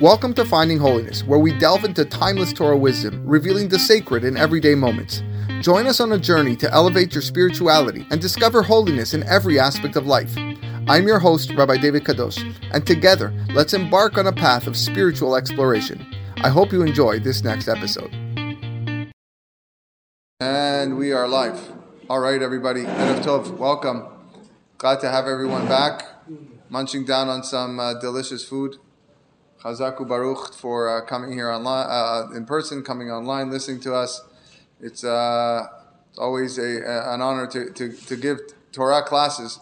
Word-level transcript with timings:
Welcome 0.00 0.32
to 0.34 0.44
Finding 0.44 0.78
Holiness, 0.78 1.24
where 1.24 1.40
we 1.40 1.58
delve 1.58 1.84
into 1.84 2.04
timeless 2.04 2.52
Torah 2.52 2.76
wisdom, 2.76 3.20
revealing 3.26 3.68
the 3.68 3.80
sacred 3.80 4.22
in 4.22 4.36
everyday 4.36 4.76
moments. 4.76 5.24
Join 5.60 5.88
us 5.88 5.98
on 5.98 6.12
a 6.12 6.18
journey 6.18 6.54
to 6.54 6.72
elevate 6.72 7.12
your 7.12 7.20
spirituality 7.20 8.06
and 8.12 8.20
discover 8.20 8.62
holiness 8.62 9.12
in 9.12 9.24
every 9.24 9.58
aspect 9.58 9.96
of 9.96 10.06
life. 10.06 10.32
I'm 10.86 11.08
your 11.08 11.18
host, 11.18 11.52
Rabbi 11.52 11.78
David 11.78 12.04
Kadosh, 12.04 12.38
and 12.70 12.86
together, 12.86 13.34
let's 13.50 13.74
embark 13.74 14.16
on 14.18 14.28
a 14.28 14.32
path 14.32 14.68
of 14.68 14.76
spiritual 14.76 15.34
exploration. 15.34 16.06
I 16.44 16.48
hope 16.48 16.70
you 16.70 16.82
enjoy 16.82 17.18
this 17.18 17.42
next 17.42 17.66
episode. 17.66 18.14
And 20.38 20.96
we 20.96 21.10
are 21.10 21.26
live. 21.26 21.72
All 22.08 22.20
right, 22.20 22.40
everybody. 22.40 22.84
Erev 22.84 23.24
Tov, 23.24 23.56
welcome. 23.56 24.04
Glad 24.78 25.00
to 25.00 25.10
have 25.10 25.26
everyone 25.26 25.66
back, 25.66 26.04
munching 26.68 27.04
down 27.04 27.28
on 27.28 27.42
some 27.42 27.80
uh, 27.80 27.94
delicious 27.94 28.44
food. 28.44 28.76
Chazaku 29.62 30.06
Baruch 30.06 30.54
for 30.54 30.88
uh, 30.88 31.04
coming 31.04 31.32
here 31.32 31.50
online, 31.50 31.86
uh, 31.88 32.36
in 32.36 32.44
person, 32.46 32.82
coming 32.82 33.10
online, 33.10 33.50
listening 33.50 33.80
to 33.80 33.94
us. 33.94 34.22
It's, 34.80 35.02
uh, 35.02 35.66
it's 36.10 36.18
always 36.18 36.58
a, 36.58 37.12
an 37.12 37.20
honor 37.20 37.46
to, 37.48 37.70
to, 37.72 37.92
to 37.92 38.16
give 38.16 38.38
Torah 38.70 39.02
classes 39.02 39.58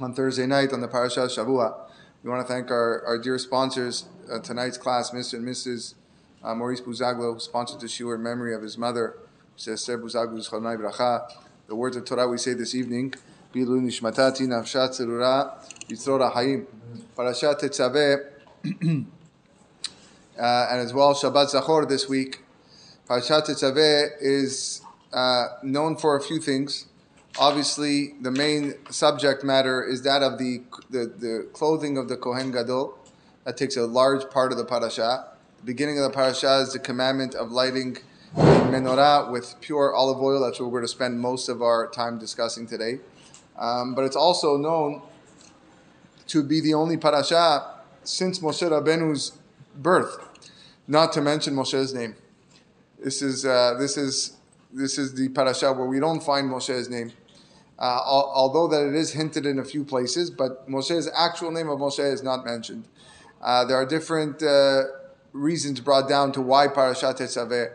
on 0.00 0.14
Thursday 0.14 0.46
night 0.46 0.72
on 0.72 0.80
the 0.80 0.88
Parashat 0.88 1.28
Shavua. 1.28 1.88
We 2.22 2.30
want 2.30 2.46
to 2.46 2.52
thank 2.52 2.70
our, 2.70 3.04
our 3.04 3.18
dear 3.18 3.38
sponsors. 3.38 4.06
Uh, 4.32 4.38
tonight's 4.38 4.78
class, 4.78 5.10
Mr. 5.10 5.34
and 5.34 5.46
Mrs. 5.46 5.94
Uh, 6.42 6.54
Maurice 6.54 6.80
Buzaglo, 6.80 7.34
who 7.34 7.40
sponsored 7.40 7.80
the 7.80 7.86
shiur 7.86 8.14
in 8.14 8.22
memory 8.22 8.54
of 8.54 8.62
his 8.62 8.78
mother, 8.78 9.16
Esther 9.56 9.98
Buzaglo. 9.98 11.28
The 11.66 11.74
words 11.74 11.96
of 11.96 12.04
Torah 12.06 12.28
we 12.28 12.38
say 12.38 12.54
this 12.54 12.74
evening, 12.74 13.12
Bilu 13.54 13.80
Nishmatati 13.80 14.46
Nafshat 14.46 14.98
Zerura 14.98 15.52
Yitzrora 15.88 16.32
Hayim. 16.32 16.66
Parashat 17.16 17.60
Tetzaveh, 17.60 18.24
uh, 20.38 20.68
and 20.70 20.80
as 20.80 20.92
well 20.94 21.14
Shabbat 21.14 21.54
Zachor 21.54 21.88
this 21.88 22.08
week. 22.08 22.40
Parashat 23.08 23.46
Tetzaveh 23.46 24.10
is 24.20 24.82
uh, 25.12 25.46
known 25.62 25.96
for 25.96 26.16
a 26.16 26.22
few 26.22 26.40
things. 26.40 26.86
Obviously, 27.38 28.14
the 28.20 28.30
main 28.30 28.74
subject 28.90 29.44
matter 29.44 29.82
is 29.82 30.02
that 30.02 30.22
of 30.22 30.38
the, 30.38 30.62
the, 30.90 31.06
the 31.06 31.48
clothing 31.52 31.96
of 31.96 32.08
the 32.08 32.16
Kohen 32.16 32.50
Gadol. 32.50 32.98
That 33.44 33.56
takes 33.56 33.76
a 33.76 33.86
large 33.86 34.28
part 34.30 34.52
of 34.52 34.58
the 34.58 34.64
parasha. 34.64 35.28
The 35.60 35.64
beginning 35.64 35.98
of 35.98 36.04
the 36.04 36.10
parasha 36.10 36.58
is 36.58 36.72
the 36.72 36.78
commandment 36.78 37.34
of 37.34 37.50
lighting 37.50 37.98
the 38.34 38.42
menorah 38.42 39.30
with 39.30 39.54
pure 39.60 39.94
olive 39.94 40.20
oil. 40.20 40.40
That's 40.40 40.60
what 40.60 40.66
we're 40.66 40.80
going 40.80 40.84
to 40.84 40.88
spend 40.88 41.18
most 41.18 41.48
of 41.48 41.62
our 41.62 41.88
time 41.88 42.18
discussing 42.18 42.66
today. 42.66 43.00
Um, 43.58 43.94
but 43.94 44.04
it's 44.04 44.16
also 44.16 44.56
known 44.56 45.02
to 46.26 46.42
be 46.42 46.60
the 46.60 46.74
only 46.74 46.96
parasha 46.96 47.74
since 48.04 48.40
Moshe 48.40 48.68
Rabbeinu's 48.68 49.32
birth, 49.74 50.27
not 50.88 51.12
to 51.12 51.20
mention 51.20 51.54
Moshe's 51.54 51.94
name. 51.94 52.16
This 53.02 53.22
is 53.22 53.44
uh, 53.44 53.74
this 53.78 53.96
is 53.96 54.36
this 54.72 54.98
is 54.98 55.14
the 55.14 55.28
parasha 55.28 55.72
where 55.72 55.86
we 55.86 56.00
don't 56.00 56.20
find 56.20 56.50
Moshe's 56.50 56.88
name, 56.88 57.12
uh, 57.78 57.82
al- 57.82 58.32
although 58.34 58.66
that 58.66 58.88
it 58.88 58.94
is 58.94 59.12
hinted 59.12 59.46
in 59.46 59.58
a 59.58 59.64
few 59.64 59.84
places. 59.84 60.30
But 60.30 60.68
Moshe's 60.68 61.08
actual 61.14 61.52
name 61.52 61.68
of 61.68 61.78
Moshe 61.78 62.12
is 62.12 62.22
not 62.22 62.44
mentioned. 62.44 62.88
Uh, 63.40 63.64
there 63.64 63.76
are 63.76 63.86
different 63.86 64.42
uh, 64.42 64.84
reasons 65.32 65.78
brought 65.78 66.08
down 66.08 66.32
to 66.32 66.40
why 66.40 66.66
parashat 66.66 67.18
Tetzaveh. 67.18 67.70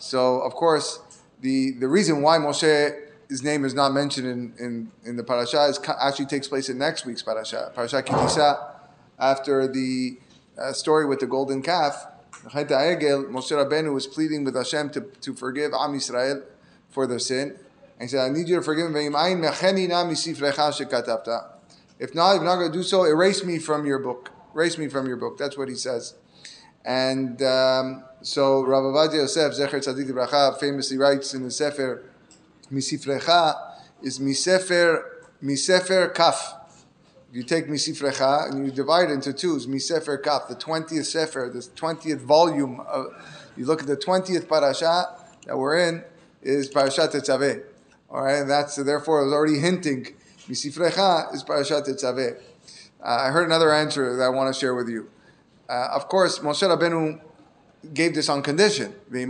So, 0.00 0.40
of 0.40 0.54
course, 0.54 1.00
the 1.40 1.72
the 1.72 1.88
reason 1.88 2.22
why 2.22 2.38
Moshe 2.38 3.00
his 3.28 3.42
name 3.42 3.64
is 3.64 3.74
not 3.74 3.92
mentioned 3.92 4.26
in, 4.26 4.52
in, 4.64 4.90
in 5.04 5.16
the 5.16 5.24
parasha 5.24 5.64
is 5.64 5.80
actually 6.00 6.26
takes 6.26 6.46
place 6.46 6.68
in 6.68 6.78
next 6.78 7.06
week's 7.06 7.22
parasha, 7.22 7.72
parasha 7.74 8.02
Kitisa, 8.02 8.70
after 9.18 9.66
the 9.66 10.18
uh, 10.58 10.72
story 10.72 11.06
with 11.06 11.20
the 11.20 11.26
golden 11.26 11.62
calf. 11.62 12.06
Moshe 12.50 13.52
Rabbeinu 13.52 13.92
was 13.92 14.06
pleading 14.06 14.44
with 14.44 14.56
Hashem 14.56 14.90
to, 14.90 15.00
to 15.00 15.34
forgive 15.34 15.72
Am 15.72 15.94
Yisrael 15.94 16.42
for 16.90 17.06
their 17.06 17.18
sin. 17.18 17.56
And 17.98 18.02
he 18.02 18.08
said, 18.08 18.20
I 18.20 18.28
need 18.28 18.48
you 18.48 18.56
to 18.56 18.62
forgive 18.62 18.90
me. 18.90 19.06
If 19.06 19.12
not, 19.12 19.26
if 19.26 19.62
you're 22.12 22.44
not 22.44 22.56
going 22.56 22.72
to 22.72 22.78
do 22.78 22.82
so, 22.82 23.04
erase 23.04 23.44
me 23.44 23.58
from 23.58 23.86
your 23.86 23.98
book. 23.98 24.30
Erase 24.54 24.78
me 24.78 24.88
from 24.88 25.06
your 25.06 25.16
book. 25.16 25.38
That's 25.38 25.56
what 25.56 25.68
he 25.68 25.74
says. 25.74 26.14
And 26.84 27.40
um, 27.42 28.04
so 28.22 28.62
Rav 28.62 28.82
Ovadia 28.82 29.20
Yosef, 29.20 29.54
Zecher 29.54 29.82
Tzadik 29.82 30.10
Bracha, 30.10 30.58
famously 30.58 30.98
writes 30.98 31.34
in 31.34 31.44
the 31.44 31.50
Sefer, 31.50 32.04
Misifrecha 32.70 33.72
is 34.02 34.18
Misefer, 34.18 35.02
Misefer 35.42 36.14
Kaf. 36.14 36.56
You 37.34 37.42
take 37.42 37.66
Misifrecha 37.66 38.52
and 38.52 38.64
you 38.64 38.70
divide 38.70 39.10
it 39.10 39.14
into 39.14 39.32
twos, 39.32 39.66
Misefer 39.66 40.22
Kaf, 40.22 40.46
the 40.48 40.54
20th 40.54 41.04
Sefer, 41.04 41.50
the 41.52 41.58
20th 41.58 42.20
volume. 42.20 42.78
Of, 42.78 43.06
you 43.56 43.66
look 43.66 43.80
at 43.80 43.88
the 43.88 43.96
20th 43.96 44.48
parasha 44.48 45.16
that 45.44 45.58
we're 45.58 45.78
in, 45.78 46.04
is 46.42 46.70
Parashat 46.70 47.10
Tetzaveh. 47.10 47.64
All 48.08 48.22
right, 48.22 48.38
and 48.38 48.48
that's, 48.48 48.76
therefore, 48.76 49.22
I 49.22 49.24
was 49.24 49.32
already 49.32 49.58
hinting, 49.58 50.14
Misifrecha 50.48 51.34
is 51.34 51.42
Parashat 51.42 51.88
Tetzaveh. 51.88 52.40
Uh, 53.02 53.04
I 53.04 53.30
heard 53.32 53.46
another 53.46 53.72
answer 53.72 54.14
that 54.16 54.22
I 54.22 54.28
want 54.28 54.54
to 54.54 54.58
share 54.58 54.76
with 54.76 54.88
you. 54.88 55.10
Uh, 55.68 55.88
of 55.92 56.08
course, 56.08 56.38
Moshe 56.38 56.62
Rabbeinu 56.62 57.20
gave 57.92 58.14
this 58.14 58.28
on 58.28 58.44
condition, 58.44 58.94
but 59.10 59.26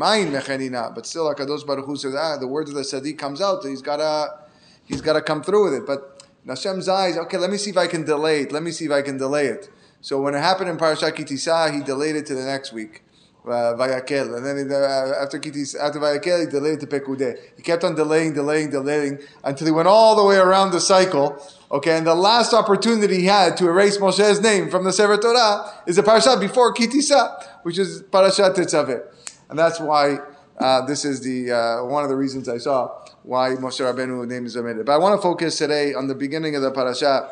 still, 1.07 1.35
Hakadosh 1.35 1.67
Baruch 1.67 1.87
Hu 1.87 1.97
says, 1.97 2.15
ah, 2.15 2.37
the 2.37 2.49
words 2.49 2.69
of 2.69 2.77
the 2.77 2.83
Sadiq 2.83 3.17
comes 3.17 3.41
out, 3.41 3.65
he's 3.65 3.81
gotta, 3.81 4.41
he's 4.85 5.01
gotta 5.01 5.23
come 5.23 5.43
through 5.43 5.65
with 5.71 5.75
it. 5.75 5.87
But 5.87 6.14
Hashem's 6.47 6.89
eyes, 6.89 7.17
okay, 7.17 7.39
let 7.39 7.51
me 7.51 7.57
see 7.57 7.71
if 7.71 7.77
I 7.77 7.87
can 7.87 8.05
delay 8.05 8.43
it. 8.43 8.53
Let 8.53 8.63
me 8.63 8.71
see 8.71 8.85
if 8.85 8.91
I 8.91 9.03
can 9.03 9.17
delay 9.17 9.47
it. 9.47 9.71
So 10.01 10.21
when 10.21 10.35
it 10.35 10.41
happened 10.41 10.69
in 10.69 10.77
Parashat 10.77 11.13
Kitisa, 11.13 11.75
he 11.75 11.83
delayed 11.83 12.17
it 12.17 12.27
to 12.27 12.35
the 12.35 12.45
next 12.45 12.73
week. 12.73 13.03
Uh, 13.47 13.75
Vayakel, 13.75 14.39
and 14.39 14.47
then 14.47 14.73
uh, 14.73 15.23
after 15.23 15.39
Kitis, 15.39 15.79
after 15.79 15.99
Vayakel, 15.99 16.47
he 16.47 16.47
delayed 16.47 16.81
to 16.81 16.87
Pekudeh. 16.87 17.37
He 17.59 17.63
kept 17.63 17.85
on 17.85 17.95
delaying, 17.95 18.33
delaying, 18.33 18.71
delaying 18.71 19.19
until 19.45 19.67
he 19.67 19.71
went 19.71 19.87
all 19.87 20.17
the 20.17 20.25
way 20.25 20.37
around 20.37 20.71
the 20.71 20.81
cycle. 20.81 21.37
Okay, 21.71 21.95
and 21.95 22.07
the 22.07 22.15
last 22.15 22.55
opportunity 22.55 23.19
he 23.19 23.27
had 23.27 23.59
to 23.59 23.69
erase 23.69 23.99
Moshe's 23.99 24.41
name 24.41 24.71
from 24.71 24.85
the 24.85 24.95
Sefer 24.95 25.19
Torah 25.19 25.75
is 25.87 25.97
the 25.97 26.03
parasha 26.03 26.39
before 26.41 26.73
Kitisa, 26.73 27.45
which 27.65 27.79
is 27.79 28.03
Parashat 28.05 28.55
Tetzaveh, 28.55 29.03
and 29.51 29.59
that's 29.59 29.79
why 29.79 30.21
uh, 30.59 30.87
this 30.87 31.05
is 31.05 31.21
the 31.21 31.51
uh, 31.51 31.85
one 31.85 32.05
of 32.05 32.11
the 32.11 32.17
reasons 32.17 32.49
I 32.49 32.59
saw 32.59 33.05
why 33.23 33.51
Moshe 33.51 33.81
Rabbeinu 33.81 34.27
name 34.29 34.47
is 34.47 34.57
omitted. 34.57 34.87
But 34.87 34.93
I 34.93 34.99
want 34.99 35.19
to 35.19 35.23
focus 35.23 35.59
today 35.59 35.95
on 35.95 36.07
the 36.07 36.15
beginning 36.15 36.55
of 36.57 36.63
the 36.63 36.71
parasha. 36.71 37.31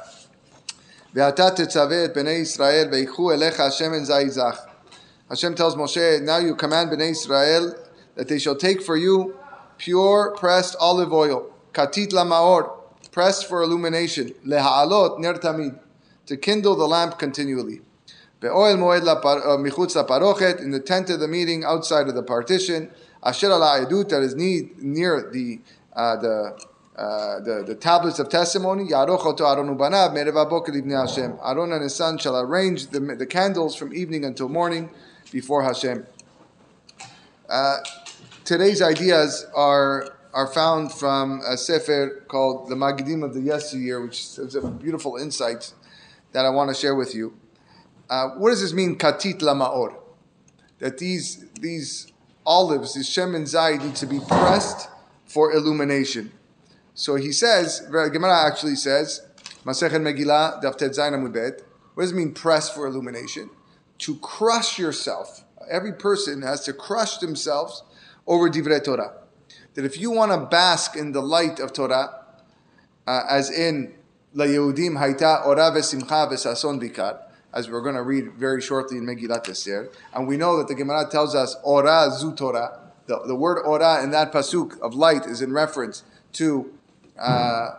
Hashem 5.28 5.54
tells 5.54 5.76
Moshe, 5.76 6.22
now 6.22 6.38
you 6.38 6.54
command 6.54 6.90
bnei 6.90 7.10
Israel 7.10 7.74
that 8.14 8.28
they 8.28 8.38
shall 8.38 8.56
take 8.56 8.82
for 8.82 8.96
you 8.96 9.36
pure 9.76 10.34
pressed 10.38 10.74
olive 10.80 11.12
oil, 11.12 11.52
katit 11.72 12.12
lamaor, 12.12 12.78
pressed 13.10 13.46
for 13.48 13.62
illumination, 13.62 14.32
leha'alot 14.46 15.18
ner 15.18 15.34
tamid, 15.34 15.78
to 16.24 16.36
kindle 16.36 16.74
the 16.74 16.86
lamp 16.86 17.18
continually. 17.18 17.82
Be'oil 18.40 18.76
moed 18.76 19.02
michutz 19.02 19.94
parochet, 20.06 20.60
in 20.60 20.70
the 20.70 20.80
tent 20.80 21.10
of 21.10 21.20
the 21.20 21.28
meeting 21.28 21.64
outside 21.64 22.08
of 22.08 22.14
the 22.14 22.22
partition, 22.22 22.90
asher 23.22 23.50
ala 23.50 23.86
edut, 23.86 24.08
that 24.08 24.22
is 24.22 24.34
near 24.34 25.30
the 25.30 25.60
uh, 25.94 26.16
the 26.16 26.58
uh, 26.96 27.40
the, 27.40 27.64
the 27.66 27.74
tablets 27.74 28.18
of 28.18 28.28
testimony. 28.28 28.84
Yaroch 28.84 29.24
oto 29.24 29.46
Aaron 29.46 29.74
ubanav 29.74 30.14
Hashem. 30.14 31.38
And 31.42 31.82
his 31.82 31.94
son 31.94 32.18
shall 32.18 32.38
arrange 32.38 32.88
the, 32.88 33.00
the 33.00 33.26
candles 33.26 33.74
from 33.74 33.94
evening 33.94 34.26
until 34.26 34.48
morning 34.48 34.90
before 35.30 35.62
Hashem. 35.62 36.06
Uh, 37.48 37.78
today's 38.44 38.82
ideas 38.82 39.46
are 39.54 40.18
are 40.34 40.46
found 40.46 40.92
from 40.92 41.40
a 41.46 41.56
sefer 41.56 42.24
called 42.28 42.68
the 42.68 42.74
Magidim 42.74 43.22
of 43.22 43.34
the 43.34 43.40
Yesteryear, 43.40 44.02
which 44.02 44.38
is 44.38 44.54
a 44.54 44.66
beautiful 44.68 45.16
insight 45.16 45.72
that 46.32 46.46
I 46.46 46.50
want 46.50 46.68
to 46.70 46.74
share 46.74 46.94
with 46.94 47.14
you. 47.14 47.34
Uh, 48.08 48.28
what 48.30 48.50
does 48.50 48.60
this 48.60 48.72
mean, 48.72 48.96
katit 48.96 49.40
lamaor? 49.40 49.94
That 50.78 50.98
these 50.98 51.46
these 51.60 52.11
olives, 52.44 52.94
these 52.94 53.08
shem 53.08 53.34
and 53.34 53.46
zayid, 53.46 53.84
need 53.84 53.96
to 53.96 54.06
be 54.06 54.20
pressed 54.20 54.88
for 55.26 55.52
illumination. 55.52 56.32
So 56.94 57.16
he 57.16 57.32
says, 57.32 57.80
Gemara 57.90 58.46
actually 58.46 58.76
says, 58.76 59.26
Masechet 59.64 60.00
Megillah, 60.00 60.62
Daf 60.62 60.76
Zayin 60.78 61.14
Amud 61.14 61.32
Bet. 61.32 61.62
What 61.94 62.02
does 62.02 62.12
it 62.12 62.16
mean, 62.16 62.32
press 62.32 62.68
for 62.68 62.86
illumination? 62.86 63.50
To 63.98 64.16
crush 64.16 64.78
yourself. 64.78 65.44
Every 65.70 65.92
person 65.92 66.42
has 66.42 66.64
to 66.64 66.72
crush 66.72 67.18
themselves 67.18 67.82
over 68.26 68.50
Divrei 68.50 68.82
Torah. 68.82 69.14
That 69.74 69.84
if 69.84 69.98
you 69.98 70.10
want 70.10 70.32
to 70.32 70.46
bask 70.46 70.96
in 70.96 71.12
the 71.12 71.22
light 71.22 71.60
of 71.60 71.72
Torah, 71.72 72.24
uh, 73.06 73.22
as 73.28 73.50
in 73.50 73.94
La 74.34 74.44
Yehudim 74.44 74.98
Haita 74.98 75.46
Ora 75.46 75.70
Vesimcha 75.70 76.30
Vesason 76.30 76.80
Bikar, 76.82 77.20
as 77.54 77.68
we're 77.68 77.82
going 77.82 77.94
to 77.94 78.02
read 78.02 78.32
very 78.32 78.60
shortly 78.60 78.98
in 78.98 79.04
Megillat 79.06 79.48
Esther, 79.48 79.90
and 80.14 80.26
we 80.26 80.36
know 80.36 80.56
that 80.56 80.68
the 80.68 80.74
Gemara 80.74 81.08
tells 81.10 81.34
us 81.34 81.56
Ora 81.62 82.10
Zu 82.10 82.34
Torah. 82.34 82.78
The, 83.06 83.20
the 83.26 83.34
word 83.34 83.62
Ora 83.64 84.02
in 84.02 84.10
that 84.12 84.32
pasuk 84.32 84.78
of 84.80 84.94
light 84.94 85.26
is 85.26 85.42
in 85.42 85.52
reference 85.52 86.04
to 86.34 86.72
uh, 87.18 87.70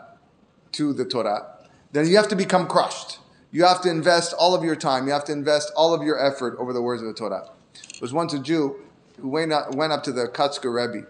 to 0.73 0.93
the 0.93 1.05
Torah. 1.05 1.47
Then 1.91 2.07
you 2.07 2.17
have 2.17 2.27
to 2.29 2.35
become 2.35 2.67
crushed. 2.67 3.19
You 3.51 3.65
have 3.65 3.81
to 3.81 3.89
invest 3.89 4.33
all 4.33 4.55
of 4.55 4.63
your 4.63 4.75
time. 4.75 5.05
You 5.05 5.13
have 5.13 5.25
to 5.25 5.31
invest 5.31 5.71
all 5.75 5.93
of 5.93 6.01
your 6.01 6.19
effort 6.19 6.57
over 6.57 6.73
the 6.73 6.81
words 6.81 7.01
of 7.01 7.07
the 7.07 7.13
Torah. 7.13 7.49
There 7.73 8.01
was 8.01 8.11
once 8.11 8.33
a 8.33 8.39
Jew 8.39 8.81
who 9.19 9.29
went 9.29 9.53
up, 9.53 9.75
went 9.75 9.93
up 9.93 10.03
to 10.03 10.11
the 10.11 10.27
Kotzker 10.27 10.73
Rebbe, 10.73 11.07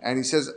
and 0.00 0.18
he 0.18 0.24
says, 0.24 0.48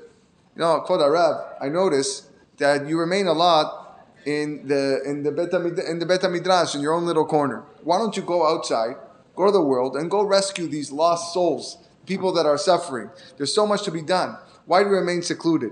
"You 0.56 0.62
know, 0.62 0.84
Kvod 0.88 1.00
Arav, 1.00 1.54
I 1.62 1.69
notice 1.69 2.28
that 2.57 2.88
you 2.88 3.00
remain 3.00 3.28
a 3.28 3.34
lot 3.34 3.79
in 4.25 4.68
the 4.68 5.01
in 5.06 5.24
the 5.24 5.31
Bet 5.31 5.54
in 5.54 6.00
the 6.00 6.06
Bet 6.06 6.30
Midrash 6.31 6.75
in 6.75 6.81
your 6.81 6.94
own 6.94 7.06
little 7.06 7.25
corner. 7.25 7.63
Why 7.83 7.98
don't 7.98 8.16
you 8.16 8.24
go 8.24 8.48
outside, 8.48 8.95
go 9.36 9.45
to 9.45 9.51
the 9.51 9.62
world, 9.62 9.95
and 9.95 10.10
go 10.10 10.24
rescue 10.24 10.68
these 10.68 10.92
lost 10.92 11.33
souls, 11.33 11.77
people 12.06 12.31
that 12.33 12.45
are 12.45 12.57
suffering? 12.57 13.10
There's 13.38 13.54
so 13.54 13.66
much 13.66 13.83
to 13.83 13.92
be 13.92 14.01
done. 14.01 14.38
Why 14.66 14.83
do 14.83 14.89
you 14.89 14.95
remain 14.95 15.21
secluded?" 15.21 15.71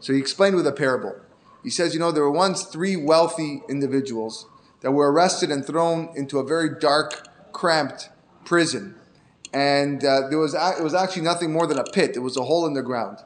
So 0.00 0.12
he 0.12 0.18
explained 0.18 0.56
with 0.56 0.66
a 0.66 0.72
parable. 0.72 1.16
He 1.64 1.70
says, 1.70 1.94
you 1.94 1.98
know, 1.98 2.12
there 2.12 2.22
were 2.22 2.30
once 2.30 2.62
three 2.62 2.94
wealthy 2.94 3.60
individuals 3.68 4.46
that 4.82 4.92
were 4.92 5.10
arrested 5.10 5.50
and 5.50 5.66
thrown 5.66 6.10
into 6.14 6.38
a 6.38 6.44
very 6.44 6.78
dark, 6.78 7.26
cramped 7.52 8.08
prison. 8.44 8.94
And 9.52 10.04
uh, 10.04 10.28
there 10.28 10.38
was, 10.38 10.54
it 10.54 10.82
was 10.82 10.94
actually 10.94 11.22
nothing 11.22 11.52
more 11.52 11.66
than 11.66 11.78
a 11.78 11.82
pit. 11.82 12.12
It 12.14 12.20
was 12.20 12.36
a 12.36 12.44
hole 12.44 12.66
in 12.66 12.74
the 12.74 12.82
ground. 12.82 13.18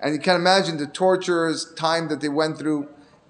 And 0.00 0.14
you 0.14 0.20
can 0.20 0.36
imagine 0.36 0.76
the 0.76 0.86
tortures, 0.86 1.72
time 1.76 2.08
that 2.08 2.20
they 2.20 2.28
went 2.28 2.58
through. 2.58 2.88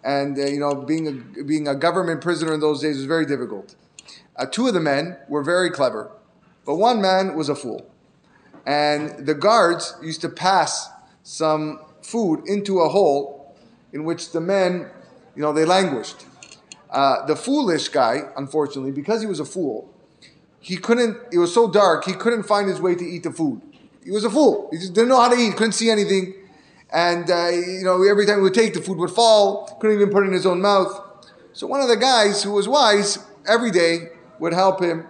And, 0.08 0.38
uh, 0.38 0.46
you 0.46 0.58
know, 0.58 0.74
being 0.74 1.06
a, 1.06 1.44
being 1.44 1.68
a 1.68 1.74
government 1.74 2.22
prisoner 2.22 2.54
in 2.54 2.60
those 2.60 2.80
days 2.80 2.96
was 2.96 3.04
very 3.04 3.26
difficult. 3.26 3.74
Uh, 4.36 4.46
two 4.46 4.66
of 4.66 4.72
the 4.72 4.80
men 4.80 5.18
were 5.28 5.42
very 5.42 5.70
clever, 5.70 6.10
but 6.64 6.76
one 6.76 7.02
man 7.02 7.36
was 7.36 7.50
a 7.50 7.54
fool. 7.54 7.90
And 8.64 9.26
the 9.26 9.34
guards 9.34 9.94
used 10.02 10.22
to 10.22 10.30
pass 10.30 10.88
some 11.24 11.80
food 12.00 12.40
into 12.46 12.80
a 12.80 12.88
hole 12.88 13.54
in 13.92 14.04
which 14.04 14.32
the 14.32 14.40
men, 14.40 14.88
you 15.36 15.42
know, 15.42 15.52
they 15.52 15.66
languished. 15.66 16.24
Uh, 16.88 17.26
the 17.26 17.36
foolish 17.36 17.88
guy, 17.88 18.22
unfortunately, 18.34 18.92
because 18.92 19.20
he 19.20 19.26
was 19.26 19.40
a 19.40 19.44
fool, 19.44 19.92
he 20.58 20.78
couldn't, 20.78 21.18
it 21.32 21.38
was 21.38 21.52
so 21.52 21.70
dark, 21.70 22.06
he 22.06 22.14
couldn't 22.14 22.44
find 22.44 22.66
his 22.66 22.80
way 22.80 22.94
to 22.94 23.04
eat 23.04 23.24
the 23.24 23.30
food. 23.30 23.60
He 24.02 24.10
was 24.10 24.24
a 24.24 24.30
fool. 24.30 24.70
He 24.72 24.78
just 24.78 24.94
didn't 24.94 25.10
know 25.10 25.20
how 25.20 25.28
to 25.28 25.36
eat, 25.36 25.54
couldn't 25.54 25.72
see 25.72 25.90
anything. 25.90 26.32
And, 26.90 27.30
uh, 27.30 27.48
you 27.48 27.82
know, 27.84 28.02
every 28.02 28.24
time 28.24 28.36
he 28.36 28.42
would 28.42 28.54
take, 28.54 28.74
the 28.74 28.80
food 28.80 28.98
would 28.98 29.10
fall, 29.10 29.76
couldn't 29.80 29.96
even 29.96 30.10
put 30.10 30.24
it 30.24 30.28
in 30.28 30.32
his 30.32 30.46
own 30.46 30.60
mouth. 30.62 31.00
So 31.52 31.66
one 31.66 31.80
of 31.80 31.88
the 31.88 31.96
guys 31.96 32.42
who 32.42 32.52
was 32.52 32.68
wise, 32.68 33.18
every 33.46 33.70
day 33.70 34.08
would 34.38 34.52
help 34.52 34.80
him 34.80 35.06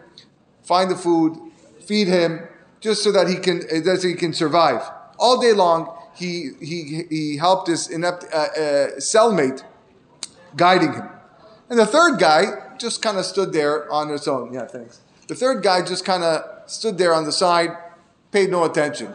find 0.63 0.91
the 0.91 0.97
food, 0.97 1.39
feed 1.87 2.09
him, 2.09 2.49
just 2.81 3.03
so 3.03 3.13
that 3.13 3.29
he 3.29 3.37
can, 3.37 3.59
uh, 3.73 3.81
that 3.81 4.03
he 4.03 4.15
can 4.15 4.33
survive. 4.33 4.83
All 5.19 5.41
day 5.41 5.53
long, 5.53 5.97
he, 6.15 6.51
he, 6.61 7.05
he 7.09 7.37
helped 7.37 7.69
his 7.69 7.89
inept 7.89 8.25
uh, 8.33 8.37
uh, 8.37 8.47
cellmate 8.99 9.63
guiding 10.57 10.93
him. 10.93 11.09
And 11.71 11.79
the 11.79 11.87
third 11.87 12.19
guy 12.19 12.77
just 12.79 13.03
kind 13.03 13.19
of 13.19 13.25
stood 13.25 13.53
there 13.53 13.91
on 13.93 14.09
his 14.09 14.27
own. 14.27 14.53
Yeah, 14.53 14.67
thanks. 14.67 15.01
The 15.29 15.35
third 15.35 15.63
guy 15.63 15.85
just 15.85 16.05
kind 16.05 16.25
of 16.25 16.69
stood 16.71 16.99
there 16.99 17.15
on 17.15 17.25
the 17.25 17.33
side, 17.33 17.71
paid 18.33 18.51
no 18.51 18.65
attention. 18.65 19.15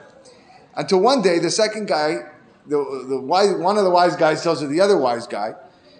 Until 0.75 1.00
one 1.01 1.21
day, 1.21 1.39
the 1.39 1.51
second 1.51 1.88
guy, 1.88 2.19
the, 2.68 3.06
the 3.07 3.19
wise, 3.19 3.56
one 3.56 3.77
of 3.77 3.83
the 3.83 3.89
wise 3.89 4.15
guys 4.15 4.42
tells 4.42 4.68
the 4.68 4.81
other 4.81 4.98
wise 4.98 5.27
guy, 5.27 5.54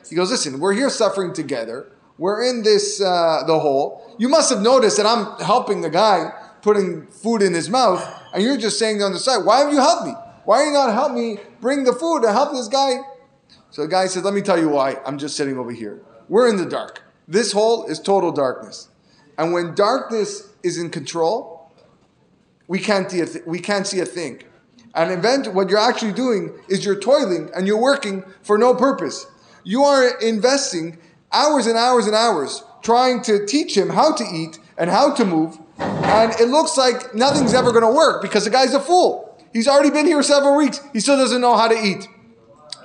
he 0.10 0.16
goes, 0.16 0.32
listen, 0.32 0.60
we're 0.60 0.74
here 0.74 0.90
suffering 0.90 1.34
together. 1.34 1.92
We're 2.18 2.44
in 2.48 2.64
this, 2.64 3.02
uh, 3.02 3.44
the 3.48 3.60
hole. 3.60 4.16
You 4.20 4.30
must 4.30 4.50
have 4.52 4.62
noticed 4.62 4.98
that 4.98 5.06
I'm 5.06 5.40
helping 5.40 5.82
the 5.82 5.90
guy 5.90 6.32
putting 6.62 7.08
food 7.08 7.42
in 7.42 7.54
his 7.54 7.70
mouth, 7.70 8.08
and 8.34 8.44
you're 8.44 8.58
just 8.58 8.78
saying 8.80 9.02
on 9.02 9.12
the 9.12 9.20
side, 9.20 9.44
why 9.46 9.60
have 9.60 9.74
you 9.74 9.80
helped 9.80 10.06
me? 10.06 10.14
Why 10.46 10.62
are 10.62 10.66
you 10.66 10.74
not 10.74 10.94
help 10.94 11.14
me 11.14 11.38
bring 11.62 11.84
the 11.84 11.94
food 11.94 12.22
to 12.22 12.32
help 12.32 12.52
this 12.52 12.68
guy? 12.68 12.98
So 13.72 13.84
the 13.84 13.88
guy 13.88 14.08
says, 14.08 14.24
Let 14.24 14.34
me 14.34 14.42
tell 14.42 14.60
you 14.60 14.70
why. 14.70 14.98
I'm 15.06 15.18
just 15.18 15.36
sitting 15.36 15.58
over 15.58 15.72
here. 15.72 16.02
We're 16.30 16.50
in 16.50 16.58
the 16.58 16.66
dark. 16.66 17.02
This 17.28 17.52
hole 17.52 17.86
is 17.86 18.00
total 18.00 18.32
darkness. 18.32 18.90
And 19.38 19.54
when 19.54 19.74
darkness 19.74 20.50
is 20.62 20.78
in 20.78 20.90
control, 20.90 21.72
we 22.68 22.80
can't 22.80 23.10
see 23.10 23.22
a, 23.22 23.26
th- 23.26 23.46
we 23.46 23.60
can't 23.60 23.88
see 23.88 24.00
a 24.00 24.06
thing. 24.06 24.44
And 24.96 25.12
event, 25.12 25.54
what 25.54 25.70
you're 25.70 25.80
actually 25.80 26.14
doing 26.14 26.54
is 26.68 26.86
you're 26.86 27.00
toiling 27.00 27.50
and 27.56 27.66
you're 27.66 27.82
working 27.82 28.24
for 28.42 28.58
no 28.58 28.76
purpose. 28.76 29.26
You 29.64 29.84
are 29.84 30.20
investing 30.20 31.00
hours 31.32 31.66
and 31.66 31.78
hours 31.78 32.06
and 32.06 32.16
hours 32.16 32.64
trying 32.84 33.22
to 33.24 33.46
teach 33.46 33.76
him 33.76 33.90
how 33.90 34.14
to 34.14 34.24
eat 34.24 34.60
and 34.78 34.90
how 34.90 35.14
to 35.16 35.26
move. 35.26 35.58
And 35.80 36.32
it 36.40 36.50
looks 36.50 36.78
like 36.78 37.16
nothing's 37.16 37.54
ever 37.54 37.72
going 37.72 37.84
to 37.84 37.92
work 37.92 38.22
because 38.22 38.44
the 38.44 38.52
guy's 38.52 38.74
a 38.74 38.80
fool. 38.80 39.36
He's 39.52 39.68
already 39.68 39.90
been 39.90 40.06
here 40.06 40.22
several 40.22 40.56
weeks. 40.56 40.80
He 40.94 41.00
still 41.00 41.18
doesn't 41.18 41.42
know 41.42 41.56
how 41.56 41.68
to 41.68 41.76
eat. 41.76 42.08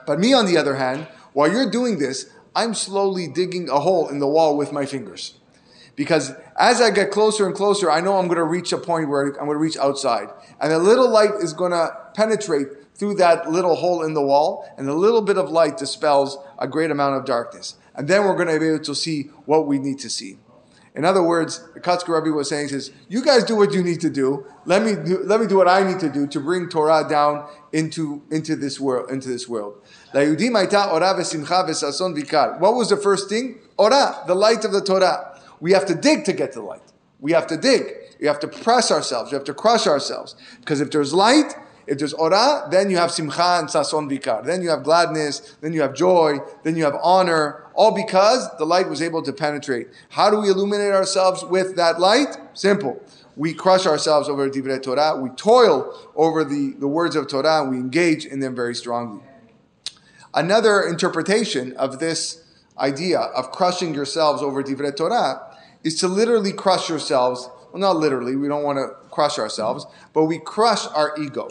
But 0.06 0.18
me, 0.18 0.32
on 0.32 0.46
the 0.46 0.56
other 0.56 0.76
hand, 0.76 1.08
while 1.32 1.50
you're 1.50 1.70
doing 1.70 1.98
this, 1.98 2.30
I'm 2.54 2.74
slowly 2.74 3.28
digging 3.28 3.68
a 3.68 3.80
hole 3.80 4.08
in 4.08 4.18
the 4.18 4.26
wall 4.26 4.56
with 4.56 4.72
my 4.72 4.86
fingers. 4.86 5.37
Because 5.98 6.30
as 6.56 6.80
I 6.80 6.90
get 6.90 7.10
closer 7.10 7.44
and 7.44 7.56
closer, 7.56 7.90
I 7.90 8.00
know 8.00 8.18
I'm 8.18 8.28
going 8.28 8.38
to 8.38 8.44
reach 8.44 8.72
a 8.72 8.78
point 8.78 9.08
where 9.08 9.26
I'm 9.26 9.46
going 9.46 9.48
to 9.48 9.56
reach 9.56 9.76
outside. 9.76 10.28
And 10.60 10.72
a 10.72 10.78
little 10.78 11.10
light 11.10 11.32
is 11.40 11.52
going 11.52 11.72
to 11.72 11.90
penetrate 12.14 12.68
through 12.94 13.16
that 13.16 13.50
little 13.50 13.74
hole 13.74 14.04
in 14.04 14.14
the 14.14 14.22
wall, 14.22 14.64
and 14.78 14.88
a 14.88 14.94
little 14.94 15.22
bit 15.22 15.36
of 15.38 15.50
light 15.50 15.76
dispels 15.76 16.38
a 16.60 16.68
great 16.68 16.92
amount 16.92 17.16
of 17.16 17.24
darkness. 17.24 17.74
And 17.96 18.06
then 18.06 18.22
we're 18.22 18.36
going 18.36 18.46
to 18.46 18.60
be 18.60 18.68
able 18.68 18.84
to 18.84 18.94
see 18.94 19.24
what 19.44 19.66
we 19.66 19.80
need 19.80 19.98
to 19.98 20.08
see. 20.08 20.38
In 20.94 21.04
other 21.04 21.22
words, 21.22 21.64
the 21.74 22.04
Rebbe 22.06 22.30
was 22.30 22.48
saying, 22.48 22.68
says, 22.68 22.92
you 23.08 23.24
guys 23.24 23.42
do 23.42 23.56
what 23.56 23.72
you 23.72 23.82
need 23.82 24.00
to 24.02 24.10
do. 24.10 24.46
Let 24.66 24.84
me 24.84 24.94
do, 24.94 25.24
let 25.24 25.40
me 25.40 25.48
do 25.48 25.56
what 25.56 25.66
I 25.66 25.82
need 25.82 25.98
to 25.98 26.08
do 26.08 26.28
to 26.28 26.38
bring 26.38 26.68
Torah 26.68 27.04
down 27.08 27.48
into, 27.72 28.22
into 28.30 28.54
this 28.54 28.78
world, 28.78 29.10
into 29.10 29.28
this 29.28 29.48
world. 29.48 29.82
What 30.12 30.36
was 32.74 32.88
the 32.88 32.96
first 32.96 33.28
thing? 33.28 33.58
Ora, 33.76 34.22
the 34.28 34.34
light 34.36 34.64
of 34.64 34.70
the 34.70 34.80
Torah. 34.80 35.37
We 35.60 35.72
have 35.72 35.86
to 35.86 35.94
dig 35.94 36.24
to 36.24 36.32
get 36.32 36.52
the 36.52 36.62
light. 36.62 36.82
We 37.20 37.32
have 37.32 37.46
to 37.48 37.56
dig. 37.56 37.84
We 38.20 38.26
have 38.26 38.40
to 38.40 38.48
press 38.48 38.90
ourselves. 38.90 39.32
We 39.32 39.36
have 39.36 39.44
to 39.44 39.54
crush 39.54 39.86
ourselves. 39.86 40.36
Because 40.60 40.80
if 40.80 40.90
there's 40.90 41.12
light, 41.12 41.54
if 41.88 41.98
there's 41.98 42.12
ora, 42.12 42.68
then 42.70 42.90
you 42.90 42.98
have 42.98 43.10
simcha 43.10 43.58
and 43.58 43.68
sason 43.68 44.10
vikar. 44.10 44.44
Then 44.44 44.60
you 44.62 44.68
have 44.68 44.84
gladness, 44.84 45.56
then 45.62 45.72
you 45.72 45.80
have 45.80 45.94
joy, 45.94 46.38
then 46.62 46.76
you 46.76 46.84
have 46.84 46.96
honor, 47.02 47.64
all 47.74 47.92
because 47.92 48.46
the 48.58 48.66
light 48.66 48.90
was 48.90 49.00
able 49.00 49.22
to 49.22 49.32
penetrate. 49.32 49.88
How 50.10 50.30
do 50.30 50.38
we 50.38 50.50
illuminate 50.50 50.92
ourselves 50.92 51.42
with 51.44 51.76
that 51.76 51.98
light? 51.98 52.36
Simple. 52.52 53.02
We 53.36 53.54
crush 53.54 53.86
ourselves 53.86 54.28
over 54.28 54.50
Divrei 54.50 54.82
Torah, 54.82 55.18
we 55.18 55.30
toil 55.30 55.96
over 56.14 56.44
the, 56.44 56.74
the 56.78 56.88
words 56.88 57.16
of 57.16 57.28
Torah, 57.28 57.64
we 57.64 57.76
engage 57.76 58.26
in 58.26 58.40
them 58.40 58.54
very 58.54 58.74
strongly. 58.74 59.22
Another 60.34 60.82
interpretation 60.82 61.74
of 61.76 62.00
this 62.00 62.44
idea 62.78 63.20
of 63.20 63.50
crushing 63.50 63.94
yourselves 63.94 64.42
over 64.42 64.62
Divrei 64.62 64.94
Torah 64.94 65.47
is 65.88 66.00
to 66.00 66.08
literally 66.08 66.52
crush 66.52 66.88
yourselves. 66.88 67.50
Well, 67.72 67.80
not 67.80 67.96
literally, 67.96 68.36
we 68.36 68.48
don't 68.48 68.62
want 68.62 68.78
to 68.78 68.88
crush 69.10 69.38
ourselves, 69.38 69.86
but 70.14 70.24
we 70.24 70.38
crush 70.38 70.86
our 70.94 71.14
ego 71.20 71.48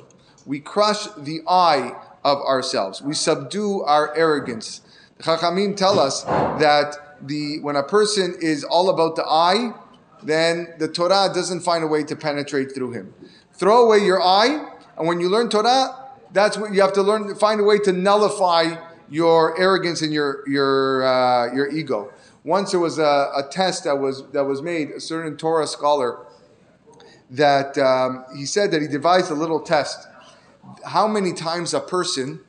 we 0.47 0.61
crush 0.61 1.07
the 1.17 1.41
I 1.47 1.93
of 2.23 2.39
ourselves. 2.39 3.01
We 3.01 3.13
subdue 3.13 3.81
our 3.81 4.15
arrogance. 4.15 4.81
The 5.17 5.23
Chachamim 5.23 5.75
tell 5.75 5.99
us 5.99 6.23
that 6.23 7.17
the 7.21 7.59
when 7.59 7.75
a 7.75 7.83
person 7.83 8.35
is 8.41 8.63
all 8.63 8.89
about 8.89 9.15
the 9.17 9.25
I, 9.27 9.73
then 10.23 10.73
the 10.79 10.87
Torah 10.87 11.29
doesn't 11.33 11.61
find 11.61 11.83
a 11.83 11.87
way 11.87 12.03
to 12.05 12.15
penetrate 12.15 12.73
through 12.73 12.91
him. 12.91 13.13
Throw 13.53 13.85
away 13.85 13.99
your 13.99 14.21
I, 14.21 14.69
and 14.97 15.07
when 15.07 15.19
you 15.19 15.29
learn 15.29 15.49
Torah, 15.49 16.11
that's 16.31 16.57
what 16.57 16.73
you 16.73 16.81
have 16.81 16.93
to 16.93 17.01
learn. 17.01 17.35
Find 17.35 17.59
a 17.59 17.63
way 17.63 17.79
to 17.79 17.91
nullify 17.91 18.77
your 19.09 19.59
arrogance 19.59 20.01
and 20.01 20.13
your 20.13 20.47
your 20.47 21.03
uh, 21.03 21.53
your 21.53 21.69
ego. 21.69 22.11
Once 22.47 22.71
there 22.71 22.79
was 22.79 22.97
a, 22.97 23.29
a, 23.35 23.43
test 23.51 23.83
that 23.83 23.99
was 23.99 24.25
that 24.31 24.45
was 24.45 24.61
made. 24.61 24.89
A 24.91 25.01
certain 25.01 25.35
Torah 25.35 25.67
scholar 25.67 26.25
that 27.29 27.77
um, 27.77 28.23
he 28.37 28.45
said 28.45 28.71
that 28.71 28.81
he 28.81 28.87
devised 28.87 29.29
a 29.29 29.33
little 29.33 29.59
test 29.59 30.07
how 30.85 31.07
many 31.07 31.33
times 31.33 31.73
a 31.73 31.81
person 31.81 32.39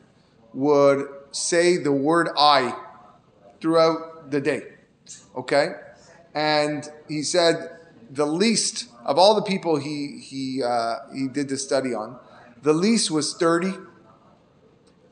would 0.55 1.09
say 1.33 1.77
the 1.77 1.91
word 1.91 2.29
I 2.39 2.77
throughout 3.61 4.31
the 4.31 4.41
day. 4.41 4.63
Okay? 5.37 5.73
And 6.33 6.89
he 7.09 7.23
said 7.23 7.79
the 8.09 8.27
least 8.27 8.89
of 9.05 9.19
all 9.19 9.35
the 9.35 9.43
people 9.43 9.79
he, 9.79 10.21
he, 10.23 10.63
uh, 10.63 10.97
he 11.13 11.27
did 11.29 11.49
the 11.49 11.57
study 11.57 11.95
on, 11.95 12.19
the 12.63 12.73
least 12.73 13.11
was 13.11 13.35
30, 13.35 13.75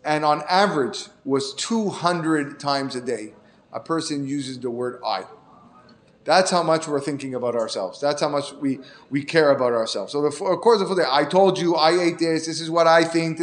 and 0.04 0.24
on 0.24 0.42
average 0.48 1.06
was 1.24 1.54
200 1.54 2.60
times 2.60 2.94
a 2.94 3.00
day. 3.00 3.34
A 3.72 3.80
person 3.80 4.26
uses 4.26 4.58
the 4.58 4.70
word 4.70 5.00
I. 5.04 5.24
That's 6.26 6.50
how 6.50 6.64
much 6.64 6.88
we're 6.88 7.00
thinking 7.00 7.36
about 7.36 7.54
ourselves. 7.54 8.00
That's 8.00 8.20
how 8.20 8.28
much 8.28 8.52
we, 8.54 8.80
we 9.10 9.22
care 9.22 9.52
about 9.52 9.72
ourselves. 9.72 10.10
So, 10.10 10.22
the, 10.22 10.44
of 10.44 10.60
course, 10.60 10.80
the 10.80 11.06
I 11.08 11.24
told 11.24 11.56
you, 11.56 11.76
I 11.76 12.02
ate 12.02 12.18
this, 12.18 12.46
this 12.46 12.60
is 12.60 12.68
what 12.68 12.88
I 12.88 13.04
think. 13.04 13.38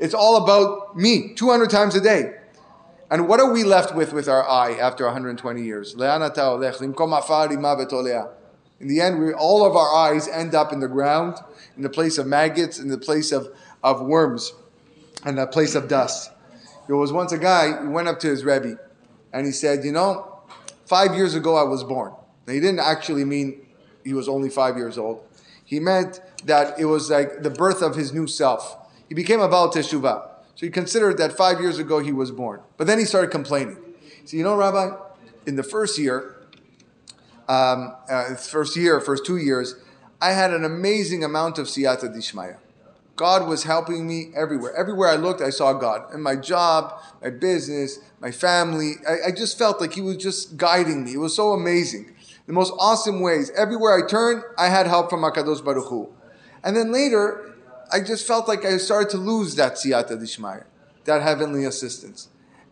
It's 0.00 0.14
all 0.14 0.42
about 0.42 0.96
me 0.96 1.34
200 1.34 1.70
times 1.70 1.94
a 1.94 2.00
day. 2.00 2.34
And 3.12 3.28
what 3.28 3.38
are 3.38 3.52
we 3.52 3.62
left 3.62 3.94
with 3.94 4.12
with 4.12 4.28
our 4.28 4.46
I 4.48 4.72
after 4.72 5.04
120 5.04 5.62
years? 5.62 5.94
In 5.94 5.98
the 8.88 9.00
end, 9.00 9.20
we, 9.20 9.32
all 9.32 9.64
of 9.64 9.76
our 9.76 9.94
eyes 9.94 10.26
end 10.26 10.56
up 10.56 10.72
in 10.72 10.80
the 10.80 10.88
ground, 10.88 11.36
in 11.76 11.82
the 11.84 11.88
place 11.88 12.18
of 12.18 12.26
maggots, 12.26 12.80
in 12.80 12.88
the 12.88 12.98
place 12.98 13.30
of, 13.30 13.56
of 13.84 14.02
worms, 14.02 14.52
and 15.24 15.38
the 15.38 15.46
place 15.46 15.76
of 15.76 15.86
dust. 15.86 16.32
There 16.88 16.96
was 16.96 17.12
once 17.12 17.30
a 17.30 17.38
guy 17.38 17.70
who 17.70 17.90
went 17.90 18.08
up 18.08 18.18
to 18.20 18.26
his 18.26 18.44
Rebbe 18.44 18.80
and 19.32 19.46
he 19.46 19.52
said, 19.52 19.84
You 19.84 19.92
know, 19.92 20.40
five 20.84 21.14
years 21.14 21.34
ago 21.34 21.56
I 21.56 21.62
was 21.62 21.84
born. 21.84 22.12
Now, 22.46 22.52
he 22.52 22.60
didn't 22.60 22.80
actually 22.80 23.24
mean 23.24 23.66
he 24.04 24.14
was 24.14 24.28
only 24.28 24.48
five 24.48 24.76
years 24.76 24.98
old. 24.98 25.24
He 25.64 25.80
meant 25.80 26.20
that 26.44 26.78
it 26.78 26.84
was 26.84 27.10
like 27.10 27.42
the 27.42 27.50
birth 27.50 27.82
of 27.82 27.96
his 27.96 28.12
new 28.12 28.26
self. 28.26 28.76
He 29.08 29.14
became 29.14 29.40
a 29.40 29.48
Baal 29.48 29.72
Teshuvah. 29.72 30.30
So 30.54 30.64
he 30.64 30.70
considered 30.70 31.18
that 31.18 31.36
five 31.36 31.60
years 31.60 31.78
ago 31.78 31.98
he 31.98 32.12
was 32.12 32.30
born. 32.30 32.60
But 32.76 32.86
then 32.86 32.98
he 32.98 33.04
started 33.04 33.30
complaining. 33.30 33.76
He 34.22 34.26
said, 34.26 34.36
You 34.38 34.44
know, 34.44 34.56
Rabbi, 34.56 34.96
in 35.46 35.56
the 35.56 35.62
first 35.62 35.98
year, 35.98 36.36
um, 37.48 37.94
uh, 38.08 38.34
first 38.36 38.76
year, 38.76 39.00
first 39.00 39.26
two 39.26 39.36
years, 39.36 39.76
I 40.20 40.32
had 40.32 40.52
an 40.52 40.64
amazing 40.64 41.22
amount 41.22 41.58
of 41.58 41.66
siyata 41.66 42.14
dishmaya. 42.14 42.58
God 43.16 43.48
was 43.48 43.64
helping 43.64 44.06
me 44.06 44.30
everywhere. 44.36 44.74
Everywhere 44.76 45.08
I 45.08 45.16
looked, 45.16 45.40
I 45.40 45.50
saw 45.50 45.72
God. 45.72 46.12
In 46.14 46.20
my 46.20 46.36
job, 46.36 47.00
my 47.22 47.30
business, 47.30 47.98
my 48.20 48.30
family, 48.30 48.94
I, 49.08 49.28
I 49.28 49.30
just 49.30 49.58
felt 49.58 49.80
like 49.80 49.94
He 49.94 50.02
was 50.02 50.18
just 50.18 50.56
guiding 50.56 51.04
me. 51.04 51.14
It 51.14 51.18
was 51.18 51.34
so 51.34 51.52
amazing. 51.52 52.14
The 52.46 52.52
most 52.52 52.72
awesome 52.78 53.20
ways. 53.20 53.50
Everywhere 53.56 54.04
I 54.04 54.06
turned, 54.06 54.42
I 54.58 54.68
had 54.68 54.86
help 54.86 55.10
from 55.10 55.22
Akadosh 55.22 55.64
Baruch 55.64 55.88
Hu. 55.88 56.08
And 56.62 56.76
then 56.76 56.92
later, 56.92 57.54
I 57.90 58.00
just 58.00 58.26
felt 58.26 58.48
like 58.48 58.64
I 58.64 58.76
started 58.76 59.10
to 59.10 59.16
lose 59.16 59.56
that 59.56 59.74
siyata 59.74 60.12
dishmaya, 60.12 60.64
that 61.04 61.22
heavenly 61.22 61.64
assistance. 61.64 62.28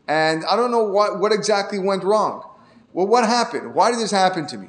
And 0.06 0.44
I 0.44 0.56
don't 0.56 0.70
know 0.70 0.84
what, 0.84 1.18
what 1.20 1.32
exactly 1.32 1.78
went 1.78 2.04
wrong. 2.04 2.48
Well, 2.92 3.06
what 3.06 3.24
happened? 3.24 3.74
Why 3.74 3.90
did 3.90 4.00
this 4.00 4.10
happen 4.10 4.46
to 4.48 4.58
me? 4.58 4.68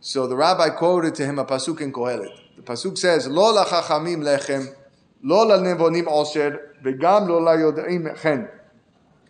So 0.00 0.26
the 0.26 0.36
rabbi 0.36 0.68
quoted 0.70 1.14
to 1.16 1.24
him 1.24 1.38
a 1.38 1.44
pasuk 1.44 1.80
in 1.80 1.92
Kohelet. 1.92 2.36
The 2.56 2.62
pasuk 2.62 2.98
says, 2.98 3.28
"Lo 3.28 3.54
lachachamim 3.54 4.22
lechem, 4.22 4.74
lo 5.22 5.58
nevonim 5.58 6.04
osher, 6.04 6.58
v'gam 6.82 7.28
lo 7.28 7.40
layod'im 7.40 8.20
chen." 8.20 8.48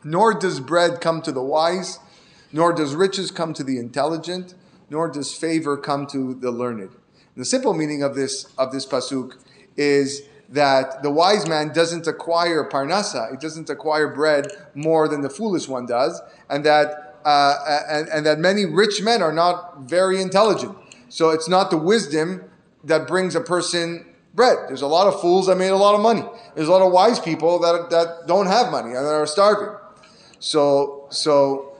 Nor 0.04 0.34
does 0.34 0.60
bread 0.60 1.00
come 1.00 1.22
to 1.22 1.32
the 1.32 1.42
wise, 1.42 1.98
nor 2.52 2.72
does 2.72 2.94
riches 2.94 3.30
come 3.30 3.54
to 3.54 3.62
the 3.62 3.78
intelligent, 3.78 4.54
nor 4.90 5.08
does 5.08 5.34
favor 5.34 5.76
come 5.76 6.06
to 6.08 6.34
the 6.34 6.50
learned. 6.50 6.90
The 7.36 7.44
simple 7.44 7.72
meaning 7.72 8.02
of 8.02 8.14
this 8.14 8.46
of 8.58 8.72
this 8.72 8.86
pasuk 8.86 9.34
is 9.76 10.22
that 10.50 11.02
the 11.02 11.10
wise 11.10 11.48
man 11.48 11.72
doesn't 11.72 12.06
acquire 12.06 12.68
parnasa, 12.68 13.32
it 13.32 13.40
doesn't 13.40 13.70
acquire 13.70 14.08
bread 14.08 14.48
more 14.74 15.08
than 15.08 15.22
the 15.22 15.30
foolish 15.30 15.66
one 15.66 15.86
does, 15.86 16.20
and 16.50 16.64
that 16.64 17.16
uh, 17.24 17.78
and, 17.88 18.08
and 18.08 18.26
that 18.26 18.38
many 18.38 18.66
rich 18.66 19.00
men 19.00 19.22
are 19.22 19.32
not 19.32 19.82
very 19.82 20.20
intelligent. 20.20 20.76
So 21.08 21.30
it's 21.30 21.48
not 21.48 21.70
the 21.70 21.78
wisdom 21.78 22.44
that 22.84 23.06
brings 23.06 23.34
a 23.34 23.40
person 23.40 24.11
bread. 24.34 24.58
There's 24.68 24.82
a 24.82 24.86
lot 24.86 25.06
of 25.06 25.20
fools 25.20 25.46
that 25.46 25.56
made 25.56 25.68
a 25.68 25.76
lot 25.76 25.94
of 25.94 26.00
money. 26.00 26.22
There's 26.54 26.68
a 26.68 26.70
lot 26.70 26.82
of 26.82 26.92
wise 26.92 27.20
people 27.20 27.58
that, 27.60 27.90
that 27.90 28.26
don't 28.26 28.46
have 28.46 28.70
money 28.70 28.94
and 28.94 29.04
that 29.06 29.14
are 29.14 29.26
starving. 29.26 29.76
So, 30.38 31.06
so, 31.10 31.76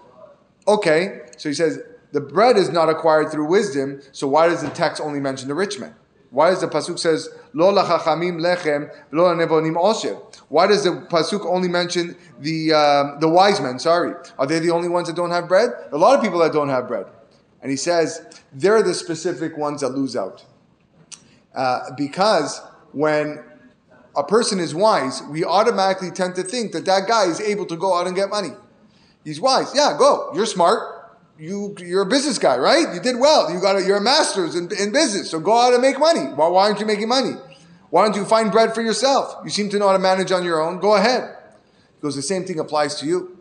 okay. 0.69 1.23
So 1.37 1.49
he 1.49 1.55
says, 1.55 1.81
the 2.13 2.21
bread 2.21 2.57
is 2.57 2.71
not 2.71 2.89
acquired 2.89 3.31
through 3.31 3.47
wisdom. 3.47 4.03
So 4.13 4.29
why 4.29 4.49
does 4.49 4.63
the 4.63 4.71
text 4.71 5.01
only 5.01 5.21
mention 5.21 5.49
the 5.49 5.55
rich 5.55 5.81
man? 5.81 5.95
Why 6.31 6.49
does 6.49 6.63
the 6.63 6.67
pasuk 6.67 6.99
says 6.99 7.29
lo 7.53 7.73
lachachamim 7.73 8.41
lechem 8.41 8.91
lo 9.13 9.35
nevonim 9.35 9.75
osher? 9.75 10.19
Why 10.49 10.67
does 10.67 10.85
the 10.85 10.91
pasuk 11.11 11.45
only 11.45 11.69
mention 11.69 12.17
the 12.41 12.73
um, 12.73 13.21
the 13.21 13.29
wise 13.29 13.61
men? 13.61 13.79
Sorry, 13.79 14.15
are 14.39 14.47
they 14.47 14.59
the 14.59 14.71
only 14.71 14.89
ones 14.89 15.09
that 15.09 15.17
don't 15.17 15.31
have 15.31 15.47
bread? 15.47 15.69
A 15.93 15.99
lot 15.99 16.17
of 16.17 16.23
people 16.23 16.39
that 16.39 16.55
don't 16.55 16.71
have 16.71 16.89
bread, 16.89 17.05
and 17.61 17.71
he 17.71 17.77
says 17.77 18.25
they're 18.51 18.83
the 18.83 18.95
specific 18.95 19.59
ones 19.59 19.83
that 19.83 19.91
lose 19.91 20.17
out 20.17 20.43
uh, 21.55 21.91
because 21.97 22.61
when 22.93 23.43
a 24.17 24.25
person 24.25 24.61
is 24.61 24.75
wise, 24.75 25.23
we 25.31 25.45
automatically 25.45 26.11
tend 26.11 26.35
to 26.37 26.43
think 26.43 26.73
that 26.73 26.85
that 26.85 27.09
guy 27.09 27.25
is 27.25 27.41
able 27.41 27.67
to 27.67 27.77
go 27.77 27.95
out 27.95 28.07
and 28.07 28.15
get 28.15 28.29
money. 28.29 28.53
He's 29.25 29.41
wise. 29.41 29.73
Yeah, 29.75 29.97
go. 29.99 30.31
You're 30.35 30.47
smart 30.47 31.03
you 31.43 31.75
you're 31.79 32.03
a 32.03 32.07
business 32.07 32.39
guy, 32.39 32.57
right? 32.57 32.95
You 32.95 33.01
did 33.01 33.19
well. 33.19 33.53
You 33.53 33.61
got 33.61 33.77
a, 33.77 33.85
you're 33.85 33.97
a 33.97 34.03
master's 34.03 34.55
in, 34.55 34.71
in 34.79 34.93
business, 34.93 35.31
so 35.31 35.41
go 35.41 35.59
out 35.59 35.73
and 35.73 35.83
make 35.83 35.99
money. 35.99 36.21
Why, 36.21 36.49
why 36.49 36.67
aren't 36.67 36.79
you 36.79 36.87
making 36.87 37.09
money? 37.09 37.33
Why 37.91 38.05
don't 38.05 38.15
you 38.15 38.25
find 38.25 38.53
bread 38.53 38.75
for 38.75 38.81
yourself? 38.81 39.35
You 39.43 39.51
seem 39.51 39.69
to 39.71 39.79
know 39.79 39.89
how 39.89 39.93
to 39.95 39.99
manage 39.99 40.31
on 40.31 40.45
your 40.45 40.63
own. 40.63 40.79
Go 40.79 40.95
ahead. 40.95 41.37
He 41.97 42.01
goes, 42.01 42.15
the 42.15 42.23
same 42.23 42.45
thing 42.45 42.61
applies 42.61 42.95
to 43.01 43.07
you. 43.07 43.39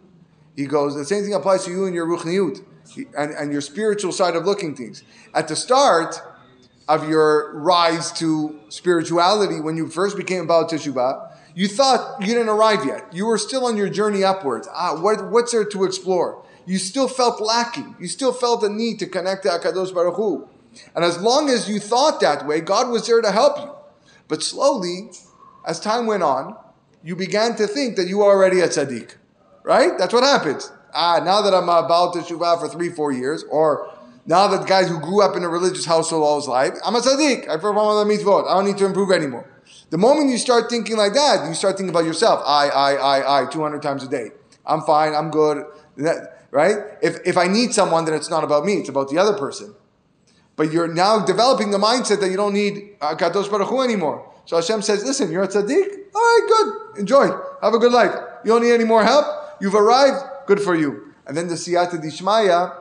He 0.56 0.66
goes, 0.66 0.96
the 0.96 1.06
same 1.06 1.24
thing 1.24 1.34
applies 1.34 1.64
to 1.66 1.72
you 1.72 1.86
and 1.86 1.96
your 1.96 2.08
ruchniut 2.08 2.64
and, 3.16 3.32
and 3.32 3.52
your 3.52 3.62
spiritual 3.62 4.12
side 4.12 4.36
of 4.36 4.46
looking 4.46 4.76
things. 4.76 5.04
At 5.34 5.48
the 5.48 5.56
start 5.56 6.22
of 6.94 7.10
your 7.10 7.54
rise 7.60 8.12
to 8.14 8.60
spirituality, 8.70 9.60
when 9.60 9.78
you 9.78 9.88
first 9.88 10.18
became 10.18 10.44
about 10.44 10.70
Teshuvah, 10.70 11.30
you 11.54 11.68
thought 11.68 12.22
you 12.22 12.28
didn't 12.28 12.50
arrive 12.50 12.86
yet. 12.86 13.14
You 13.14 13.26
were 13.26 13.38
still 13.38 13.66
on 13.66 13.76
your 13.78 13.90
journey 13.90 14.24
upwards. 14.24 14.68
Ah, 14.74 15.00
what, 15.00 15.30
what's 15.30 15.52
there 15.52 15.66
to 15.66 15.84
explore? 15.84 16.42
you 16.66 16.78
still 16.78 17.08
felt 17.08 17.42
lacking. 17.42 17.96
You 18.00 18.08
still 18.08 18.34
felt 18.34 18.62
the 18.62 18.70
need 18.70 19.00
to 19.00 19.08
connect 19.08 19.44
to 19.44 19.50
Akadosh 19.50 19.94
Baruch 19.94 20.16
Hu. 20.16 20.48
And 20.96 21.04
as 21.04 21.20
long 21.20 21.50
as 21.50 21.70
you 21.70 21.80
thought 21.80 22.20
that 22.22 22.48
way, 22.48 22.62
God 22.62 22.90
was 22.90 23.08
there 23.08 23.22
to 23.22 23.32
help 23.32 23.58
you. 23.58 23.76
But 24.28 24.42
slowly, 24.42 25.12
as 25.66 25.80
time 25.80 26.06
went 26.06 26.24
on, 26.24 26.56
you 27.04 27.16
began 27.16 27.56
to 27.58 27.68
think 27.68 27.98
that 27.98 28.08
you 28.08 28.20
were 28.20 28.26
already 28.26 28.62
a 28.62 28.68
tzaddik. 28.68 29.16
Right? 29.64 29.98
That's 29.98 30.14
what 30.14 30.24
happens. 30.24 30.72
Ah, 30.94 31.22
now 31.24 31.42
that 31.42 31.54
I'm 31.54 31.70
about 31.70 32.14
to 32.14 32.20
shuvah 32.20 32.60
for 32.60 32.68
three, 32.68 32.90
four 32.90 33.12
years, 33.12 33.44
or 33.50 33.92
now 34.26 34.48
that 34.48 34.68
guys 34.68 34.88
who 34.88 35.00
grew 35.00 35.22
up 35.22 35.36
in 35.36 35.44
a 35.44 35.50
religious 35.50 35.86
household 35.86 36.24
all 36.24 36.36
his 36.38 36.48
life, 36.48 36.74
I'm 36.86 36.96
a 36.96 37.00
tzaddik. 37.00 37.50
I 37.50 37.56
perform 37.56 37.78
all 37.78 38.04
the 38.04 38.12
mitzvot. 38.12 38.48
I 38.48 38.54
don't 38.54 38.66
need 38.66 38.78
to 38.78 38.86
improve 38.86 39.12
anymore. 39.12 39.50
The 39.90 39.98
moment 39.98 40.30
you 40.30 40.38
start 40.38 40.70
thinking 40.70 40.98
like 40.98 41.14
that, 41.14 41.48
you 41.48 41.54
start 41.54 41.78
thinking 41.78 41.90
about 41.90 42.06
yourself. 42.06 42.42
I, 42.46 42.70
I, 42.70 42.94
I, 42.94 43.42
I, 43.42 43.46
200 43.52 43.82
times 43.82 44.04
a 44.04 44.08
day. 44.08 44.32
I'm 44.66 44.82
fine. 44.82 45.14
I'm 45.14 45.32
good. 45.32 45.66
That, 45.98 46.48
right? 46.52 46.78
If, 47.02 47.18
if 47.26 47.38
I 47.38 47.48
need 47.48 47.74
someone, 47.74 48.06
then 48.06 48.14
it's 48.14 48.30
not 48.30 48.44
about 48.44 48.66
me, 48.66 48.74
it's 48.76 48.90
about 48.90 49.10
the 49.10 49.18
other 49.18 49.38
person. 49.38 49.74
But 50.56 50.72
you're 50.72 50.88
now 50.88 51.26
developing 51.26 51.72
the 51.72 51.78
mindset 51.78 52.20
that 52.20 52.30
you 52.30 52.38
don't 52.38 52.54
need 52.54 53.00
Kadosh 53.00 53.50
Baruch 53.50 53.84
anymore. 53.84 54.32
So 54.46 54.58
Hashem 54.58 54.82
says, 54.82 55.04
listen, 55.04 55.32
you're 55.32 55.44
a 55.44 55.48
tzaddik? 55.48 56.14
All 56.14 56.22
right, 56.22 56.46
good. 56.48 57.00
Enjoy. 57.00 57.28
Have 57.62 57.74
a 57.74 57.80
good 57.80 57.92
life. 57.92 58.14
You 58.44 58.52
don't 58.52 58.62
need 58.62 58.74
any 58.74 58.84
more 58.84 59.04
help? 59.04 59.26
You've 59.60 59.76
arrived? 59.76 60.24
Good 60.46 60.60
for 60.60 60.76
you. 60.76 61.14
And 61.26 61.38
then 61.38 61.48
the 61.48 61.56
siyata 61.56 62.02
dishmaya 62.04 62.76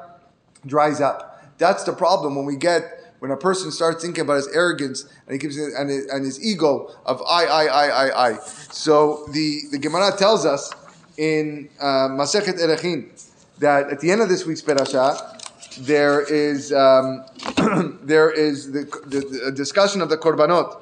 dries 0.67 1.01
up. 1.01 1.30
That's 1.61 1.85
the 1.85 1.93
problem 1.93 2.37
when 2.37 2.47
we 2.47 2.57
get 2.57 2.83
when 3.19 3.31
a 3.31 3.37
person 3.37 3.71
starts 3.71 4.03
thinking 4.03 4.23
about 4.23 4.37
his 4.37 4.49
arrogance 4.49 5.05
and 5.29 5.41
he 5.41 5.47
and 5.77 5.91
his, 5.91 6.07
and 6.07 6.25
his 6.25 6.43
ego 6.43 6.91
of 7.05 7.23
I, 7.29 7.45
I, 7.45 7.65
I, 7.67 7.87
I, 7.87 8.29
I. 8.31 8.39
So 8.73 9.27
the, 9.31 9.61
the 9.71 9.79
Gemara 9.79 10.17
tells 10.17 10.47
us 10.47 10.73
in 11.19 11.69
uh, 11.79 12.09
Masechet 12.09 12.59
Erechin, 12.59 13.11
that 13.59 13.91
at 13.91 14.01
the 14.01 14.11
end 14.11 14.23
of 14.23 14.31
this 14.31 14.47
week's 14.47 14.63
parasha, 14.63 15.39
there 15.81 16.23
is 16.23 16.73
um, 16.73 17.27
there 18.03 18.31
is 18.31 18.73
the, 18.73 18.85
the, 19.05 19.21
the, 19.21 19.53
discussion 19.53 20.01
of 20.01 20.09
the 20.09 20.17
korbanot, 20.17 20.81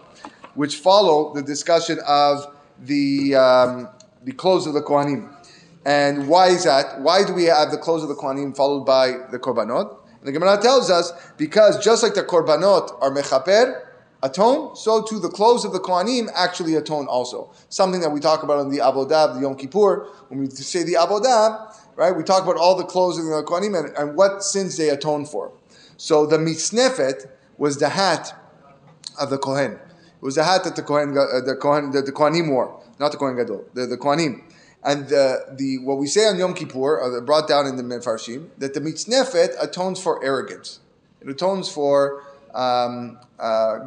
which 0.54 0.76
follow 0.76 1.34
the 1.34 1.42
discussion 1.42 1.98
of 2.06 2.56
the 2.84 3.34
um, 3.34 3.88
the 4.22 4.32
clothes 4.32 4.68
of 4.68 4.74
the 4.74 4.82
kohanim. 4.82 5.34
And 5.84 6.28
why 6.28 6.48
is 6.48 6.62
that? 6.64 7.00
Why 7.00 7.24
do 7.24 7.34
we 7.34 7.44
have 7.44 7.72
the 7.72 7.78
clothes 7.78 8.04
of 8.04 8.08
the 8.08 8.14
kohanim 8.14 8.56
followed 8.56 8.84
by 8.84 9.26
the 9.32 9.40
korbanot? 9.40 9.96
And 10.20 10.28
the 10.28 10.32
Gemara 10.32 10.60
tells 10.60 10.90
us 10.90 11.12
because 11.36 11.82
just 11.82 12.02
like 12.02 12.14
the 12.14 12.22
korbanot 12.22 13.00
are 13.00 13.10
mechaper, 13.10 13.84
atone, 14.22 14.74
so 14.74 15.02
too 15.02 15.20
the 15.20 15.28
clothes 15.28 15.64
of 15.64 15.72
the 15.72 15.78
kohanim 15.78 16.28
actually 16.34 16.74
atone 16.74 17.06
also. 17.06 17.52
Something 17.68 18.00
that 18.00 18.10
we 18.10 18.20
talk 18.20 18.42
about 18.42 18.60
in 18.60 18.70
the 18.70 18.78
avodah, 18.78 19.34
the 19.34 19.40
Yom 19.42 19.54
Kippur, 19.54 20.08
when 20.28 20.40
we 20.40 20.50
say 20.50 20.82
the 20.82 20.94
avodah, 20.94 21.72
right? 21.98 22.16
We 22.16 22.22
talk 22.22 22.44
about 22.44 22.56
all 22.56 22.76
the 22.76 22.84
clothes 22.84 23.18
of 23.18 23.24
the 23.24 23.42
Kohanim 23.42 23.76
and, 23.76 23.96
and, 23.98 24.16
what 24.16 24.44
sins 24.44 24.76
they 24.76 24.88
atone 24.88 25.26
for. 25.26 25.52
So 25.96 26.26
the 26.26 26.38
mitznefet 26.38 27.28
was 27.58 27.78
the 27.78 27.88
hat 27.88 28.32
of 29.20 29.30
the 29.30 29.38
Kohen. 29.38 29.72
It 29.72 30.22
was 30.22 30.36
the 30.36 30.44
hat 30.44 30.62
that 30.62 30.76
the 30.76 30.82
Kohen, 30.82 31.10
uh, 31.18 31.40
the 31.44 31.56
Kohen, 31.56 31.90
the, 31.90 32.00
the 32.00 32.12
Kohanim 32.12 32.50
wore, 32.50 32.80
not 33.00 33.10
the 33.10 33.18
Kohen 33.18 33.36
Gadol, 33.36 33.64
the, 33.74 33.86
the 33.86 33.96
Kohanim. 33.96 34.47
And 34.88 35.08
the, 35.08 35.54
the 35.58 35.78
what 35.78 35.98
we 35.98 36.06
say 36.06 36.26
on 36.26 36.38
Yom 36.38 36.54
Kippur, 36.54 37.00
uh, 37.02 37.20
brought 37.20 37.46
down 37.46 37.66
in 37.66 37.76
the 37.76 37.82
Mefarshim, 37.82 38.48
that 38.58 38.72
the 38.72 38.80
mitznefet 38.80 39.50
atones 39.62 40.02
for 40.02 40.24
arrogance. 40.24 40.80
It 41.20 41.28
atones 41.28 41.70
for 41.70 42.22
um, 42.54 43.18
uh, 43.38 43.80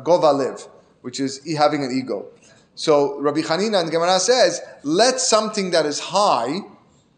which 1.02 1.20
is 1.20 1.42
having 1.58 1.84
an 1.84 1.92
ego. 1.92 2.28
So 2.76 3.20
Rabbi 3.20 3.42
Hanina 3.42 3.82
and 3.82 3.92
Gemara 3.92 4.20
says, 4.20 4.62
let 4.84 5.20
something 5.20 5.72
that 5.72 5.86
is 5.86 6.00
high 6.00 6.62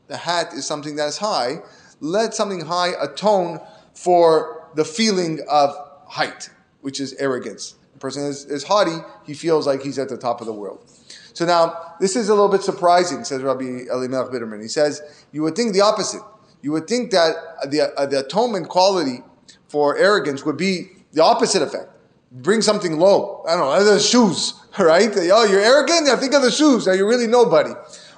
the 0.07 0.17
hat 0.17 0.53
is 0.53 0.65
something 0.65 0.95
that 0.97 1.07
is 1.07 1.17
high, 1.17 1.59
let 1.99 2.33
something 2.33 2.61
high 2.61 2.91
atone 3.01 3.59
for 3.93 4.67
the 4.75 4.85
feeling 4.85 5.39
of 5.49 5.75
height, 6.07 6.49
which 6.81 6.99
is 6.99 7.13
arrogance. 7.13 7.75
The 7.93 7.99
person 7.99 8.23
is, 8.23 8.45
is 8.45 8.63
haughty, 8.63 8.97
he 9.25 9.33
feels 9.33 9.65
like 9.65 9.81
he's 9.81 9.97
at 9.97 10.09
the 10.09 10.17
top 10.17 10.41
of 10.41 10.47
the 10.47 10.53
world. 10.53 10.85
So 11.33 11.45
now, 11.45 11.95
this 11.99 12.15
is 12.15 12.29
a 12.29 12.33
little 12.33 12.49
bit 12.49 12.61
surprising, 12.61 13.23
says 13.23 13.41
Rabbi 13.41 13.85
Elimelech 13.91 14.27
Biderman. 14.27 14.61
He 14.61 14.67
says, 14.67 15.25
you 15.31 15.41
would 15.41 15.55
think 15.55 15.73
the 15.73 15.81
opposite. 15.81 16.21
You 16.61 16.71
would 16.71 16.87
think 16.87 17.11
that 17.11 17.35
the, 17.69 17.93
uh, 17.97 18.05
the 18.05 18.19
atonement 18.19 18.69
quality 18.69 19.23
for 19.67 19.97
arrogance 19.97 20.45
would 20.45 20.57
be 20.57 20.89
the 21.11 21.23
opposite 21.23 21.61
effect. 21.61 21.89
Bring 22.31 22.61
something 22.61 22.99
low. 22.99 23.43
I 23.47 23.55
don't 23.55 23.65
know, 23.65 23.83
the 23.83 23.99
shoes, 23.99 24.53
right? 24.79 25.09
Oh, 25.13 25.45
you're 25.45 25.59
arrogant? 25.59 26.07
Yeah, 26.07 26.15
think 26.15 26.33
of 26.33 26.41
the 26.41 26.51
shoes. 26.51 26.87
Now 26.87 26.93
you're 26.93 27.09
really 27.09 27.27
nobody. 27.27 27.71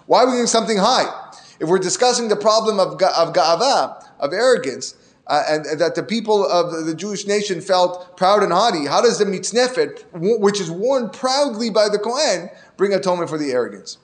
Why 0.06 0.24
are 0.24 0.28
we 0.28 0.34
doing 0.34 0.48
something 0.48 0.78
high? 0.78 1.24
If 1.60 1.70
we're 1.70 1.80
discussing 1.80 2.28
the 2.28 2.36
problem 2.36 2.80
of, 2.80 3.02
of 3.02 3.34
ga'ava, 3.34 4.06
of 4.20 4.34
arrogance, 4.34 4.96
uh, 5.28 5.44
and, 5.50 5.66
and 5.66 5.82
that 5.82 5.96
the 5.96 6.04
people 6.04 6.46
of 6.46 6.86
the, 6.86 6.94
Jewish 6.94 7.26
nation 7.26 7.62
felt 7.62 8.16
proud 8.16 8.44
and 8.44 8.54
haughty. 8.54 8.86
How 8.86 9.02
does 9.02 9.18
the 9.18 9.26
mitznefet, 9.26 10.04
which 10.14 10.60
is 10.60 10.70
worn 10.70 11.10
proudly 11.10 11.70
by 11.70 11.90
the 11.90 11.98
Kohen, 11.98 12.50
bring 12.78 12.94
atonement 12.94 13.30
for 13.30 13.38
the 13.38 13.52
arrogance? 13.52 13.98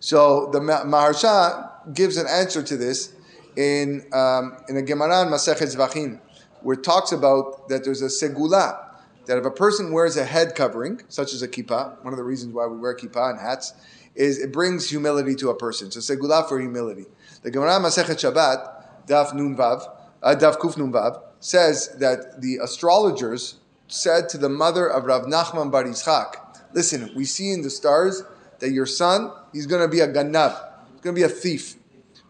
So 0.00 0.50
the 0.52 0.60
Ma- 0.60 0.84
Maharsha 0.84 1.94
gives 1.94 2.16
an 2.16 2.26
answer 2.26 2.62
to 2.62 2.76
this 2.76 3.14
in 3.56 4.04
um, 4.12 4.56
in 4.68 4.76
a 4.76 4.82
Gemara 4.82 5.22
in 5.22 5.28
Masechet 5.28 5.74
Zvachim, 5.74 6.20
where 6.62 6.74
it 6.74 6.84
talks 6.84 7.12
about 7.12 7.68
that 7.68 7.84
there's 7.84 8.02
a 8.02 8.06
segula 8.06 8.84
that 9.26 9.38
if 9.38 9.44
a 9.44 9.50
person 9.50 9.92
wears 9.92 10.16
a 10.16 10.24
head 10.24 10.54
covering, 10.54 11.00
such 11.08 11.32
as 11.32 11.42
a 11.42 11.48
kippah, 11.48 12.02
one 12.04 12.12
of 12.12 12.18
the 12.18 12.24
reasons 12.24 12.52
why 12.52 12.66
we 12.66 12.76
wear 12.76 12.94
kippah 12.94 13.30
and 13.30 13.40
hats, 13.40 13.72
is 14.14 14.38
it 14.38 14.52
brings 14.52 14.88
humility 14.90 15.34
to 15.34 15.50
a 15.50 15.54
person. 15.54 15.90
So 15.90 16.00
segula 16.00 16.48
for 16.48 16.60
humility. 16.60 17.06
The 17.42 17.50
Gemara 17.50 17.80
Masechet 17.80 18.16
Shabbat, 18.16 19.06
Daf 19.06 19.34
Nun 19.34 19.56
Vav, 19.56 19.93
uh, 20.24 20.34
Daf 20.34 21.22
says 21.38 21.94
that 21.98 22.40
the 22.40 22.56
astrologers 22.56 23.56
said 23.88 24.28
to 24.30 24.38
the 24.38 24.48
mother 24.48 24.88
of 24.88 25.04
Rav 25.04 25.24
Nachman 25.24 25.70
Bar 25.70 25.84
Yitzchak, 25.84 26.36
listen, 26.72 27.10
we 27.14 27.26
see 27.26 27.52
in 27.52 27.62
the 27.62 27.70
stars 27.70 28.24
that 28.58 28.70
your 28.70 28.86
son, 28.86 29.30
he's 29.52 29.66
going 29.66 29.82
to 29.82 29.88
be 29.88 30.00
a 30.00 30.08
ganav, 30.08 30.58
he's 30.92 31.00
going 31.02 31.14
to 31.14 31.20
be 31.20 31.22
a 31.22 31.28
thief. 31.28 31.76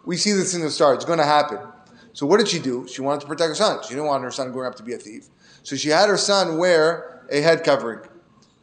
We 0.04 0.16
see 0.16 0.32
this 0.32 0.54
in 0.54 0.60
the 0.60 0.70
stars, 0.70 0.96
it's 0.96 1.04
going 1.04 1.20
to 1.20 1.24
happen. 1.24 1.58
So 2.12 2.26
what 2.26 2.38
did 2.38 2.48
she 2.48 2.58
do? 2.58 2.86
She 2.88 3.00
wanted 3.00 3.22
to 3.22 3.26
protect 3.26 3.48
her 3.48 3.54
son. 3.54 3.82
She 3.82 3.90
didn't 3.90 4.06
want 4.06 4.22
her 4.24 4.30
son 4.30 4.52
growing 4.52 4.68
up 4.68 4.76
to 4.76 4.82
be 4.82 4.94
a 4.94 4.98
thief. 4.98 5.28
So 5.62 5.76
she 5.76 5.88
had 5.88 6.08
her 6.08 6.18
son 6.18 6.58
wear 6.58 7.24
a 7.30 7.40
head 7.40 7.64
covering. 7.64 8.00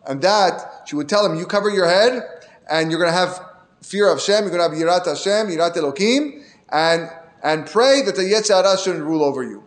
And 0.07 0.21
that, 0.21 0.83
she 0.85 0.95
would 0.95 1.09
tell 1.09 1.25
him, 1.25 1.37
you 1.37 1.45
cover 1.45 1.69
your 1.69 1.87
head, 1.87 2.23
and 2.69 2.91
you're 2.91 2.99
going 2.99 3.11
to 3.11 3.17
have 3.17 3.39
fear 3.81 4.11
of 4.11 4.19
Hashem, 4.19 4.43
you're 4.43 4.57
going 4.57 4.69
to 4.71 4.75
have 4.75 5.03
Yirat 5.03 5.05
Hashem, 5.05 5.47
Yirat 5.47 5.75
Elokim, 5.75 6.43
and, 6.69 7.09
and 7.43 7.65
pray 7.65 8.01
that 8.03 8.15
the 8.15 8.23
Yetzer 8.23 8.63
Hara 8.63 8.77
shouldn't 8.77 9.03
rule 9.03 9.23
over 9.23 9.43
you. 9.43 9.63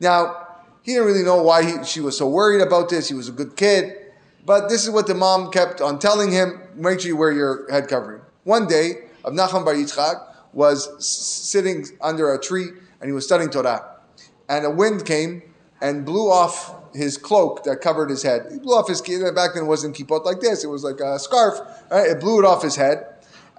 Now, 0.00 0.48
he 0.82 0.92
didn't 0.92 1.06
really 1.06 1.24
know 1.24 1.42
why 1.42 1.64
he, 1.64 1.84
she 1.84 2.00
was 2.00 2.16
so 2.16 2.28
worried 2.28 2.62
about 2.62 2.88
this. 2.88 3.08
He 3.08 3.14
was 3.14 3.28
a 3.28 3.32
good 3.32 3.56
kid. 3.56 3.96
But 4.46 4.68
this 4.68 4.84
is 4.84 4.90
what 4.90 5.06
the 5.06 5.14
mom 5.14 5.50
kept 5.50 5.80
on 5.80 5.98
telling 5.98 6.32
him, 6.32 6.60
make 6.74 7.00
sure 7.00 7.08
you 7.08 7.16
wear 7.16 7.32
your 7.32 7.70
head 7.70 7.88
covering. 7.88 8.22
One 8.44 8.66
day, 8.66 9.08
Rav 9.24 9.34
Nachman 9.34 9.64
Bar 9.64 9.74
Yitzchak 9.74 10.26
was 10.52 10.88
sitting 11.04 11.86
under 12.00 12.32
a 12.32 12.40
tree 12.40 12.68
and 13.00 13.08
he 13.08 13.12
was 13.12 13.24
studying 13.24 13.50
Torah. 13.50 13.98
And 14.48 14.64
a 14.64 14.70
wind 14.70 15.04
came 15.04 15.42
and 15.80 16.04
blew 16.04 16.30
off 16.30 16.74
his 16.94 17.16
cloak 17.16 17.64
that 17.64 17.80
covered 17.80 18.10
his 18.10 18.22
head. 18.22 18.48
He 18.50 18.58
blew 18.58 18.74
off 18.74 18.88
his 18.88 19.00
back 19.00 19.54
then 19.54 19.64
it 19.64 19.66
wasn't 19.66 19.96
kippot 19.96 20.24
like 20.24 20.40
this. 20.40 20.64
It 20.64 20.68
was 20.68 20.82
like 20.82 21.00
a 21.00 21.18
scarf. 21.18 21.60
Right? 21.90 22.08
It 22.08 22.20
blew 22.20 22.40
it 22.40 22.44
off 22.44 22.62
his 22.62 22.76
head. 22.76 23.06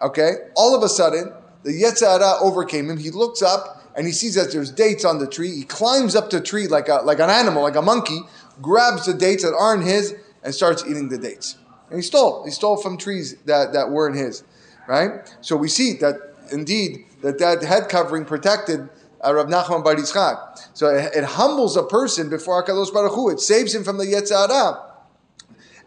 Okay. 0.01 0.31
All 0.55 0.75
of 0.75 0.83
a 0.83 0.89
sudden, 0.89 1.31
the 1.63 1.71
Yetzer 1.71 2.07
Hara 2.07 2.41
overcame 2.41 2.89
him. 2.89 2.97
He 2.97 3.11
looks 3.11 3.41
up 3.41 3.83
and 3.95 4.07
he 4.07 4.13
sees 4.13 4.35
that 4.35 4.51
there's 4.51 4.71
dates 4.71 5.05
on 5.05 5.19
the 5.19 5.27
tree. 5.27 5.55
He 5.55 5.63
climbs 5.63 6.15
up 6.15 6.29
the 6.29 6.41
tree 6.41 6.67
like 6.67 6.87
a 6.87 7.01
like 7.03 7.19
an 7.19 7.29
animal, 7.29 7.63
like 7.63 7.75
a 7.75 7.81
monkey, 7.81 8.21
grabs 8.61 9.05
the 9.05 9.13
dates 9.13 9.43
that 9.43 9.53
aren't 9.53 9.83
his, 9.83 10.15
and 10.43 10.53
starts 10.53 10.83
eating 10.87 11.09
the 11.09 11.17
dates. 11.17 11.57
And 11.89 11.97
he 11.97 12.03
stole. 12.03 12.43
He 12.45 12.51
stole 12.51 12.77
from 12.77 12.97
trees 12.97 13.35
that, 13.45 13.73
that 13.73 13.89
weren't 13.89 14.15
his. 14.15 14.43
Right? 14.87 15.33
So 15.41 15.55
we 15.55 15.67
see 15.67 15.93
that 15.97 16.15
indeed 16.51 17.05
that 17.21 17.39
that 17.39 17.63
head 17.63 17.89
covering 17.89 18.25
protected 18.25 18.89
uh, 19.23 19.33
Rav 19.33 19.47
Nachman 19.47 19.83
Bar 19.83 19.95
Yitzchak. 19.95 20.69
So 20.73 20.87
it, 20.87 21.15
it 21.15 21.23
humbles 21.23 21.77
a 21.77 21.83
person 21.83 22.29
before 22.29 22.63
Hakadosh 22.63 22.91
Baruch 22.93 23.13
Hu. 23.13 23.29
It 23.29 23.39
saves 23.39 23.75
him 23.75 23.83
from 23.83 23.97
the 23.97 24.05
Yetzer 24.05 24.47
Hara. 24.47 24.90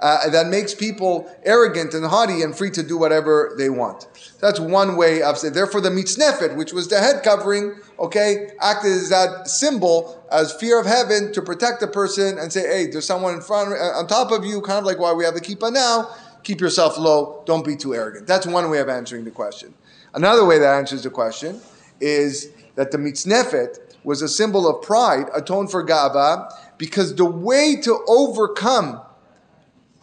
Uh, 0.04 0.28
that 0.28 0.48
makes 0.48 0.74
people 0.74 1.34
arrogant 1.44 1.94
and 1.94 2.04
haughty 2.04 2.42
and 2.42 2.54
free 2.54 2.70
to 2.70 2.82
do 2.82 2.98
whatever 2.98 3.54
they 3.56 3.70
want. 3.70 4.06
That's 4.38 4.60
one 4.60 4.98
way 4.98 5.22
of 5.22 5.38
saying. 5.38 5.54
Therefore, 5.54 5.80
the 5.80 5.88
mitznefet, 5.88 6.56
which 6.56 6.74
was 6.74 6.88
the 6.88 7.00
head 7.00 7.22
covering, 7.22 7.76
okay, 7.98 8.50
acted 8.60 8.92
as 8.92 9.08
that 9.08 9.48
symbol 9.48 10.22
as 10.30 10.52
fear 10.52 10.78
of 10.78 10.84
heaven 10.84 11.32
to 11.32 11.40
protect 11.40 11.80
the 11.80 11.86
person 11.86 12.36
and 12.36 12.52
say, 12.52 12.68
hey, 12.68 12.90
there's 12.90 13.06
someone 13.06 13.32
in 13.32 13.40
front, 13.40 13.72
uh, 13.72 13.98
on 13.98 14.06
top 14.06 14.30
of 14.30 14.44
you, 14.44 14.60
kind 14.60 14.78
of 14.78 14.84
like 14.84 14.98
why 14.98 15.10
we 15.14 15.24
have 15.24 15.32
the 15.32 15.40
kippah 15.40 15.72
now. 15.72 16.14
Keep 16.42 16.60
yourself 16.60 16.98
low. 16.98 17.42
Don't 17.46 17.64
be 17.64 17.74
too 17.74 17.94
arrogant. 17.94 18.26
That's 18.26 18.46
one 18.46 18.68
way 18.68 18.80
of 18.80 18.90
answering 18.90 19.24
the 19.24 19.30
question. 19.30 19.72
Another 20.12 20.44
way 20.44 20.58
that 20.58 20.74
answers 20.74 21.04
the 21.04 21.08
question 21.08 21.62
is 22.02 22.50
that 22.74 22.90
the 22.90 22.98
mitznefet 22.98 23.78
was 24.04 24.20
a 24.20 24.28
symbol 24.28 24.68
of 24.68 24.82
pride, 24.82 25.30
atoned 25.34 25.70
for 25.70 25.82
gava, 25.82 26.52
because 26.76 27.14
the 27.14 27.24
way 27.24 27.76
to 27.80 28.04
overcome 28.06 29.00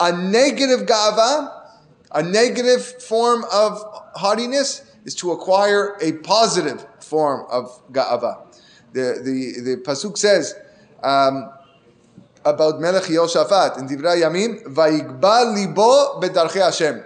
a 0.01 0.11
negative 0.11 0.87
gava, 0.87 1.61
a 2.11 2.23
negative 2.23 2.83
form 3.03 3.45
of 3.53 3.81
haughtiness, 4.15 4.83
is 5.05 5.15
to 5.15 5.31
acquire 5.31 5.95
a 6.01 6.13
positive 6.23 6.85
form 6.99 7.45
of 7.49 7.81
gava. 7.91 8.47
The, 8.93 9.21
the, 9.23 9.61
the 9.61 9.77
Pasuk 9.77 10.17
says 10.17 10.55
um, 11.03 11.51
about 12.43 12.81
Melech 12.81 13.03
Yoshafat 13.03 13.77
in 13.77 13.87
Divrei 13.87 14.21
Yamim, 14.21 14.65
libo 15.55 16.19
bedarchei 16.19 16.65
Hashem. 16.65 17.03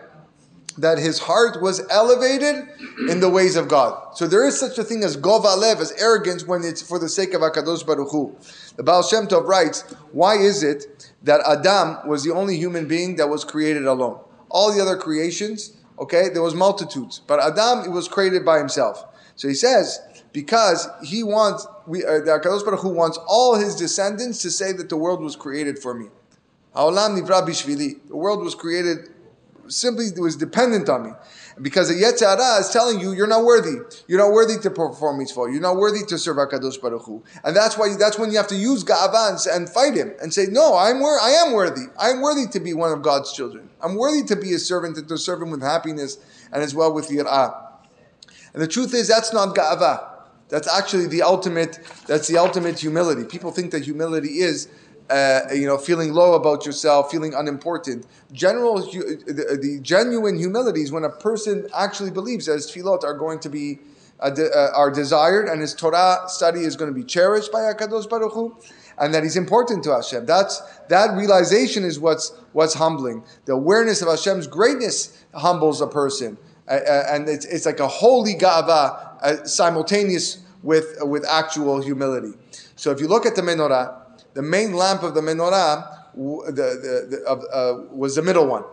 That 0.78 0.98
his 0.98 1.20
heart 1.20 1.62
was 1.62 1.82
elevated 1.90 2.68
in 3.10 3.22
the 3.22 3.30
ways 3.30 3.56
of 3.56 3.70
God. 3.70 4.18
So 4.18 4.28
there 4.28 4.46
is 4.46 4.60
such 4.60 4.78
a 4.78 4.84
thing 4.84 5.04
as 5.04 5.16
govalev, 5.16 5.80
as 5.80 5.94
arrogance, 5.94 6.46
when 6.46 6.64
it's 6.66 6.82
for 6.82 7.00
the 7.00 7.08
sake 7.08 7.34
of 7.34 7.42
Hakadosh 7.42 7.86
Baruch 7.86 8.12
Hu. 8.12 8.36
The 8.76 8.84
Baal 8.84 9.02
Shem 9.02 9.28
Tov 9.28 9.48
writes, 9.48 9.84
why 10.12 10.36
is 10.36 10.64
it 10.64 11.14
that 11.24 11.40
Adam 11.48 12.06
was 12.08 12.26
the 12.26 12.34
only 12.34 12.58
human 12.58 12.88
being 12.90 13.16
that 13.16 13.30
was 13.30 13.46
created 13.46 13.86
alone? 13.86 14.20
All 14.50 14.74
the 14.74 14.82
other 14.82 14.98
creations, 14.98 15.78
okay, 15.98 16.28
there 16.28 16.42
was 16.42 16.54
multitudes, 16.54 17.22
but 17.26 17.40
Adam 17.40 17.94
was 17.94 18.10
created 18.10 18.44
by 18.44 18.58
himself. 18.58 19.06
So 19.38 19.48
he 19.48 19.54
says, 19.54 20.02
because 20.34 20.90
he 21.04 21.24
wants, 21.24 21.66
we, 21.88 22.04
uh, 22.04 22.20
the 22.20 22.62
Baruch 22.66 22.82
Hu 22.82 22.90
wants 22.90 23.18
all 23.28 23.56
his 23.56 23.78
descendants 23.78 24.42
to 24.42 24.52
say 24.52 24.74
that 24.74 24.90
the 24.90 24.98
world 24.98 25.22
was 25.22 25.38
created 25.38 25.80
for 25.80 25.94
me. 25.94 26.08
Nivra 26.76 27.48
bishvili. 27.48 28.06
The 28.10 28.18
world 28.18 28.44
was 28.44 28.54
created 28.56 29.15
simply 29.68 30.08
was 30.20 30.36
dependent 30.36 30.90
on 30.90 31.04
me. 31.04 31.12
Because 31.62 31.88
the 31.88 31.96
Yetzer 31.96 32.38
Hara 32.38 32.60
is 32.60 32.70
telling 32.70 33.00
you 33.00 33.14
you're 33.14 33.28
not 33.28 33.46
worthy. 33.46 33.78
You're 34.08 34.20
not 34.20 34.34
worthy 34.34 34.60
to 34.60 34.70
perform 34.70 35.20
mitzvah. 35.20 35.48
You're 35.52 35.62
not 35.62 35.78
worthy 35.78 36.06
to 36.08 36.18
serve 36.18 36.38
Hakadosh 36.38 36.82
Baruch 36.82 37.04
Hu. 37.04 37.24
And 37.46 37.56
that's 37.56 37.78
why 37.78 37.96
that's 37.98 38.20
when 38.20 38.32
you 38.32 38.38
have 38.38 38.48
to 38.48 38.56
use 38.56 38.84
Ga'ava 38.84 39.48
and, 39.56 39.70
fight 39.70 39.96
him 39.96 40.14
and 40.22 40.34
say, 40.34 40.48
no, 40.50 40.76
I'm 40.76 41.00
wor- 41.00 41.20
I 41.20 41.30
am 41.30 41.54
worthy. 41.54 41.86
I'm 41.98 42.22
worthy 42.22 42.48
to 42.48 42.60
be 42.60 42.74
one 42.74 42.92
of 42.92 43.02
God's 43.02 43.32
children. 43.32 43.70
I'm 43.82 43.96
worthy 43.96 44.24
to 44.24 44.36
be 44.36 44.54
a 44.54 44.60
servant 44.60 44.98
and 44.98 45.08
to 45.08 45.18
serve 45.18 45.42
him 45.42 45.50
with 45.50 45.62
happiness 45.62 46.18
and 46.52 46.62
as 46.62 46.76
well 46.76 46.94
with 46.94 47.08
Yir'ah. 47.08 47.72
And 48.54 48.62
the 48.62 48.68
truth 48.68 48.94
is 48.94 49.08
that's 49.08 49.34
not 49.34 49.56
Ga'ava. 49.56 50.12
That's 50.50 50.68
actually 50.68 51.08
the 51.08 51.24
ultimate. 51.24 51.80
That's 52.06 52.28
the 52.28 52.38
ultimate 52.38 52.80
humility. 52.80 53.24
People 53.24 53.52
think 53.52 53.72
that 53.72 53.84
humility 53.84 54.40
is 54.40 54.68
uh, 55.10 55.42
you 55.54 55.68
know, 55.68 55.78
feeling 55.78 56.14
low 56.14 56.34
about 56.34 56.66
yourself, 56.66 57.12
feeling 57.12 57.34
unimportant. 57.34 58.06
General, 58.32 58.82
the, 58.82 59.60
the, 59.62 59.80
genuine 59.82 60.38
humility 60.38 60.82
is 60.82 60.92
when 60.92 61.04
a 61.04 61.10
person 61.10 61.68
actually 61.76 62.12
believes 62.12 62.48
that 62.48 62.54
his 62.54 62.72
tefillot 62.72 63.04
are 63.04 63.14
going 63.14 63.40
to 63.40 63.50
be 63.50 63.80
uh, 64.20 64.30
de, 64.30 64.50
uh, 64.50 64.72
are 64.74 64.90
desired, 64.90 65.48
and 65.48 65.62
his 65.62 65.74
Torah 65.76 66.24
study 66.28 66.62
is 66.62 66.76
going 66.76 66.92
to 66.92 66.96
be 66.96 67.04
cherished 67.04 67.52
by 67.52 67.60
Hakadosh 67.60 68.10
Baruch 68.10 68.34
Hu, 68.34 68.58
and 68.98 69.14
that 69.14 69.24
he's 69.24 69.36
important 69.36 69.84
to 69.84 69.94
Hashem. 69.94 70.26
That's 70.26 70.62
that 70.88 71.16
realization 71.16 71.84
is 71.84 72.00
what's 72.00 72.30
what's 72.54 72.74
humbling. 72.74 73.24
The 73.46 73.54
awareness 73.54 74.02
of 74.02 74.08
Hashem's 74.08 74.48
greatness 74.48 75.24
humbles 75.34 75.82
a 75.82 75.88
person, 75.88 76.38
and 76.68 77.28
it's, 77.28 77.46
it's 77.46 77.66
like 77.66 77.82
a 77.82 77.88
holy 77.88 78.36
gava 78.36 79.22
uh, 79.22 79.44
simultaneous 79.44 80.40
with 80.64 80.98
with 81.02 81.26
actual 81.28 81.82
humility. 81.82 82.38
So 82.78 82.92
if 82.92 83.00
you 83.02 83.08
look 83.08 83.26
at 83.26 83.36
the 83.36 83.42
menorah 83.42 84.05
the 84.36 84.42
main 84.42 84.74
lamp 84.74 85.02
of 85.02 85.16
the 85.16 85.22
menorah 85.22 85.96
the, 86.16 86.52
the, 86.52 87.08
the, 87.10 87.30
uh, 87.30 87.94
was 87.94 88.16
the 88.16 88.22
middle 88.22 88.48
one. 88.48 88.64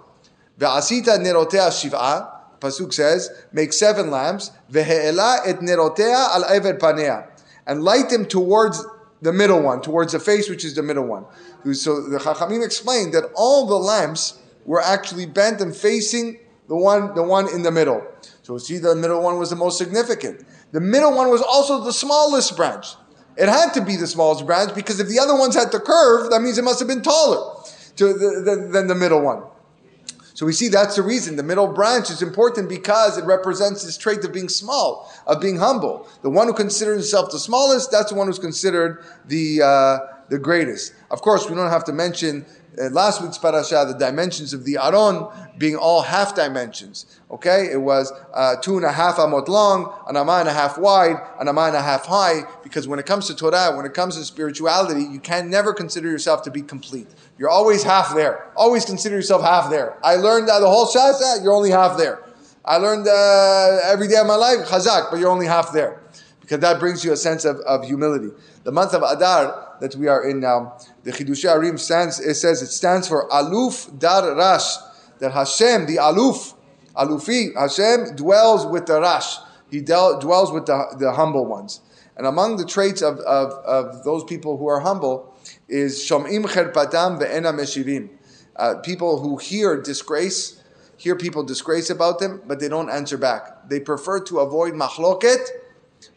Ve'asita 0.58 1.18
nerotea 1.18 1.68
shiv'a, 1.70 2.30
Pasuk 2.60 2.92
says, 2.92 3.30
make 3.52 3.72
seven 3.72 4.10
lamps, 4.10 4.50
ve'e'ela 4.70 5.40
et 5.46 5.58
nerotea 5.60 6.34
al 6.34 6.44
ever 6.44 6.74
panea, 6.74 7.26
and 7.66 7.82
light 7.82 8.10
them 8.10 8.26
towards 8.26 8.84
the 9.22 9.32
middle 9.32 9.62
one, 9.62 9.80
towards 9.80 10.12
the 10.12 10.20
face, 10.20 10.48
which 10.48 10.64
is 10.64 10.74
the 10.74 10.82
middle 10.82 11.06
one. 11.06 11.24
So 11.72 12.02
the 12.02 12.18
Chachamim 12.18 12.64
explained 12.64 13.14
that 13.14 13.30
all 13.34 13.66
the 13.66 13.78
lamps 13.78 14.38
were 14.66 14.80
actually 14.80 15.26
bent 15.26 15.60
and 15.60 15.74
facing 15.74 16.38
the 16.68 16.76
one, 16.76 17.14
the 17.14 17.22
one 17.22 17.52
in 17.52 17.62
the 17.62 17.70
middle. 17.70 18.04
So 18.42 18.58
see, 18.58 18.78
the 18.78 18.94
middle 18.94 19.22
one 19.22 19.38
was 19.38 19.50
the 19.50 19.56
most 19.56 19.78
significant. 19.78 20.44
The 20.72 20.80
middle 20.80 21.14
one 21.14 21.28
was 21.30 21.42
also 21.42 21.84
the 21.84 21.92
smallest 21.92 22.56
branch. 22.56 22.94
It 23.36 23.48
had 23.48 23.72
to 23.74 23.80
be 23.80 23.96
the 23.96 24.06
smallest 24.06 24.46
branch 24.46 24.74
because 24.74 25.00
if 25.00 25.08
the 25.08 25.18
other 25.18 25.36
ones 25.36 25.54
had 25.54 25.72
the 25.72 25.80
curve, 25.80 26.30
that 26.30 26.42
means 26.42 26.58
it 26.58 26.64
must 26.64 26.78
have 26.78 26.88
been 26.88 27.02
taller 27.02 27.62
to 27.96 28.12
the, 28.12 28.42
than, 28.44 28.72
than 28.72 28.86
the 28.86 28.94
middle 28.94 29.20
one. 29.20 29.42
So 30.34 30.46
we 30.46 30.52
see 30.52 30.68
that's 30.68 30.96
the 30.96 31.02
reason. 31.02 31.36
The 31.36 31.42
middle 31.42 31.66
branch 31.66 32.10
is 32.10 32.22
important 32.22 32.68
because 32.68 33.18
it 33.18 33.24
represents 33.24 33.84
this 33.84 33.96
trait 33.96 34.24
of 34.24 34.32
being 34.32 34.48
small, 34.48 35.12
of 35.26 35.40
being 35.40 35.58
humble. 35.58 36.08
The 36.22 36.30
one 36.30 36.46
who 36.46 36.54
considers 36.54 36.96
himself 36.96 37.30
the 37.30 37.38
smallest, 37.38 37.90
that's 37.90 38.10
the 38.10 38.16
one 38.16 38.26
who's 38.26 38.38
considered 38.38 39.04
the, 39.26 39.62
uh, 39.62 39.98
the 40.30 40.38
greatest. 40.38 40.94
Of 41.10 41.20
course, 41.20 41.48
we 41.48 41.54
don't 41.54 41.70
have 41.70 41.84
to 41.84 41.92
mention 41.92 42.46
uh, 42.80 42.88
last 42.90 43.22
week's 43.22 43.38
parasha, 43.38 43.84
the 43.86 43.98
dimensions 43.98 44.54
of 44.54 44.64
the 44.64 44.78
Aron 44.78 45.28
being 45.58 45.76
all 45.76 46.02
half 46.02 46.34
dimensions. 46.34 47.06
Okay, 47.30 47.70
it 47.70 47.80
was 47.80 48.12
uh, 48.34 48.56
two 48.56 48.76
and 48.76 48.84
a 48.84 48.92
half 48.92 49.16
amot 49.16 49.48
long, 49.48 49.92
an 50.08 50.16
amah 50.16 50.40
and 50.40 50.48
a 50.48 50.52
half 50.52 50.78
wide, 50.78 51.16
an 51.40 51.48
amah 51.48 51.66
and 51.66 51.76
a 51.76 51.82
half 51.82 52.06
high. 52.06 52.42
Because 52.62 52.88
when 52.88 52.98
it 52.98 53.06
comes 53.06 53.26
to 53.28 53.36
Torah, 53.36 53.74
when 53.76 53.86
it 53.86 53.94
comes 53.94 54.16
to 54.16 54.24
spirituality, 54.24 55.04
you 55.04 55.20
can 55.20 55.50
never 55.50 55.72
consider 55.72 56.10
yourself 56.10 56.42
to 56.42 56.50
be 56.50 56.62
complete. 56.62 57.08
You're 57.38 57.50
always 57.50 57.82
half 57.82 58.14
there. 58.14 58.50
Always 58.56 58.84
consider 58.84 59.16
yourself 59.16 59.42
half 59.42 59.70
there. 59.70 59.96
I 60.02 60.16
learned 60.16 60.48
uh, 60.48 60.60
the 60.60 60.68
whole 60.68 60.86
shas, 60.86 61.42
you're 61.42 61.54
only 61.54 61.70
half 61.70 61.96
there. 61.96 62.22
I 62.64 62.76
learned 62.76 63.08
uh, 63.08 63.80
every 63.84 64.08
day 64.08 64.16
of 64.16 64.26
my 64.26 64.36
life 64.36 64.68
chazak, 64.68 65.10
but 65.10 65.18
you're 65.18 65.30
only 65.30 65.46
half 65.46 65.72
there 65.72 66.01
because 66.52 66.60
that 66.60 66.78
brings 66.78 67.02
you 67.02 67.12
a 67.12 67.16
sense 67.16 67.46
of, 67.46 67.60
of 67.60 67.86
humility. 67.86 68.28
The 68.64 68.72
month 68.72 68.92
of 68.92 69.02
Adar 69.02 69.74
that 69.80 69.96
we 69.96 70.06
are 70.06 70.28
in 70.28 70.40
now, 70.40 70.76
the 71.02 71.10
Chidushei 71.10 71.48
HaRim 71.48 71.78
stands, 71.78 72.20
it 72.20 72.34
says 72.34 72.60
it 72.60 72.66
stands 72.66 73.08
for 73.08 73.26
Aluf 73.30 73.98
Dar 73.98 74.36
Rash, 74.36 74.76
that 75.18 75.32
Hashem, 75.32 75.86
the 75.86 75.96
Aluf, 75.96 76.52
Alufi, 76.94 77.54
Hashem 77.58 78.16
dwells 78.16 78.66
with 78.66 78.84
the 78.84 79.00
Rash. 79.00 79.38
He 79.70 79.80
del- 79.80 80.20
dwells 80.20 80.52
with 80.52 80.66
the, 80.66 80.94
the 80.98 81.12
humble 81.12 81.46
ones. 81.46 81.80
And 82.18 82.26
among 82.26 82.58
the 82.58 82.66
traits 82.66 83.00
of, 83.00 83.18
of, 83.20 83.52
of 83.64 84.04
those 84.04 84.22
people 84.22 84.58
who 84.58 84.66
are 84.66 84.80
humble 84.80 85.34
is 85.70 86.00
Shom'im 86.00 86.44
Cherpatam 86.44 87.18
Ve'ena 87.18 87.54
Meshivim. 87.54 88.10
Uh, 88.56 88.74
people 88.84 89.20
who 89.20 89.38
hear 89.38 89.80
disgrace, 89.80 90.62
hear 90.98 91.16
people 91.16 91.44
disgrace 91.44 91.88
about 91.88 92.18
them, 92.18 92.42
but 92.46 92.60
they 92.60 92.68
don't 92.68 92.90
answer 92.90 93.16
back. 93.16 93.70
They 93.70 93.80
prefer 93.80 94.20
to 94.24 94.40
avoid 94.40 94.74
machloket 94.74 95.61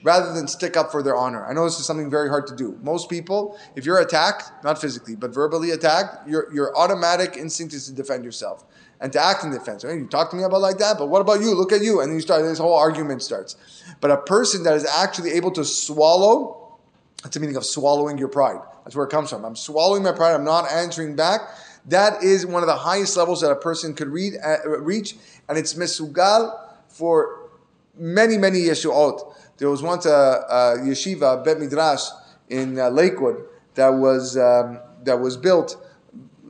rather 0.05 0.31
than 0.33 0.47
stick 0.47 0.77
up 0.77 0.91
for 0.91 1.01
their 1.01 1.15
honor. 1.15 1.43
I 1.47 1.53
know 1.53 1.63
this 1.63 1.79
is 1.79 1.85
something 1.87 2.11
very 2.11 2.29
hard 2.29 2.45
to 2.47 2.55
do. 2.55 2.77
Most 2.83 3.09
people, 3.09 3.57
if 3.75 3.87
you're 3.87 3.97
attacked, 3.97 4.51
not 4.63 4.79
physically, 4.79 5.15
but 5.15 5.33
verbally 5.33 5.71
attacked, 5.71 6.29
your, 6.29 6.53
your 6.53 6.77
automatic 6.77 7.35
instinct 7.35 7.73
is 7.73 7.87
to 7.87 7.91
defend 7.91 8.23
yourself 8.23 8.65
and 9.01 9.11
to 9.11 9.19
act 9.19 9.43
in 9.43 9.49
defense. 9.49 9.83
Right? 9.83 9.97
You 9.97 10.05
talk 10.05 10.29
to 10.29 10.35
me 10.35 10.43
about 10.43 10.61
like 10.61 10.77
that, 10.77 10.99
but 10.99 11.07
what 11.07 11.21
about 11.21 11.41
you? 11.41 11.55
Look 11.55 11.71
at 11.71 11.81
you. 11.81 12.01
And 12.01 12.11
then 12.11 12.17
you 12.17 12.21
start, 12.21 12.43
this 12.43 12.59
whole 12.59 12.75
argument 12.75 13.23
starts. 13.23 13.55
But 13.99 14.11
a 14.11 14.17
person 14.17 14.61
that 14.65 14.75
is 14.75 14.85
actually 14.85 15.31
able 15.31 15.49
to 15.53 15.65
swallow, 15.65 16.77
that's 17.23 17.33
the 17.33 17.39
meaning 17.39 17.57
of 17.57 17.65
swallowing 17.65 18.19
your 18.19 18.27
pride. 18.27 18.61
That's 18.83 18.95
where 18.95 19.07
it 19.07 19.09
comes 19.09 19.31
from. 19.31 19.43
I'm 19.43 19.55
swallowing 19.55 20.03
my 20.03 20.11
pride, 20.11 20.35
I'm 20.35 20.45
not 20.45 20.71
answering 20.71 21.15
back. 21.15 21.41
That 21.87 22.23
is 22.23 22.45
one 22.45 22.61
of 22.61 22.67
the 22.67 22.75
highest 22.75 23.17
levels 23.17 23.41
that 23.41 23.49
a 23.49 23.55
person 23.55 23.95
could 23.95 24.09
read, 24.09 24.35
uh, 24.43 24.69
reach, 24.69 25.15
and 25.49 25.57
it's 25.57 25.73
mesugal 25.73 26.59
for 26.89 27.49
many, 27.97 28.37
many 28.37 28.59
yeshuot. 28.59 29.34
There 29.57 29.69
was 29.69 29.81
once 29.81 30.05
a, 30.05 30.09
a 30.09 30.77
yeshiva, 30.79 31.43
Bet 31.43 31.59
Midrash, 31.59 32.03
in 32.49 32.77
uh, 32.79 32.89
Lakewood 32.89 33.43
that 33.75 33.89
was 33.89 34.37
um, 34.37 34.79
that 35.03 35.19
was 35.19 35.37
built 35.37 35.77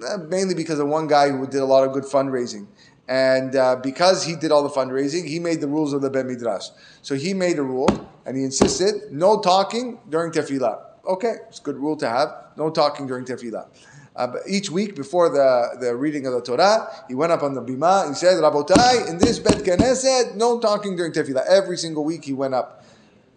uh, 0.04 0.18
mainly 0.18 0.54
because 0.54 0.80
of 0.80 0.88
one 0.88 1.08
guy 1.08 1.30
who 1.30 1.46
did 1.48 1.62
a 1.62 1.66
lot 1.66 1.88
of 1.88 1.94
good 1.94 2.04
fundraising. 2.04 2.68
And 3.08 3.56
uh, 3.56 3.76
because 3.78 4.26
he 4.26 4.36
did 4.36 4.52
all 4.52 4.64
the 4.64 4.70
fundraising, 4.70 5.28
he 5.28 5.40
made 5.40 5.62
the 5.62 5.68
rules 5.68 5.94
of 5.94 6.02
the 6.02 6.10
Bet 6.10 6.26
Midrash. 6.26 6.70
So 7.02 7.16
he 7.16 7.34
made 7.34 7.60
a 7.60 7.64
rule, 7.64 7.88
and 8.26 8.36
he 8.36 8.44
insisted 8.44 9.12
no 9.12 9.40
talking 9.40 10.00
during 10.10 10.32
tefillah. 10.32 10.82
Okay, 11.08 11.36
it's 11.48 11.60
a 11.60 11.62
good 11.62 11.78
rule 11.78 11.96
to 11.98 12.10
have. 12.10 12.30
No 12.58 12.72
talking 12.72 13.06
during 13.06 13.26
tefillah. 13.26 13.68
Uh, 14.16 14.28
but 14.28 14.42
each 14.48 14.72
week 14.72 14.96
before 14.96 15.30
the, 15.30 15.78
the 15.80 15.96
reading 15.96 16.26
of 16.26 16.34
the 16.34 16.42
Torah, 16.42 16.90
he 17.08 17.14
went 17.14 17.32
up 17.32 17.44
on 17.44 17.54
the 17.54 17.62
bima. 17.62 18.08
He 18.08 18.16
said, 18.16 18.42
"Rabotai, 18.42 19.08
in 19.08 19.20
this 19.20 19.40
Bet 19.40 19.58
Knesset, 19.58 20.36
no 20.36 20.60
talking 20.60 20.96
during 20.96 21.12
tefillah." 21.12 21.46
Every 21.46 21.78
single 21.78 22.04
week 22.04 22.26
he 22.26 22.34
went 22.34 22.56
up. 22.56 22.85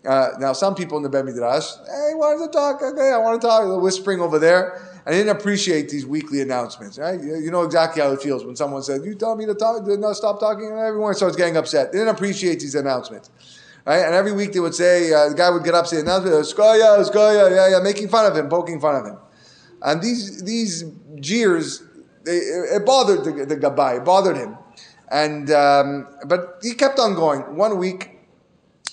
Uh, 0.08 0.30
now, 0.38 0.54
some 0.54 0.74
people 0.74 0.96
in 0.96 1.02
the 1.02 1.08
Bet 1.10 1.26
Midrash, 1.26 1.70
hey, 1.84 2.14
wanted 2.14 2.46
to 2.46 2.50
talk. 2.50 2.80
Okay, 2.80 3.12
I 3.12 3.18
want 3.18 3.38
to 3.42 3.46
talk. 3.46 3.68
The 3.68 3.78
whispering 3.78 4.22
over 4.22 4.38
there. 4.38 4.80
I 5.04 5.10
didn't 5.10 5.36
appreciate 5.36 5.90
these 5.90 6.06
weekly 6.06 6.40
announcements. 6.40 6.98
Right? 6.98 7.20
You, 7.20 7.36
you 7.36 7.50
know 7.50 7.62
exactly 7.62 8.00
how 8.00 8.12
it 8.12 8.22
feels 8.22 8.42
when 8.42 8.56
someone 8.56 8.82
says, 8.82 9.04
"You 9.04 9.14
tell 9.14 9.36
me 9.36 9.44
to 9.44 9.54
talk, 9.54 9.86
no, 9.86 10.14
stop 10.14 10.40
talking," 10.40 10.64
and 10.64 10.78
everyone 10.78 11.12
starts 11.14 11.36
getting 11.36 11.58
upset. 11.58 11.92
They 11.92 11.98
didn't 11.98 12.14
appreciate 12.14 12.58
these 12.60 12.74
announcements. 12.74 13.30
Right? 13.84 13.98
And 13.98 14.14
every 14.14 14.32
week 14.32 14.54
they 14.54 14.60
would 14.60 14.74
say, 14.74 15.12
uh, 15.12 15.28
the 15.28 15.34
guy 15.34 15.50
would 15.50 15.64
get 15.64 15.74
up, 15.74 15.86
say 15.86 16.00
announcement, 16.00 16.34
Skoya, 16.46 17.06
Skoya, 17.06 17.54
yeah, 17.54 17.76
yeah, 17.76 17.82
making 17.82 18.08
fun 18.08 18.24
of 18.24 18.34
him, 18.36 18.48
poking 18.48 18.80
fun 18.80 18.96
of 18.96 19.04
him. 19.04 19.18
And 19.82 20.00
these 20.00 20.42
these 20.42 20.84
jeers, 21.20 21.82
they, 22.24 22.36
it 22.36 22.86
bothered 22.86 23.24
the, 23.24 23.44
the 23.44 23.56
Gabbai, 23.58 23.98
it 23.98 24.04
bothered 24.06 24.38
him. 24.38 24.56
And 25.10 25.50
um, 25.50 26.08
but 26.26 26.60
he 26.62 26.72
kept 26.72 26.98
on 26.98 27.14
going. 27.14 27.56
One 27.56 27.76
week, 27.76 28.17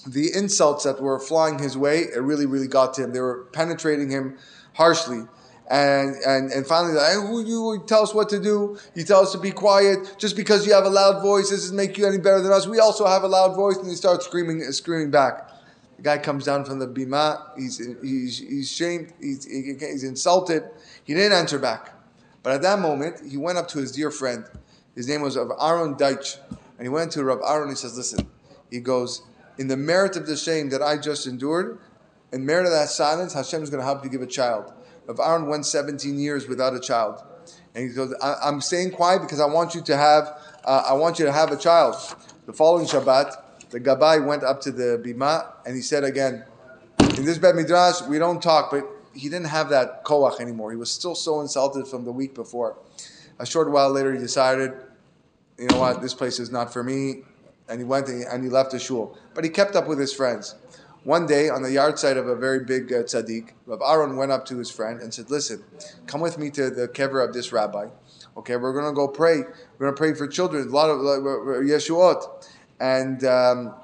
the 0.05 0.33
insults 0.35 0.83
that 0.83 1.01
were 1.01 1.19
flying 1.19 1.59
his 1.59 1.77
way, 1.77 1.99
it 1.99 2.21
really, 2.21 2.45
really 2.45 2.67
got 2.67 2.93
to 2.95 3.03
him. 3.03 3.13
They 3.13 3.19
were 3.19 3.45
penetrating 3.53 4.09
him 4.09 4.37
harshly. 4.73 5.23
And, 5.67 6.15
and, 6.27 6.51
and 6.51 6.67
finally, 6.67 6.95
who 7.15 7.43
you 7.43 7.83
tell 7.87 8.03
us 8.03 8.13
what 8.13 8.29
to 8.29 8.39
do? 8.39 8.77
You 8.93 9.03
tell 9.03 9.21
us 9.21 9.31
to 9.31 9.39
be 9.39 9.49
quiet. 9.49 10.15
Just 10.19 10.35
because 10.35 10.67
you 10.67 10.73
have 10.73 10.85
a 10.85 10.89
loud 10.89 11.23
voice 11.23 11.49
doesn't 11.49 11.75
make 11.75 11.97
you 11.97 12.05
any 12.05 12.19
better 12.19 12.39
than 12.39 12.51
us. 12.51 12.67
We 12.67 12.79
also 12.79 13.07
have 13.07 13.23
a 13.23 13.27
loud 13.27 13.55
voice. 13.55 13.77
And 13.77 13.89
he 13.89 13.95
starts 13.95 14.25
screaming, 14.25 14.61
screaming 14.71 15.09
back. 15.09 15.49
The 15.97 16.03
guy 16.03 16.17
comes 16.19 16.45
down 16.45 16.65
from 16.65 16.77
the 16.77 16.87
bima. 16.87 17.41
He's, 17.57 17.77
he's, 18.03 18.37
he's 18.37 18.71
shamed. 18.71 19.13
He's, 19.19 19.45
he's 19.45 20.03
insulted. 20.03 20.65
He 21.03 21.15
didn't 21.15 21.33
answer 21.33 21.57
back. 21.57 21.93
But 22.43 22.53
at 22.53 22.61
that 22.61 22.77
moment, 22.79 23.21
he 23.27 23.37
went 23.37 23.57
up 23.57 23.67
to 23.69 23.79
his 23.79 23.91
dear 23.91 24.11
friend. 24.11 24.45
His 24.93 25.07
name 25.07 25.23
was 25.23 25.35
Aaron 25.35 25.95
Deitch. 25.95 26.37
And 26.49 26.83
he 26.83 26.89
went 26.89 27.11
to 27.13 27.23
Rav 27.23 27.39
Aaron. 27.43 27.69
He 27.69 27.75
says, 27.75 27.97
listen, 27.97 28.29
he 28.69 28.81
goes, 28.81 29.23
in 29.57 29.67
the 29.67 29.77
merit 29.77 30.15
of 30.15 30.27
the 30.27 30.35
shame 30.35 30.69
that 30.69 30.81
I 30.81 30.97
just 30.97 31.27
endured, 31.27 31.79
in 32.31 32.45
merit 32.45 32.65
of 32.65 32.71
that 32.71 32.89
silence, 32.89 33.33
Hashem 33.33 33.63
is 33.63 33.69
going 33.69 33.79
to 33.79 33.85
help 33.85 34.03
you 34.03 34.09
give 34.09 34.21
a 34.21 34.27
child. 34.27 34.73
Rav 35.07 35.19
Aaron 35.19 35.47
went 35.47 35.65
17 35.65 36.19
years 36.19 36.47
without 36.47 36.73
a 36.73 36.79
child. 36.79 37.23
And 37.73 37.87
he 37.87 37.93
goes, 37.93 38.13
I, 38.21 38.47
am 38.47 38.61
staying 38.61 38.91
quiet 38.91 39.21
because 39.21 39.39
I 39.39 39.45
want 39.45 39.75
you 39.75 39.81
to 39.81 39.97
have, 39.97 40.39
uh, 40.63 40.83
I 40.87 40.93
want 40.93 41.19
you 41.19 41.25
to 41.25 41.31
have 41.31 41.51
a 41.51 41.57
child. 41.57 41.95
The 42.45 42.53
following 42.53 42.85
Shabbat, 42.85 43.69
the 43.69 43.79
Gabbai 43.79 44.25
went 44.25 44.43
up 44.43 44.61
to 44.61 44.71
the 44.71 45.01
Bima 45.03 45.51
and 45.65 45.75
he 45.75 45.81
said 45.81 46.03
again, 46.03 46.45
in 47.17 47.25
this 47.25 47.37
Bet 47.37 47.55
Midrash, 47.55 48.01
we 48.03 48.19
don't 48.19 48.41
talk, 48.41 48.71
but 48.71 48.83
he 49.13 49.29
didn't 49.29 49.47
have 49.47 49.69
that 49.69 50.03
koach 50.03 50.39
anymore. 50.39 50.71
He 50.71 50.77
was 50.77 50.91
still 50.91 51.15
so 51.15 51.41
insulted 51.41 51.87
from 51.87 52.03
the 52.03 52.11
week 52.11 52.33
before. 52.35 52.77
A 53.39 53.45
short 53.45 53.71
while 53.71 53.89
later, 53.89 54.13
he 54.13 54.19
decided, 54.19 54.73
you 55.57 55.67
know 55.67 55.77
what, 55.77 56.01
this 56.01 56.13
place 56.13 56.39
is 56.39 56.51
not 56.51 56.73
for 56.73 56.83
me. 56.83 57.23
And 57.67 57.79
he 57.79 57.83
went 57.83 58.07
and 58.07 58.43
he 58.43 58.49
left 58.49 58.71
the 58.71 58.79
shul. 58.79 59.17
But 59.33 59.43
he 59.43 59.49
kept 59.49 59.75
up 59.75 59.87
with 59.87 59.99
his 59.99 60.13
friends. 60.13 60.55
One 61.05 61.27
day, 61.27 61.49
on 61.49 61.61
the 61.61 61.69
yahrzeit 61.69 62.17
of 62.17 62.27
a 62.27 62.35
very 62.35 62.61
big 62.61 62.91
uh, 62.91 63.03
tzaddik, 63.03 63.51
Rav 63.67 63.79
Aaron 63.85 64.15
went 64.15 64.31
up 64.31 64.43
to 64.47 64.57
his 64.57 64.71
friend 64.71 65.01
and 65.01 65.13
said, 65.13 65.29
Listen, 65.29 65.63
come 66.07 66.19
with 66.19 66.39
me 66.39 66.49
to 66.49 66.71
the 66.71 66.87
kever 66.87 67.23
of 67.23 67.31
this 67.31 67.51
rabbi. 67.51 67.89
Okay, 68.37 68.55
we're 68.55 68.73
going 68.73 68.85
to 68.85 68.91
go 68.91 69.07
pray. 69.07 69.37
We're 69.77 69.91
going 69.91 69.93
to 69.93 69.97
pray 69.97 70.13
for 70.15 70.27
children, 70.27 70.67
a 70.67 70.71
lot 70.71 70.89
of 70.89 70.99
uh, 70.99 71.61
Yeshuot. 71.61 72.47
And, 72.79 73.23
um, 73.23 73.75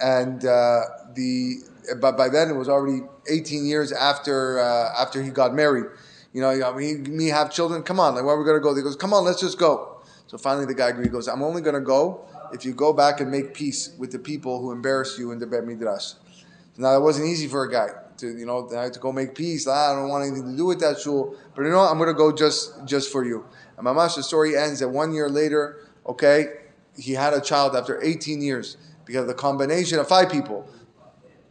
and 0.00 0.44
uh, 0.44 0.82
the, 1.14 1.56
but 2.00 2.16
by 2.16 2.28
then 2.28 2.50
it 2.50 2.54
was 2.54 2.68
already 2.68 3.02
18 3.28 3.66
years 3.66 3.90
after, 3.90 4.60
uh, 4.60 4.94
after 4.96 5.20
he 5.20 5.30
got 5.30 5.54
married. 5.54 5.86
You 6.32 6.40
know, 6.40 6.50
I 6.50 6.76
mean, 6.76 7.16
me 7.16 7.26
have 7.28 7.52
children, 7.52 7.82
come 7.82 7.98
on, 7.98 8.14
like, 8.14 8.24
where 8.24 8.36
are 8.36 8.38
we 8.38 8.44
going 8.44 8.58
to 8.58 8.62
go? 8.62 8.76
He 8.76 8.82
goes, 8.82 8.94
come 8.94 9.12
on, 9.12 9.24
let's 9.24 9.40
just 9.40 9.58
go. 9.58 10.02
So 10.28 10.38
finally 10.38 10.66
the 10.66 10.74
guy 10.74 10.90
agreed. 10.90 11.06
He 11.06 11.10
goes, 11.10 11.26
I'm 11.26 11.42
only 11.42 11.62
going 11.62 11.74
to 11.74 11.80
go 11.80 12.24
if 12.52 12.64
you 12.64 12.72
go 12.72 12.92
back 12.92 13.20
and 13.20 13.30
make 13.30 13.54
peace 13.54 13.94
with 13.98 14.12
the 14.12 14.18
people 14.18 14.60
who 14.60 14.72
embarrass 14.72 15.18
you 15.18 15.32
in 15.32 15.38
the 15.38 15.46
Bet 15.46 15.64
Midrash. 15.64 16.14
Now 16.76 16.96
it 16.96 17.02
wasn't 17.02 17.26
easy 17.26 17.48
for 17.48 17.64
a 17.64 17.70
guy 17.70 17.88
to 18.18 18.38
you 18.38 18.46
know 18.46 18.68
to 18.68 18.98
go 19.00 19.12
make 19.12 19.34
peace. 19.34 19.66
Ah, 19.66 19.92
I 19.92 19.94
don't 19.96 20.08
want 20.08 20.26
anything 20.26 20.50
to 20.50 20.56
do 20.56 20.66
with 20.66 20.80
that 20.80 21.00
shul, 21.00 21.34
but 21.54 21.62
you 21.62 21.70
know 21.70 21.80
I'm 21.80 21.98
going 21.98 22.08
to 22.08 22.14
go 22.14 22.32
just 22.32 22.84
just 22.84 23.10
for 23.10 23.24
you. 23.24 23.44
And 23.76 23.86
Mamash, 23.86 24.16
the 24.16 24.22
story 24.22 24.56
ends 24.56 24.80
that 24.80 24.88
one 24.88 25.12
year 25.12 25.28
later, 25.28 25.88
okay, 26.06 26.46
he 26.96 27.12
had 27.12 27.32
a 27.32 27.40
child 27.40 27.74
after 27.76 28.02
18 28.02 28.42
years 28.42 28.76
because 29.04 29.22
of 29.22 29.28
the 29.28 29.34
combination 29.34 29.98
of 29.98 30.08
five 30.08 30.30
people: 30.30 30.68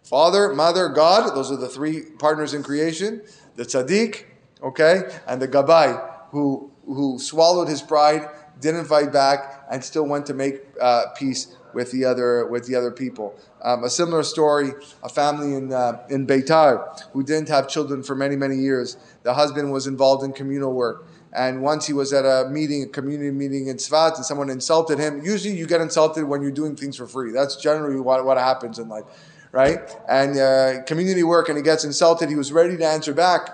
father, 0.03 0.53
mother, 0.53 0.89
God. 0.89 1.35
Those 1.35 1.51
are 1.51 1.57
the 1.57 1.69
three 1.69 2.03
partners 2.19 2.53
in 2.53 2.63
creation. 2.63 3.21
The 3.55 3.63
tzaddik, 3.63 4.25
okay, 4.63 5.09
and 5.27 5.41
the 5.41 5.47
gabai 5.47 6.01
who 6.31 6.71
who 6.85 7.19
swallowed 7.19 7.67
his 7.67 7.81
pride, 7.81 8.29
didn't 8.59 8.85
fight 8.85 9.11
back, 9.11 9.65
and 9.71 9.83
still 9.83 10.07
went 10.07 10.25
to 10.27 10.33
make 10.33 10.61
uh, 10.81 11.07
peace 11.15 11.55
with 11.73 11.91
the 11.91 12.05
other 12.05 12.47
with 12.47 12.65
the 12.65 12.75
other 12.75 12.91
people. 12.91 13.35
Um, 13.61 13.83
a 13.83 13.89
similar 13.89 14.23
story: 14.23 14.71
a 15.03 15.09
family 15.09 15.53
in 15.55 15.73
uh, 15.73 16.03
in 16.09 16.25
Beitar 16.25 17.01
who 17.11 17.23
didn't 17.23 17.49
have 17.49 17.67
children 17.67 18.03
for 18.03 18.15
many 18.15 18.35
many 18.35 18.55
years. 18.55 18.97
The 19.23 19.33
husband 19.33 19.71
was 19.71 19.87
involved 19.87 20.23
in 20.23 20.33
communal 20.33 20.73
work, 20.73 21.07
and 21.33 21.61
once 21.61 21.85
he 21.85 21.93
was 21.93 22.13
at 22.13 22.25
a 22.25 22.49
meeting, 22.49 22.83
a 22.83 22.87
community 22.87 23.31
meeting 23.31 23.67
in 23.67 23.77
Tzfat, 23.77 24.15
and 24.15 24.25
someone 24.25 24.49
insulted 24.49 24.99
him. 24.99 25.23
Usually, 25.23 25.55
you 25.55 25.67
get 25.67 25.81
insulted 25.81 26.23
when 26.25 26.41
you're 26.41 26.51
doing 26.51 26.75
things 26.75 26.97
for 26.97 27.07
free. 27.07 27.31
That's 27.31 27.55
generally 27.57 27.99
what 27.99 28.25
what 28.25 28.37
happens 28.37 28.79
in 28.79 28.89
life, 28.89 29.05
right? 29.51 29.79
And 30.09 30.37
uh, 30.37 30.83
community 30.83 31.23
work, 31.23 31.49
and 31.49 31.57
he 31.57 31.63
gets 31.63 31.83
insulted. 31.83 32.29
He 32.29 32.35
was 32.35 32.51
ready 32.51 32.77
to 32.77 32.85
answer 32.85 33.13
back, 33.13 33.49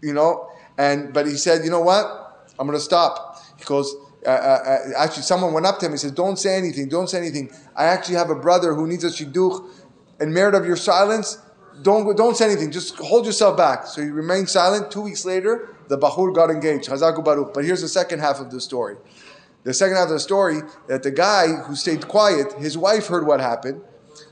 you 0.00 0.14
know, 0.14 0.48
and 0.78 1.12
but 1.12 1.26
he 1.26 1.36
said, 1.36 1.64
you 1.64 1.70
know 1.70 1.80
what? 1.82 2.48
I'm 2.58 2.66
going 2.66 2.78
to 2.78 2.84
stop. 2.84 3.42
He 3.58 3.64
goes, 3.64 3.94
uh, 4.24 4.28
uh, 4.28 4.32
uh, 4.32 4.78
actually, 4.96 5.22
someone 5.22 5.52
went 5.52 5.66
up 5.66 5.78
to 5.80 5.86
him 5.86 5.92
and 5.92 6.00
says, 6.00 6.12
Don't 6.12 6.38
say 6.38 6.56
anything, 6.56 6.88
don't 6.88 7.08
say 7.08 7.18
anything. 7.18 7.50
I 7.74 7.86
actually 7.86 8.16
have 8.16 8.30
a 8.30 8.34
brother 8.34 8.74
who 8.74 8.86
needs 8.86 9.04
a 9.04 9.08
shidduch. 9.08 9.68
In 10.20 10.32
merit 10.32 10.54
of 10.54 10.64
your 10.64 10.76
silence, 10.76 11.38
don't 11.82 12.16
don't 12.16 12.36
say 12.36 12.44
anything. 12.44 12.70
Just 12.70 12.96
hold 12.96 13.26
yourself 13.26 13.56
back. 13.56 13.86
So 13.86 14.02
he 14.02 14.08
remained 14.08 14.48
silent. 14.48 14.92
Two 14.92 15.00
weeks 15.00 15.24
later, 15.24 15.74
the 15.88 15.98
Bahur 15.98 16.32
got 16.32 16.50
engaged. 16.50 16.88
Chazaku 16.88 17.24
Baruch. 17.24 17.52
But 17.52 17.64
here's 17.64 17.80
the 17.80 17.88
second 17.88 18.20
half 18.20 18.38
of 18.38 18.50
the 18.50 18.60
story. 18.60 18.96
The 19.64 19.74
second 19.74 19.96
half 19.96 20.04
of 20.04 20.10
the 20.10 20.20
story 20.20 20.60
that 20.86 21.02
the 21.02 21.10
guy 21.10 21.48
who 21.48 21.74
stayed 21.74 22.06
quiet, 22.06 22.52
his 22.54 22.76
wife 22.76 23.06
heard 23.06 23.26
what 23.26 23.40
happened, 23.40 23.80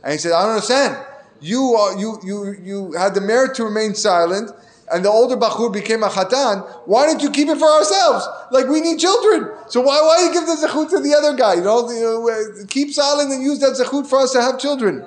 and 0.04 0.12
he 0.12 0.18
said, 0.18 0.32
"I 0.32 0.42
don't 0.42 0.50
understand. 0.50 0.96
You 1.40 1.76
uh, 1.76 1.98
you 1.98 2.18
you 2.22 2.56
you 2.62 2.92
had 2.92 3.14
the 3.14 3.20
merit 3.20 3.56
to 3.56 3.64
remain 3.64 3.94
silent." 3.94 4.52
And 4.92 5.04
the 5.04 5.08
older 5.08 5.36
Bahur 5.36 5.72
became 5.72 6.02
a 6.02 6.08
Khatan, 6.08 6.68
why 6.86 7.06
didn't 7.06 7.22
you 7.22 7.30
keep 7.30 7.48
it 7.48 7.58
for 7.58 7.68
ourselves? 7.68 8.26
Like 8.50 8.66
we 8.66 8.80
need 8.80 8.98
children. 8.98 9.50
So 9.68 9.80
why, 9.80 10.00
why 10.02 10.26
you 10.26 10.32
give 10.32 10.46
the 10.46 10.66
zechut 10.66 10.90
to 10.90 11.00
the 11.00 11.14
other 11.14 11.36
guy? 11.36 11.54
You 11.54 11.62
know, 11.62 12.66
keep 12.66 12.92
silent 12.92 13.32
and 13.32 13.42
use 13.42 13.60
that 13.60 13.76
zechut 13.76 14.06
for 14.06 14.20
us 14.20 14.32
to 14.32 14.42
have 14.42 14.58
children. 14.58 15.06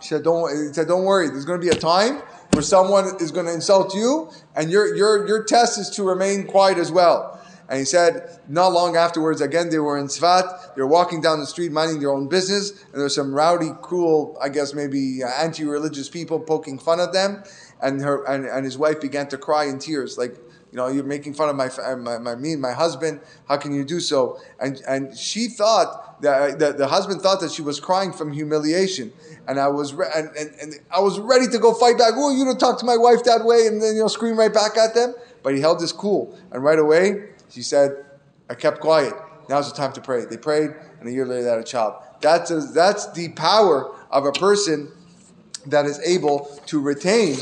He 0.00 0.06
said, 0.08 0.24
don't, 0.24 0.50
he 0.50 0.72
said, 0.72 0.88
don't 0.88 1.04
worry. 1.04 1.28
There's 1.28 1.44
going 1.44 1.60
to 1.60 1.64
be 1.64 1.70
a 1.70 1.78
time 1.78 2.22
where 2.52 2.62
someone 2.62 3.04
is 3.20 3.30
going 3.30 3.46
to 3.46 3.52
insult 3.52 3.94
you, 3.94 4.30
and 4.56 4.70
your, 4.70 4.96
your, 4.96 5.28
your 5.28 5.44
test 5.44 5.78
is 5.78 5.90
to 5.90 6.02
remain 6.02 6.46
quiet 6.46 6.78
as 6.78 6.90
well. 6.90 7.36
And 7.68 7.78
he 7.78 7.84
said, 7.84 8.40
not 8.48 8.72
long 8.72 8.96
afterwards, 8.96 9.40
again, 9.40 9.70
they 9.70 9.78
were 9.78 9.96
in 9.96 10.06
Tzfat. 10.06 10.74
They 10.74 10.82
were 10.82 10.88
walking 10.88 11.20
down 11.20 11.38
the 11.38 11.46
street, 11.46 11.70
minding 11.70 12.00
their 12.00 12.10
own 12.10 12.26
business, 12.28 12.70
and 12.70 12.94
there 12.94 13.02
were 13.02 13.08
some 13.08 13.32
rowdy, 13.32 13.70
cruel, 13.80 14.36
I 14.42 14.48
guess 14.48 14.74
maybe 14.74 15.22
uh, 15.22 15.28
anti-religious 15.28 16.08
people 16.08 16.40
poking 16.40 16.80
fun 16.80 16.98
at 16.98 17.12
them. 17.12 17.44
And 17.82 18.00
her 18.00 18.24
and, 18.24 18.44
and 18.44 18.64
his 18.64 18.76
wife 18.76 19.00
began 19.00 19.28
to 19.28 19.38
cry 19.38 19.64
in 19.64 19.78
tears, 19.78 20.18
like, 20.18 20.36
you 20.70 20.76
know, 20.76 20.86
you're 20.86 21.04
making 21.04 21.34
fun 21.34 21.48
of 21.48 21.56
my, 21.56 21.68
my, 21.96 22.18
my 22.18 22.34
me 22.34 22.52
and 22.52 22.62
my 22.62 22.72
husband. 22.72 23.20
How 23.48 23.56
can 23.56 23.72
you 23.72 23.84
do 23.84 24.00
so? 24.00 24.38
And 24.60 24.80
and 24.86 25.16
she 25.16 25.48
thought 25.48 26.20
that, 26.22 26.42
uh, 26.42 26.56
that 26.56 26.78
the 26.78 26.86
husband 26.86 27.22
thought 27.22 27.40
that 27.40 27.50
she 27.50 27.62
was 27.62 27.80
crying 27.80 28.12
from 28.12 28.32
humiliation. 28.32 29.12
And 29.48 29.58
I 29.58 29.68
was 29.68 29.94
re- 29.94 30.10
and, 30.14 30.28
and, 30.36 30.54
and 30.60 30.74
I 30.94 31.00
was 31.00 31.18
ready 31.18 31.48
to 31.48 31.58
go 31.58 31.74
fight 31.74 31.98
back. 31.98 32.12
Oh, 32.14 32.30
you 32.30 32.44
don't 32.44 32.60
talk 32.60 32.78
to 32.80 32.86
my 32.86 32.96
wife 32.96 33.24
that 33.24 33.44
way, 33.44 33.66
and 33.66 33.82
then 33.82 33.94
you 33.96 34.02
know 34.02 34.08
scream 34.08 34.38
right 34.38 34.52
back 34.52 34.76
at 34.76 34.94
them. 34.94 35.14
But 35.42 35.54
he 35.54 35.60
held 35.60 35.80
his 35.80 35.92
cool, 35.92 36.38
and 36.52 36.62
right 36.62 36.78
away 36.78 37.30
she 37.48 37.62
said, 37.62 38.04
"I 38.48 38.54
kept 38.54 38.80
quiet. 38.80 39.14
Now's 39.48 39.72
the 39.72 39.76
time 39.76 39.92
to 39.94 40.00
pray." 40.00 40.24
They 40.26 40.36
prayed, 40.36 40.70
and 41.00 41.08
a 41.08 41.12
year 41.12 41.26
later 41.26 41.42
they 41.42 41.50
had 41.50 41.58
a 41.58 41.64
child. 41.64 41.94
That's 42.20 42.50
a, 42.50 42.60
that's 42.60 43.10
the 43.12 43.30
power 43.30 43.90
of 44.10 44.26
a 44.26 44.32
person 44.32 44.92
that 45.66 45.86
is 45.86 45.98
able 46.00 46.60
to 46.66 46.80
retain, 46.80 47.36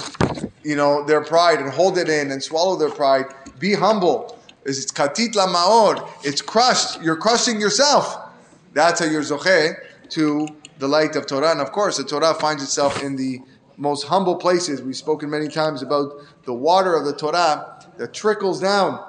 you 0.63 0.77
know, 0.77 1.05
their 1.05 1.23
pride 1.23 1.61
and 1.61 1.71
hold 1.71 1.99
it 1.99 2.09
in 2.09 2.31
and 2.31 2.43
swallow 2.43 2.77
their 2.77 2.91
pride. 2.91 3.27
Be 3.59 3.75
humble. 3.75 4.39
It's 4.65 4.91
katit 4.91 5.35
la 5.35 5.47
maor. 5.47 6.09
It's 6.25 6.43
crushed. 6.43 7.01
You're 7.03 7.17
crushing 7.17 7.61
yourself. 7.61 8.31
That's 8.75 9.01
how 9.01 9.07
you're 9.07 9.23
zoche 9.23 9.75
to 10.11 10.49
the 10.79 10.89
light 10.89 11.17
of 11.17 11.27
Torah. 11.27 11.53
And 11.53 11.61
of 11.61 11.73
course, 11.73 11.97
the 11.97 12.05
Torah 12.05 12.35
finds 12.35 12.63
itself 12.63 13.03
in 13.03 13.17
the 13.17 13.41
most 13.77 14.05
humble 14.05 14.37
places. 14.37 14.83
We've 14.83 14.97
spoken 14.97 15.31
many 15.31 15.49
times 15.49 15.83
about 15.83 16.13
the 16.45 16.53
water 16.53 16.95
of 16.95 17.05
the 17.05 17.15
Torah 17.15 17.87
that 17.97 18.13
trickles 18.13 18.61
down 18.61 19.05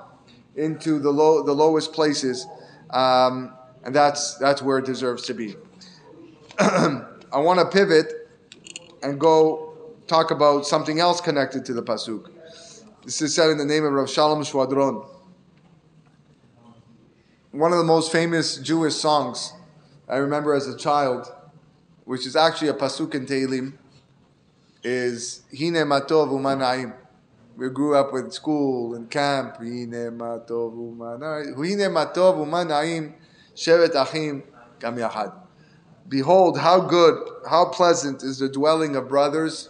into 0.56 1.00
the 1.00 1.10
low, 1.10 1.44
the 1.44 1.54
lowest 1.54 1.94
places, 1.94 2.46
um, 2.90 3.54
and 3.84 3.96
that's 3.96 4.38
that's 4.38 4.62
where 4.62 4.78
it 4.78 4.86
deserves 4.86 5.24
to 5.28 5.34
be. 5.34 5.56
I 6.60 7.38
want 7.38 7.60
to 7.60 7.66
pivot 7.66 8.19
and 9.02 9.20
go 9.20 9.74
talk 10.08 10.32
about 10.32 10.66
something 10.66 11.00
else 11.00 11.22
connected 11.22 11.66
to 11.66 11.74
the 11.74 11.84
pasuk. 11.84 12.30
This 13.04 13.22
is 13.22 13.36
said 13.36 13.50
in 13.50 13.58
the 13.58 13.66
name 13.66 13.86
of 13.86 13.94
Rav 13.94 14.10
Shalom 14.10 14.44
Shvadron. 14.44 15.06
One 17.52 17.72
of 17.72 17.78
the 17.78 17.84
most 17.84 18.12
famous 18.12 18.58
Jewish 18.58 18.96
songs 18.96 19.54
I 20.08 20.18
remember 20.18 20.54
as 20.54 20.68
a 20.68 20.78
child, 20.78 21.32
which 22.06 22.26
is 22.26 22.36
actually 22.36 22.70
a 22.70 22.74
pasuk 22.74 23.14
in 23.14 23.26
Tehillim, 23.26 23.74
is 24.84 25.44
Hine 25.52 25.86
Matov 25.86 26.30
Umanaim. 26.30 26.94
We 27.56 27.70
grew 27.70 27.96
up 27.96 28.14
with 28.14 28.34
school 28.34 28.96
and 28.96 29.10
camp. 29.10 29.58
Hine 29.58 30.18
Matov 30.18 30.74
Umanaim. 30.76 31.56
Hine 31.56 31.90
Matov 31.92 32.38
Umanaim 32.38 33.14
Shevet 33.56 33.94
Achim 33.94 34.44
Gam 34.80 34.96
Yachad. 34.96 35.49
Behold, 36.10 36.58
how 36.58 36.82
good, 36.82 37.24
how 37.48 37.66
pleasant 37.66 38.24
is 38.24 38.40
the 38.40 38.50
dwelling 38.50 38.96
of 38.96 39.08
brothers. 39.08 39.70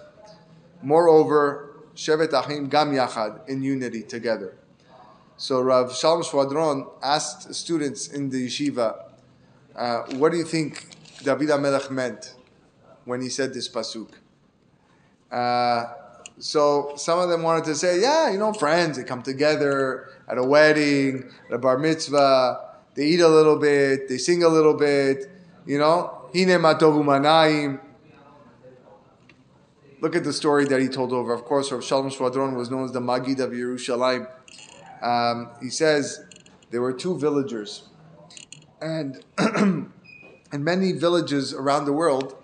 Moreover, 0.82 1.76
Shevet 1.96 2.32
Achim 2.32 2.70
Gam 2.70 2.94
Yachad, 2.94 3.48
in 3.50 3.62
unity 3.62 4.04
together. 4.04 4.56
So 5.36 5.62
Rav 5.62 5.94
Shalom 5.96 6.22
Shvadron 6.22 6.90
asked 7.04 7.54
students 7.54 8.08
in 8.08 8.30
the 8.30 8.48
yeshiva, 8.48 9.04
uh, 9.76 10.04
what 10.16 10.32
do 10.32 10.38
you 10.38 10.46
think 10.46 10.88
David 11.24 11.50
HaMelech 11.50 11.92
meant 11.92 12.36
when 13.06 13.22
he 13.22 13.30
said 13.30 13.54
this 13.54 13.68
pasuk? 13.70 14.10
Uh, 15.32 15.94
so 16.40 16.94
some 16.96 17.20
of 17.20 17.30
them 17.30 17.44
wanted 17.44 17.66
to 17.66 17.76
say, 17.76 18.02
yeah, 18.02 18.32
you 18.32 18.38
know, 18.38 18.54
friends, 18.54 18.98
they 18.98 19.04
come 19.04 19.22
together 19.22 20.10
at 20.28 20.38
a 20.38 20.44
wedding, 20.44 21.30
at 21.48 21.56
a 21.56 21.58
bar 21.58 21.78
mitzvah, 21.78 22.76
they 22.96 23.06
eat 23.06 23.20
a 23.20 23.28
little 23.28 23.58
bit, 23.58 24.08
they 24.08 24.18
sing 24.18 24.44
a 24.44 24.50
little 24.50 24.74
bit, 24.74 25.30
you 25.66 25.78
know. 25.78 26.19
Look 30.02 30.16
at 30.16 30.24
the 30.24 30.32
story 30.32 30.66
that 30.66 30.80
he 30.80 30.88
told 30.88 31.12
over. 31.12 31.34
Of 31.34 31.44
course, 31.44 31.72
Rav 31.72 31.84
Shalom 31.84 32.10
Shvadron 32.10 32.56
was 32.56 32.70
known 32.70 32.86
as 32.86 32.92
the 32.92 33.02
Magid 33.02 33.40
of 33.40 33.52
Yerushalayim. 33.52 34.28
Um, 35.02 35.50
he 35.62 35.70
says 35.70 36.24
there 36.72 36.82
were 36.82 36.94
two 36.94 37.18
villagers, 37.18 37.90
and 38.80 39.24
in 39.58 39.92
many 40.54 40.92
villages 40.92 41.54
around 41.54 41.86
the 41.86 41.94
world, 41.94 42.36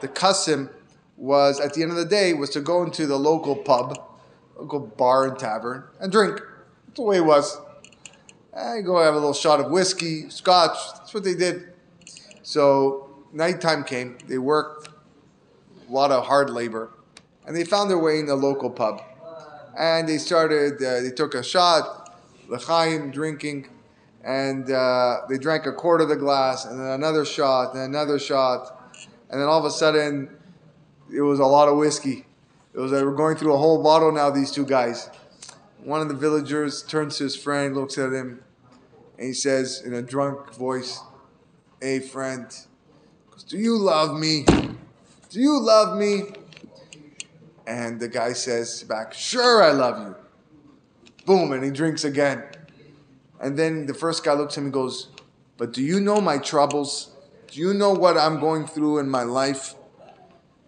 the 0.00 0.08
custom 0.08 0.70
was 1.16 1.58
at 1.58 1.74
the 1.74 1.82
end 1.82 1.90
of 1.90 1.96
the 1.96 2.04
day 2.04 2.34
was 2.34 2.50
to 2.50 2.60
go 2.60 2.82
into 2.82 3.06
the 3.06 3.18
local 3.18 3.56
pub, 3.56 3.96
local 4.56 4.80
bar 4.80 5.26
and 5.26 5.38
tavern, 5.38 5.84
and 6.00 6.12
drink. 6.12 6.40
That's 6.86 6.96
the 6.96 7.02
way 7.02 7.16
it 7.16 7.24
was. 7.24 7.58
And 8.52 8.84
go 8.84 9.02
have 9.02 9.14
a 9.14 9.16
little 9.16 9.32
shot 9.32 9.60
of 9.60 9.70
whiskey, 9.70 10.28
scotch. 10.28 10.76
That's 10.98 11.14
what 11.14 11.24
they 11.24 11.34
did. 11.34 11.72
So 12.42 13.11
nighttime 13.32 13.84
came. 13.84 14.18
They 14.28 14.38
worked 14.38 14.88
a 15.88 15.92
lot 15.92 16.10
of 16.10 16.26
hard 16.26 16.50
labor, 16.50 16.90
and 17.46 17.56
they 17.56 17.64
found 17.64 17.90
their 17.90 17.98
way 17.98 18.18
in 18.18 18.26
the 18.26 18.36
local 18.36 18.70
pub. 18.70 19.02
And 19.78 20.08
they 20.08 20.18
started. 20.18 20.82
Uh, 20.82 21.00
they 21.00 21.10
took 21.10 21.34
a 21.34 21.42
shot, 21.42 22.14
l'chaim, 22.48 23.10
drinking, 23.10 23.68
and 24.22 24.70
uh, 24.70 25.22
they 25.28 25.38
drank 25.38 25.66
a 25.66 25.72
quarter 25.72 26.04
of 26.04 26.10
the 26.10 26.16
glass, 26.16 26.64
and 26.66 26.78
then 26.78 26.88
another 26.88 27.24
shot, 27.24 27.74
and 27.74 27.82
another 27.82 28.18
shot, 28.18 28.92
and 29.30 29.40
then 29.40 29.48
all 29.48 29.58
of 29.58 29.64
a 29.64 29.70
sudden, 29.70 30.28
it 31.12 31.22
was 31.22 31.40
a 31.40 31.46
lot 31.46 31.68
of 31.68 31.76
whiskey. 31.76 32.26
It 32.74 32.78
was 32.78 32.90
they 32.90 33.02
were 33.02 33.14
going 33.14 33.36
through 33.36 33.54
a 33.54 33.58
whole 33.58 33.82
bottle 33.82 34.12
now. 34.12 34.30
These 34.30 34.52
two 34.52 34.66
guys. 34.66 35.10
One 35.82 36.00
of 36.00 36.08
the 36.08 36.14
villagers 36.14 36.82
turns 36.82 37.16
to 37.16 37.24
his 37.24 37.34
friend, 37.34 37.74
looks 37.74 37.98
at 37.98 38.12
him, 38.12 38.44
and 39.18 39.26
he 39.26 39.32
says 39.32 39.82
in 39.84 39.92
a 39.94 40.02
drunk 40.02 40.54
voice, 40.54 41.00
"Hey, 41.80 41.98
friend." 41.98 42.46
Do 43.48 43.58
you 43.58 43.76
love 43.78 44.18
me? 44.18 44.44
Do 44.44 45.40
you 45.40 45.60
love 45.60 45.98
me? 45.98 46.22
And 47.66 48.00
the 48.00 48.08
guy 48.08 48.32
says 48.32 48.82
back, 48.84 49.14
Sure, 49.14 49.62
I 49.62 49.72
love 49.72 50.06
you. 50.06 50.16
Boom, 51.24 51.52
and 51.52 51.62
he 51.62 51.70
drinks 51.70 52.04
again. 52.04 52.44
And 53.40 53.58
then 53.58 53.86
the 53.86 53.94
first 53.94 54.24
guy 54.24 54.34
looks 54.34 54.54
at 54.54 54.58
him 54.58 54.64
and 54.64 54.72
goes, 54.72 55.08
But 55.56 55.72
do 55.72 55.82
you 55.82 56.00
know 56.00 56.20
my 56.20 56.38
troubles? 56.38 57.12
Do 57.48 57.60
you 57.60 57.74
know 57.74 57.92
what 57.92 58.16
I'm 58.16 58.40
going 58.40 58.66
through 58.66 58.98
in 58.98 59.08
my 59.08 59.22
life? 59.22 59.74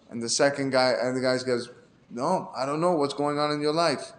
And 0.09 0.21
the 0.21 0.29
second 0.29 0.71
guy, 0.71 0.93
and 1.01 1.15
the 1.15 1.21
guy 1.21 1.37
goes, 1.45 1.69
No, 2.09 2.51
I 2.55 2.65
don't 2.65 2.81
know 2.81 2.93
what's 2.93 3.13
going 3.13 3.39
on 3.39 3.51
in 3.51 3.61
your 3.61 3.73
life. 3.73 4.13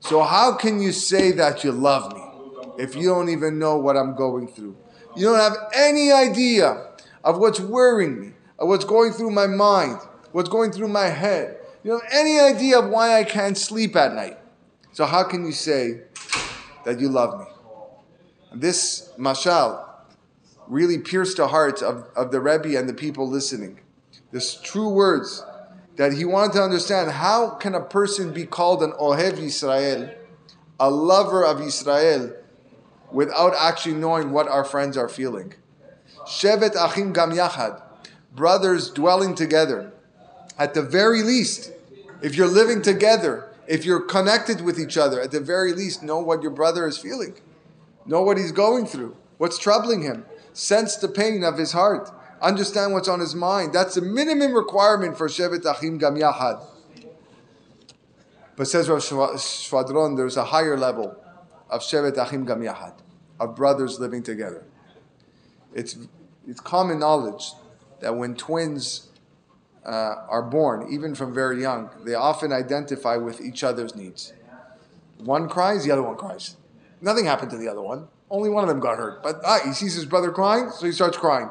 So 0.00 0.22
how 0.22 0.54
can 0.54 0.80
you 0.80 0.92
say 0.92 1.30
that 1.32 1.62
you 1.62 1.72
love 1.72 2.12
me 2.14 2.22
if 2.78 2.94
you 2.94 3.08
don't 3.08 3.28
even 3.28 3.58
know 3.58 3.76
what 3.76 3.96
I'm 3.96 4.14
going 4.14 4.48
through? 4.48 4.76
You 5.16 5.26
don't 5.26 5.38
have 5.38 5.56
any 5.74 6.12
idea 6.12 6.89
of 7.24 7.38
what's 7.38 7.60
worrying 7.60 8.20
me, 8.20 8.32
of 8.58 8.68
what's 8.68 8.84
going 8.84 9.12
through 9.12 9.30
my 9.30 9.46
mind, 9.46 9.98
what's 10.32 10.48
going 10.48 10.72
through 10.72 10.88
my 10.88 11.06
head. 11.06 11.58
You 11.82 11.92
don't 11.92 12.02
have 12.04 12.12
any 12.12 12.38
idea 12.38 12.78
of 12.78 12.90
why 12.90 13.18
I 13.18 13.24
can't 13.24 13.56
sleep 13.56 13.96
at 13.96 14.14
night. 14.14 14.38
So 14.92 15.06
how 15.06 15.24
can 15.24 15.44
you 15.46 15.52
say 15.52 16.02
that 16.84 17.00
you 17.00 17.08
love 17.08 17.38
me? 17.38 17.46
And 18.50 18.60
this 18.60 19.12
mashal 19.18 19.86
really 20.66 20.98
pierced 20.98 21.36
the 21.36 21.48
hearts 21.48 21.82
of, 21.82 22.06
of 22.16 22.30
the 22.30 22.40
Rebbe 22.40 22.78
and 22.78 22.88
the 22.88 22.94
people 22.94 23.28
listening. 23.28 23.80
This 24.30 24.60
true 24.60 24.88
words 24.88 25.44
that 25.96 26.12
he 26.12 26.24
wanted 26.24 26.52
to 26.54 26.62
understand 26.62 27.10
how 27.10 27.50
can 27.50 27.74
a 27.74 27.80
person 27.80 28.32
be 28.32 28.46
called 28.46 28.82
an 28.82 28.92
Ohev 28.92 29.32
Yisrael, 29.32 30.14
a 30.78 30.90
lover 30.90 31.44
of 31.44 31.60
Israel, 31.60 32.32
without 33.12 33.54
actually 33.58 33.94
knowing 33.94 34.30
what 34.30 34.48
our 34.48 34.64
friends 34.64 34.96
are 34.96 35.08
feeling. 35.08 35.54
Shevet 36.30 36.76
Achim 36.76 37.12
Gam 37.12 37.32
Yachad, 37.32 37.82
brothers 38.34 38.88
dwelling 38.88 39.34
together. 39.34 39.92
At 40.56 40.74
the 40.74 40.82
very 40.82 41.24
least, 41.24 41.72
if 42.22 42.36
you're 42.36 42.46
living 42.46 42.82
together, 42.82 43.48
if 43.66 43.84
you're 43.84 44.00
connected 44.00 44.60
with 44.60 44.78
each 44.78 44.96
other, 44.96 45.20
at 45.20 45.32
the 45.32 45.40
very 45.40 45.72
least, 45.72 46.04
know 46.04 46.20
what 46.20 46.40
your 46.40 46.52
brother 46.52 46.86
is 46.86 46.96
feeling. 46.96 47.34
Know 48.06 48.22
what 48.22 48.38
he's 48.38 48.52
going 48.52 48.86
through, 48.86 49.16
what's 49.38 49.58
troubling 49.58 50.02
him. 50.02 50.24
Sense 50.52 50.94
the 50.96 51.08
pain 51.08 51.42
of 51.42 51.58
his 51.58 51.72
heart. 51.72 52.10
Understand 52.40 52.92
what's 52.92 53.08
on 53.08 53.18
his 53.18 53.34
mind. 53.34 53.72
That's 53.72 53.96
the 53.96 54.00
minimum 54.00 54.52
requirement 54.52 55.18
for 55.18 55.28
Shevet 55.28 55.64
Achim 55.64 55.98
Gam 55.98 56.14
Yachad. 56.14 56.64
But 58.54 58.68
says 58.68 58.88
Rav 58.88 59.00
Shva- 59.00 59.34
Shvadron, 59.34 60.16
there's 60.16 60.36
a 60.36 60.44
higher 60.44 60.76
level 60.76 61.16
of 61.68 61.80
Shevet 61.80 62.16
Achim 62.16 62.44
Gam 62.44 62.60
Yahad, 62.60 62.94
of 63.40 63.56
brothers 63.56 63.98
living 63.98 64.22
together. 64.22 64.64
It's, 65.74 65.96
it's 66.50 66.60
common 66.60 66.98
knowledge 66.98 67.52
that 68.00 68.16
when 68.16 68.34
twins 68.34 69.06
uh, 69.86 70.16
are 70.28 70.42
born, 70.42 70.88
even 70.92 71.14
from 71.14 71.32
very 71.32 71.60
young, 71.60 71.90
they 72.04 72.14
often 72.14 72.52
identify 72.52 73.16
with 73.16 73.40
each 73.40 73.62
other's 73.62 73.94
needs. 73.94 74.32
One 75.18 75.48
cries, 75.48 75.84
the 75.84 75.92
other 75.92 76.02
one 76.02 76.16
cries. 76.16 76.56
Nothing 77.00 77.24
happened 77.24 77.52
to 77.52 77.56
the 77.56 77.68
other 77.68 77.80
one. 77.80 78.08
Only 78.30 78.50
one 78.50 78.64
of 78.64 78.68
them 78.68 78.80
got 78.80 78.96
hurt. 78.98 79.22
But 79.22 79.40
ah, 79.44 79.60
he 79.64 79.72
sees 79.72 79.94
his 79.94 80.06
brother 80.06 80.32
crying, 80.32 80.70
so 80.70 80.86
he 80.86 80.92
starts 80.92 81.16
crying. 81.16 81.50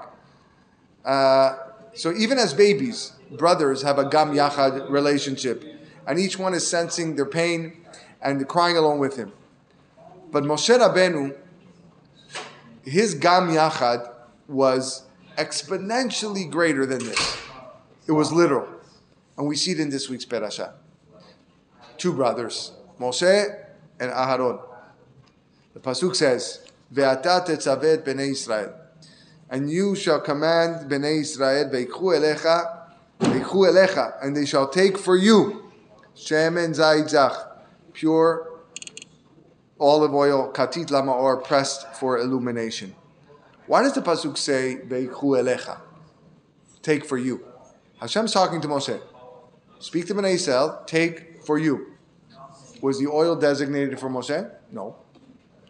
Uh, 1.06 1.56
so 1.94 2.14
even 2.14 2.38
as 2.38 2.54
babies, 2.54 3.14
brothers 3.32 3.82
have 3.84 4.00
a 4.00 4.10
gam 4.10 4.34
yachad 4.34 4.90
relationship, 4.90 5.64
and 6.06 6.20
each 6.20 6.38
one 6.38 6.54
is 6.54 6.68
sensing 6.68 7.16
their 7.16 7.26
pain 7.26 7.86
and 8.22 8.46
crying 8.50 8.76
along 8.76 9.00
with 9.00 9.16
him. 9.16 9.32
But 10.30 10.44
Moshe 10.44 10.78
Rabbeinu, 10.78 11.38
his 12.84 13.14
gam 13.14 13.48
yachad 13.48 14.18
was 14.50 15.04
exponentially 15.38 16.50
greater 16.50 16.86
than 16.86 17.00
this. 17.00 17.38
It 18.08 18.12
was 18.12 18.32
literal, 18.34 18.68
and 19.38 19.48
we 19.48 19.56
see 19.56 19.72
it 19.72 19.80
in 19.80 19.90
this 19.90 20.10
week's 20.10 20.26
parasha. 20.26 20.74
Two 21.98 22.14
brothers, 22.14 22.74
Moshe 23.00 23.56
and 24.00 24.12
Aharon. 24.12 24.60
The 25.74 25.80
pasuk 25.80 26.16
says, 26.16 26.66
"Ve'ata 26.94 27.46
tetzaveh 27.46 28.04
bnei 28.04 28.32
Israel." 28.32 28.74
and 29.50 29.70
you 29.70 29.96
shall 29.96 30.20
command 30.20 30.90
Bnei 30.90 31.22
Israel, 31.22 31.70
veikhu 31.70 32.16
elecha, 32.18 32.86
veikhu 33.20 33.68
elecha, 33.70 34.14
and 34.24 34.36
they 34.36 34.46
shall 34.46 34.68
take 34.70 34.98
for 34.98 35.18
you 35.18 35.72
shemen 36.16 36.76
zaytzach, 36.76 37.48
pure 37.94 38.48
olive 39.80 40.14
oil, 40.14 40.52
katit 40.54 40.88
lamaor, 40.88 41.44
pressed 41.44 41.88
for 41.96 42.20
illumination. 42.20 42.94
Why 43.69 43.84
does 43.84 43.93
the 43.93 44.01
pasuk 44.01 44.36
say 44.36 44.79
veikhu 44.84 45.38
elecha? 45.38 45.79
Take 46.82 47.05
for 47.05 47.19
you. 47.19 47.45
Hashem's 48.01 48.34
talking 48.34 48.62
to 48.62 48.67
Moshe. 48.67 48.99
Speak 49.77 50.08
to 50.08 50.15
Bnei 50.15 50.34
Israel, 50.34 50.82
take 50.88 51.43
for 51.43 51.60
you. 51.60 51.93
Was 52.82 52.97
the 52.97 53.05
oil 53.05 53.36
designated 53.36 53.99
for 53.99 54.10
Moshe? 54.10 54.51
No. 54.71 54.95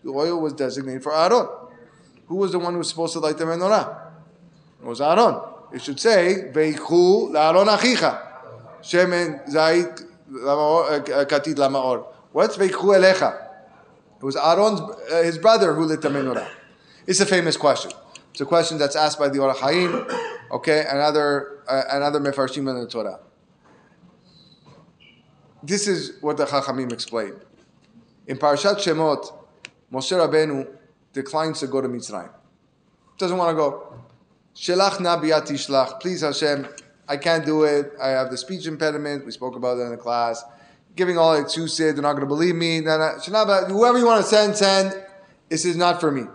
The 0.01 0.11
oil 0.11 0.39
was 0.39 0.53
designated 0.53 1.03
for 1.03 1.13
Aaron. 1.13 1.49
Who 2.27 2.37
was 2.37 2.53
the 2.53 2.59
one 2.59 2.71
who 2.71 2.77
was 2.77 2.87
supposed 2.87 3.11
to 3.13 3.19
light 3.19 3.37
the 3.37 3.43
menorah? 3.43 4.11
It 4.81 4.85
was 4.85 5.01
Aaron. 5.01 5.41
It 5.73 5.81
should 5.81 5.99
say, 5.99 6.53
Veichu 6.53 7.31
la'aron 7.31 7.67
achicha. 7.67 8.17
Shemen 8.81 9.45
zait 9.49 10.05
katit 10.31 11.55
lamaor. 11.55 12.05
What's 12.31 12.55
Veichu 12.55 12.95
elecha? 12.97 13.45
It 14.19 14.23
was 14.23 14.37
Aaron's, 14.37 14.79
uh, 14.79 15.21
his 15.21 15.37
brother 15.37 15.73
who 15.73 15.83
lit 15.83 16.01
the 16.01 16.07
menorah. 16.07 16.47
It's 17.09 17.19
a 17.19 17.25
famous 17.25 17.57
question. 17.57 17.91
It's 18.29 18.41
a 18.41 18.45
question 18.45 18.77
that's 18.77 18.95
asked 18.95 19.17
by 19.17 19.29
the 19.29 19.39
Or 19.39 19.51
HaChaim, 19.51 20.07
okay, 20.51 20.85
another, 20.87 21.63
uh, 21.67 21.81
another 21.89 22.19
Mefarshim 22.19 22.69
in 22.69 22.79
the 22.79 22.87
Torah. 22.87 23.19
This 25.63 25.87
is 25.87 26.21
what 26.21 26.37
the 26.37 26.45
Chachamim 26.45 26.93
explained. 26.93 27.41
In 28.27 28.37
Parashat 28.37 28.75
Shemot, 28.75 29.33
Moshe 29.91 30.11
Rabbeinu 30.11 30.67
declines 31.11 31.61
to 31.61 31.67
go 31.67 31.81
to 31.81 31.87
Mitzrayim. 31.87 32.29
Doesn't 33.17 33.39
want 33.39 33.49
to 33.49 33.55
go. 33.55 33.91
Shelach 34.53 34.99
na 34.99 35.19
shlach. 35.19 35.99
Please 35.99 36.21
Hashem, 36.21 36.67
I 37.07 37.17
can't 37.17 37.43
do 37.43 37.63
it. 37.63 37.91
I 37.99 38.09
have 38.09 38.29
the 38.29 38.37
speech 38.37 38.67
impediment. 38.67 39.25
We 39.25 39.31
spoke 39.31 39.55
about 39.55 39.77
that 39.77 39.85
in 39.85 39.89
the 39.89 39.97
class. 39.97 40.43
Giving 40.95 41.17
all 41.17 41.33
excuses. 41.33 41.95
They're 41.95 42.03
not 42.03 42.11
going 42.11 42.21
to 42.21 42.27
believe 42.27 42.53
me. 42.53 42.83
Whoever 42.83 43.97
you 43.97 44.05
want 44.05 44.23
to 44.23 44.29
send, 44.29 44.55
send. 44.55 44.93
This 45.49 45.65
is 45.65 45.75
not 45.75 45.99
for 45.99 46.11
me. 46.11 46.25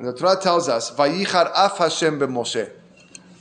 And 0.00 0.08
the 0.08 0.14
Torah 0.14 0.40
tells 0.40 0.66
us, 0.66 0.90
Vayichar 0.92 1.52
af 1.54 1.76
Hashem 1.76 2.18
Moshe, 2.20 2.70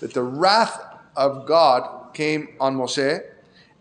that 0.02 0.14
the 0.14 0.22
wrath 0.22 0.78
of 1.16 1.46
God 1.46 2.14
came 2.14 2.50
on 2.60 2.76
Moshe, 2.76 3.22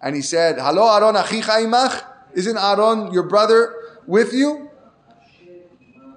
and 0.00 0.14
he 0.14 0.22
said, 0.22 0.60
Halo, 0.60 0.86
Aaron 0.86 1.16
achicha 1.16 1.60
imach? 1.64 2.04
Isn't 2.34 2.56
Aaron 2.56 3.12
your 3.12 3.24
brother 3.24 3.74
with 4.06 4.32
you? 4.32 4.70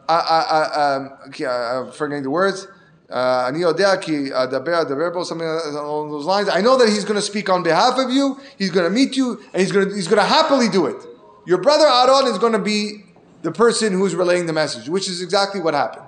I, 0.08 0.14
I, 0.14 0.94
um, 0.96 1.14
I'm 1.26 1.92
forgetting 1.94 2.22
the 2.22 2.30
words. 2.30 2.68
Uh, 3.10 3.52
something 3.52 5.48
along 5.48 6.12
those 6.12 6.26
lines. 6.26 6.48
I 6.48 6.62
know 6.62 6.78
that 6.78 6.90
he's 6.90 7.06
going 7.06 7.16
to 7.16 7.24
speak 7.24 7.50
on 7.50 7.64
behalf 7.64 7.98
of 7.98 8.12
you. 8.12 8.40
He's 8.60 8.70
going 8.70 8.86
to 8.86 8.92
meet 8.92 9.18
you, 9.18 9.42
and 9.52 9.62
he's 9.62 9.72
going 9.72 9.90
to 9.90 9.96
he's 9.96 10.08
going 10.08 10.22
to 10.22 10.28
happily 10.28 10.70
do 10.70 10.86
it. 10.86 11.04
Your 11.48 11.58
brother 11.58 11.88
Aaron 11.88 12.32
is 12.32 12.38
going 12.38 12.54
to 12.54 12.60
be 12.60 13.06
the 13.42 13.52
person 13.52 13.94
who's 13.94 14.14
relaying 14.14 14.46
the 14.46 14.54
message, 14.54 14.88
which 14.90 15.10
is 15.10 15.24
exactly 15.24 15.60
what 15.60 15.74
happened. 15.74 16.06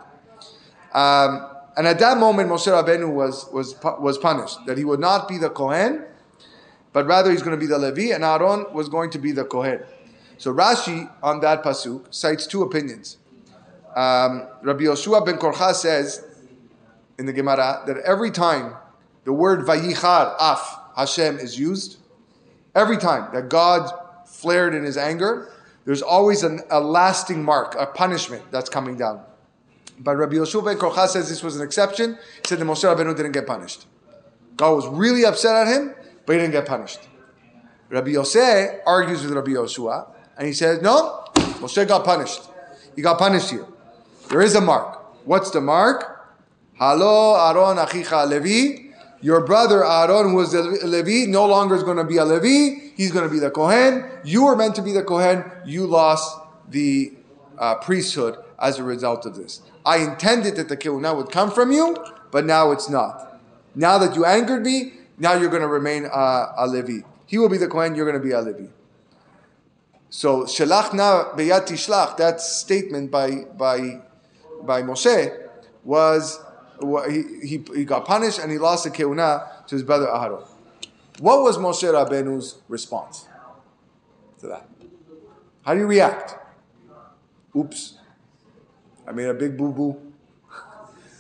Um, 0.94 1.48
and 1.76 1.88
at 1.88 2.00
that 2.00 2.18
moment, 2.20 2.50
Moshe 2.50 2.68
Rabbeinu 2.68 3.12
was 3.12 3.50
was 3.52 3.76
was 4.00 4.18
punished 4.18 4.66
that 4.68 4.78
he 4.78 4.86
would 4.86 5.00
not 5.00 5.28
be 5.28 5.38
the 5.38 5.50
Kohen, 5.50 6.06
but 6.92 7.06
rather 7.08 7.32
he's 7.32 7.42
going 7.42 7.58
to 7.58 7.60
be 7.60 7.68
the 7.68 7.80
Levi, 7.80 8.14
and 8.14 8.24
Aaron 8.24 8.66
was 8.74 8.90
going 8.90 9.10
to 9.12 9.18
be 9.18 9.32
the 9.32 9.44
Kohen. 9.44 9.82
So 10.38 10.54
Rashi 10.54 11.10
on 11.24 11.40
that 11.42 11.64
pasuk 11.64 12.14
cites 12.14 12.46
two 12.46 12.62
opinions. 12.62 13.18
Um, 13.96 14.48
Rabbi 14.62 14.84
Yoshua 14.84 15.26
ben 15.26 15.38
Korcha 15.38 15.74
says 15.74 16.26
in 17.18 17.26
the 17.26 17.34
Gemara 17.34 17.84
that 17.86 17.98
every 17.98 18.32
time 18.32 18.76
the 19.24 19.34
word 19.34 19.66
Vayichar 19.66 20.36
Af 20.40 20.80
Hashem 20.96 21.38
is 21.38 21.58
used, 21.58 21.98
every 22.76 22.98
time 22.98 23.34
that 23.34 23.50
God 23.50 23.92
flared 24.26 24.74
in 24.74 24.84
his 24.84 24.98
anger, 24.98 25.52
there's 25.86 26.02
always 26.02 26.44
an, 26.44 26.62
a 26.70 26.80
lasting 26.80 27.44
mark, 27.44 27.76
a 27.78 27.86
punishment 27.86 28.44
that's 28.52 28.70
coming 28.70 28.98
down. 28.98 29.22
But 30.04 30.18
Rabbi 30.18 30.36
Yoshua 30.36 30.66
ben 30.66 30.78
Korcha 30.78 31.08
says 31.08 31.30
this 31.30 31.42
was 31.42 31.56
an 31.56 31.66
exception. 31.66 32.18
He 32.42 32.48
said 32.48 32.60
that 32.60 32.66
Moshe 32.66 32.84
Rabbeinu 32.84 33.16
didn't 33.16 33.32
get 33.32 33.48
punished. 33.48 33.86
God 34.58 34.76
was 34.76 34.88
really 34.88 35.24
upset 35.26 35.66
at 35.66 35.74
him, 35.74 35.96
but 36.26 36.34
he 36.34 36.40
didn't 36.40 36.52
get 36.52 36.66
punished. 36.66 37.00
Rabbi 37.90 38.12
Yosef 38.12 38.82
argues 38.86 39.24
with 39.24 39.32
Rabbi 39.32 39.52
Yoshua, 39.52 40.08
and 40.38 40.46
he 40.46 40.54
says, 40.54 40.82
no, 40.82 41.24
Moshe 41.36 41.88
got 41.88 42.04
punished. 42.04 42.42
He 42.96 43.02
got 43.02 43.18
punished 43.18 43.50
here. 43.50 43.66
There 44.30 44.42
is 44.42 44.56
a 44.56 44.62
mark. 44.62 45.26
What's 45.26 45.52
the 45.52 45.62
mark? 45.62 46.36
Halo 46.74 47.36
Aaron 47.36 47.78
Achicha 47.78 48.28
Levi. 48.28 48.92
Your 49.22 49.46
brother 49.46 49.86
Aaron, 49.86 50.32
who 50.32 50.36
was 50.36 50.54
a 50.54 50.62
Levi, 50.62 51.32
no 51.32 51.46
longer 51.46 51.76
is 51.76 51.84
going 51.84 51.98
to 51.98 52.04
be 52.04 52.18
a 52.18 52.26
Levi. 52.26 52.92
He's 52.98 53.14
going 53.14 53.26
to 53.26 53.34
be 53.34 53.40
the 53.40 53.52
Kohen. 53.52 54.04
You 54.26 54.44
were 54.44 54.56
meant 54.58 54.76
to 54.76 54.82
be 54.82 54.92
the 54.92 55.04
Kohen. 55.04 55.46
You 55.66 55.88
lost 55.88 56.38
the 56.68 57.14
uh, 57.58 57.76
priesthood 57.76 58.38
as 58.60 58.80
a 58.80 58.84
result 58.84 59.26
of 59.26 59.36
this. 59.36 59.62
I 59.86 59.98
intended 59.98 60.56
that 60.56 60.70
the 60.70 60.78
Kehuna 60.78 61.16
would 61.16 61.32
come 61.32 61.52
from 61.52 61.72
you, 61.72 61.98
but 62.32 62.46
now 62.46 62.72
it's 62.72 62.90
not. 62.90 63.40
Now 63.76 63.98
that 63.98 64.16
you 64.16 64.26
angered 64.26 64.64
me, 64.64 64.94
now 65.18 65.34
you're 65.34 65.50
going 65.50 65.62
to 65.62 65.68
remain 65.68 66.06
uh, 66.06 66.54
a 66.58 66.68
Levi. 66.68 67.06
He 67.26 67.38
will 67.38 67.50
be 67.50 67.58
the 67.58 67.68
Kohen, 67.68 67.96
you're 67.96 68.06
going 68.06 68.22
to 68.22 68.26
be 68.26 68.32
a 68.32 68.42
Levi. 68.42 68.68
So, 70.10 70.44
Shelach 70.44 70.94
na 70.94 71.34
beyat 71.36 71.68
tishlach, 71.68 72.18
that 72.18 72.40
statement 72.40 73.10
by, 73.10 73.46
by 73.58 74.02
by 74.66 74.82
Moshe 74.82 75.32
was 75.84 76.40
he, 77.10 77.24
he, 77.46 77.64
he 77.76 77.86
got 77.86 78.06
punished 78.06 78.40
and 78.40 78.52
he 78.52 78.58
lost 78.58 78.84
the 78.84 78.90
kehuna 78.90 79.66
to 79.68 79.76
his 79.76 79.84
brother 79.84 80.08
Aharon. 80.08 80.46
What 81.20 81.44
was 81.44 81.58
Moshe 81.58 81.84
Rabbeinu's 81.84 82.58
response 82.68 83.28
to 84.40 84.48
that? 84.48 84.68
How 85.64 85.74
do 85.74 85.80
you 85.80 85.88
react? 85.88 86.36
Oops, 87.56 87.98
I 89.08 89.12
made 89.12 89.28
a 89.28 89.34
big 89.34 89.58
boo 89.58 89.72
boo. 89.72 90.14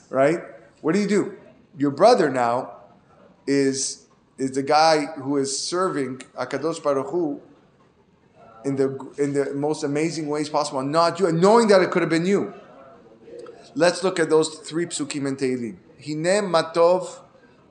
right? 0.10 0.39
What 0.82 0.93
do 0.93 1.00
you 1.00 1.08
do? 1.08 1.38
Your 1.78 1.91
brother 1.91 2.30
now 2.30 2.78
is 3.48 4.08
is 4.38 4.52
the 4.52 4.63
guy 4.63 5.06
who 5.06 5.38
is 5.38 5.58
serving 5.58 6.17
Akadosh 6.38 6.82
Baruch 6.82 7.41
in 8.65 8.76
the 8.76 9.13
in 9.17 9.34
the 9.34 9.54
most 9.54 9.84
amazing 9.84 10.28
ways 10.28 10.50
possible, 10.50 10.82
not 10.82 11.19
you, 11.19 11.28
and 11.28 11.41
knowing 11.41 11.67
that 11.67 11.82
it 11.82 11.91
could 11.91 12.02
have 12.02 12.10
been 12.10 12.26
you. 12.26 12.54
Let's 13.76 14.04
look 14.04 14.19
at 14.19 14.30
those 14.30 14.50
three 14.60 14.86
psukim 14.86 15.28
in 15.28 15.36
Tehillim. 15.36 15.78
Hine 16.00 16.43
matov 16.43 17.19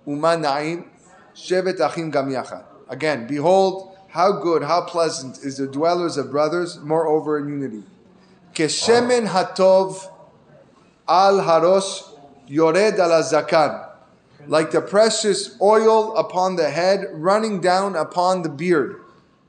uma 0.07 0.37
na'im 0.37 0.87
shevet 1.35 1.81
achim 1.81 2.11
gam 2.11 2.29
yachad. 2.29 2.65
Again, 2.89 3.27
behold 3.27 3.97
how 4.09 4.33
good, 4.33 4.63
how 4.63 4.83
pleasant 4.83 5.39
is 5.39 5.57
the 5.57 5.67
dwellers 5.67 6.17
of 6.17 6.31
brothers, 6.31 6.79
moreover 6.81 7.39
in 7.39 7.49
unity. 7.49 7.83
Keshemen 8.55 9.27
hatov 9.29 10.09
al 11.09 11.41
harosh 11.41 12.03
yored. 12.47 12.99
Like 14.49 14.73
the 14.73 14.81
precious 14.81 15.57
oil 15.61 16.17
upon 16.17 16.57
the 16.57 16.71
head, 16.71 17.07
running 17.13 17.61
down 17.61 17.95
upon 17.95 18.43
the 18.43 18.49
beard. 18.49 19.01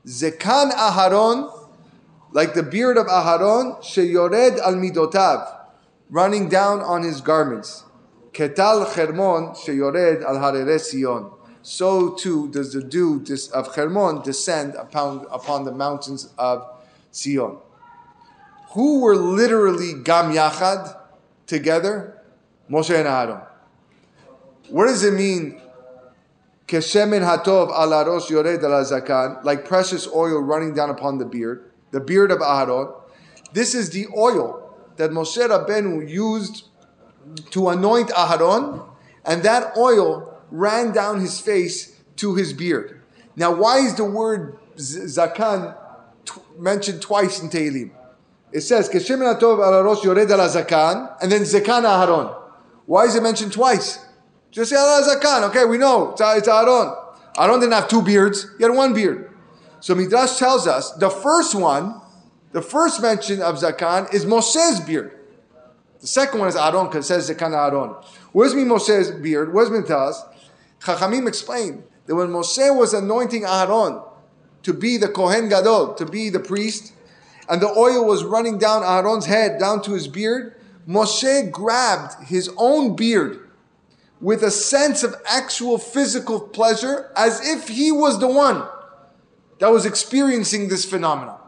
Zekan 0.06 0.70
Aharon, 0.70 1.50
like 2.32 2.54
the 2.54 2.62
beard 2.62 2.96
of 2.96 3.06
Aharon, 3.06 3.82
sheyored 3.82 4.58
al 4.58 4.74
midotav 4.74 5.64
running 6.10 6.48
down 6.48 6.80
on 6.80 7.02
his 7.02 7.20
garments. 7.20 7.84
Ketal 8.32 8.86
Chermon 8.86 9.56
sheyored 9.56 10.22
al 10.24 10.36
harere 10.36 10.78
Sion, 10.78 11.30
so 11.62 12.10
too 12.10 12.48
does 12.50 12.72
the 12.72 12.82
dew 12.82 13.24
of 13.52 13.74
Hermon 13.74 14.22
descend 14.22 14.74
upon, 14.74 15.26
upon 15.30 15.64
the 15.64 15.72
mountains 15.72 16.32
of 16.38 16.66
Sion. 17.12 17.58
Who 18.74 19.00
were 19.02 19.14
literally 19.14 19.94
Gam 19.94 20.32
Yachad 20.32 20.96
together? 21.46 22.20
Moshe 22.68 22.92
and 22.92 23.06
Aaron. 23.06 23.40
What 24.68 24.86
does 24.86 25.04
it 25.04 25.14
mean? 25.14 25.60
Keshemen 26.66 27.22
hatov 27.22 27.68
ala 27.68 28.04
rosh 28.04 28.30
yored 28.30 28.46
zakan, 28.60 29.44
like 29.44 29.64
precious 29.64 30.08
oil 30.08 30.40
running 30.40 30.74
down 30.74 30.90
upon 30.90 31.18
the 31.18 31.24
beard, 31.24 31.70
the 31.92 32.00
beard 32.00 32.32
of 32.32 32.40
Aaron. 32.40 32.92
This 33.52 33.76
is 33.76 33.90
the 33.90 34.08
oil 34.16 34.74
that 34.96 35.12
Moshe 35.12 35.36
Rabbeinu 35.36 36.08
used 36.08 36.64
to 37.50 37.68
anoint 37.68 38.10
Aaron, 38.16 38.80
and 39.24 39.44
that 39.44 39.76
oil 39.76 40.36
ran 40.50 40.90
down 40.90 41.20
his 41.20 41.38
face 41.38 42.00
to 42.16 42.34
his 42.34 42.52
beard. 42.52 43.00
Now, 43.36 43.54
why 43.54 43.78
is 43.78 43.94
the 43.94 44.04
word 44.04 44.58
zakan 44.76 45.76
t- 46.24 46.40
mentioned 46.58 47.02
twice 47.02 47.40
in 47.40 47.50
Tehillim? 47.50 47.92
It 48.54 48.62
says, 48.62 48.88
Keshemen 48.88 49.38
hatov 49.38 49.58
ala 49.58 49.82
rosh 49.82 50.02
yored 50.04 50.16
ala 50.16 50.48
zakan, 50.48 51.16
and 51.20 51.30
then 51.30 51.42
zakan 51.42 51.84
Aaron. 51.84 52.34
Why 52.86 53.04
is 53.04 53.14
it 53.16 53.22
mentioned 53.22 53.52
twice? 53.52 53.98
Just 54.54 54.70
say 54.70 54.76
Ala 54.76 55.02
Zakan. 55.02 55.48
Okay, 55.48 55.64
we 55.64 55.78
know. 55.78 56.12
It's, 56.12 56.48
Aaron. 56.48 56.94
Aaron 57.36 57.58
didn't 57.60 57.72
have 57.72 57.88
two 57.88 58.02
beards. 58.02 58.46
He 58.56 58.62
had 58.62 58.72
one 58.72 58.94
beard. 58.94 59.36
So 59.80 59.96
Midrash 59.96 60.38
tells 60.38 60.68
us 60.68 60.92
the 60.92 61.10
first 61.10 61.56
one, 61.56 62.00
the 62.52 62.62
first 62.62 63.02
mention 63.02 63.42
of 63.42 63.56
Zakan 63.56 64.14
is 64.14 64.24
Moshe's 64.24 64.78
beard. 64.78 65.18
The 66.00 66.06
second 66.06 66.38
one 66.38 66.48
is 66.48 66.54
Aaron 66.54 66.86
because 66.86 67.10
it 67.10 67.20
says 67.20 67.28
Zakan 67.28 67.52
Aaron. 67.52 67.96
What 68.30 68.44
does 68.44 68.54
mean 68.54 68.68
Moshe's 68.68 69.10
beard? 69.10 69.52
Tell 69.86 70.08
us? 70.08 70.22
Chachamim 70.80 71.26
explained 71.26 71.82
that 72.06 72.14
when 72.14 72.28
Moshe 72.28 72.78
was 72.78 72.94
anointing 72.94 73.44
Aaron 73.44 74.00
to 74.62 74.72
be 74.72 74.98
the 74.98 75.08
Kohen 75.08 75.48
Gadol, 75.48 75.94
to 75.94 76.06
be 76.06 76.30
the 76.30 76.38
priest, 76.38 76.92
and 77.48 77.60
the 77.60 77.68
oil 77.68 78.04
was 78.04 78.24
running 78.24 78.58
down 78.58 78.82
Aaron's 78.82 79.26
head, 79.26 79.58
down 79.58 79.82
to 79.82 79.92
his 79.92 80.08
beard, 80.08 80.54
Moshe 80.88 81.50
grabbed 81.50 82.24
his 82.24 82.50
own 82.56 82.96
beard 82.96 83.48
with 84.20 84.42
a 84.42 84.50
sense 84.50 85.02
of 85.02 85.14
actual 85.26 85.78
physical 85.78 86.40
pleasure 86.40 87.12
as 87.16 87.46
if 87.46 87.68
he 87.68 87.92
was 87.92 88.18
the 88.18 88.28
one 88.28 88.66
that 89.58 89.70
was 89.70 89.84
experiencing 89.84 90.68
this 90.68 90.84
phenomenon. 90.84 91.38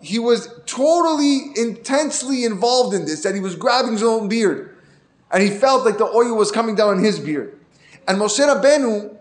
He 0.00 0.18
was 0.18 0.48
totally, 0.66 1.50
intensely 1.56 2.44
involved 2.44 2.94
in 2.94 3.06
this, 3.06 3.22
that 3.22 3.34
he 3.34 3.40
was 3.40 3.56
grabbing 3.56 3.92
his 3.92 4.02
own 4.02 4.28
beard. 4.28 4.76
And 5.32 5.42
he 5.42 5.50
felt 5.50 5.84
like 5.84 5.98
the 5.98 6.04
oil 6.04 6.36
was 6.36 6.52
coming 6.52 6.76
down 6.76 6.90
on 6.90 7.04
his 7.04 7.18
beard. 7.18 7.58
And 8.06 8.18
Moshe 8.18 8.38
Rabbeinu, 8.38 9.16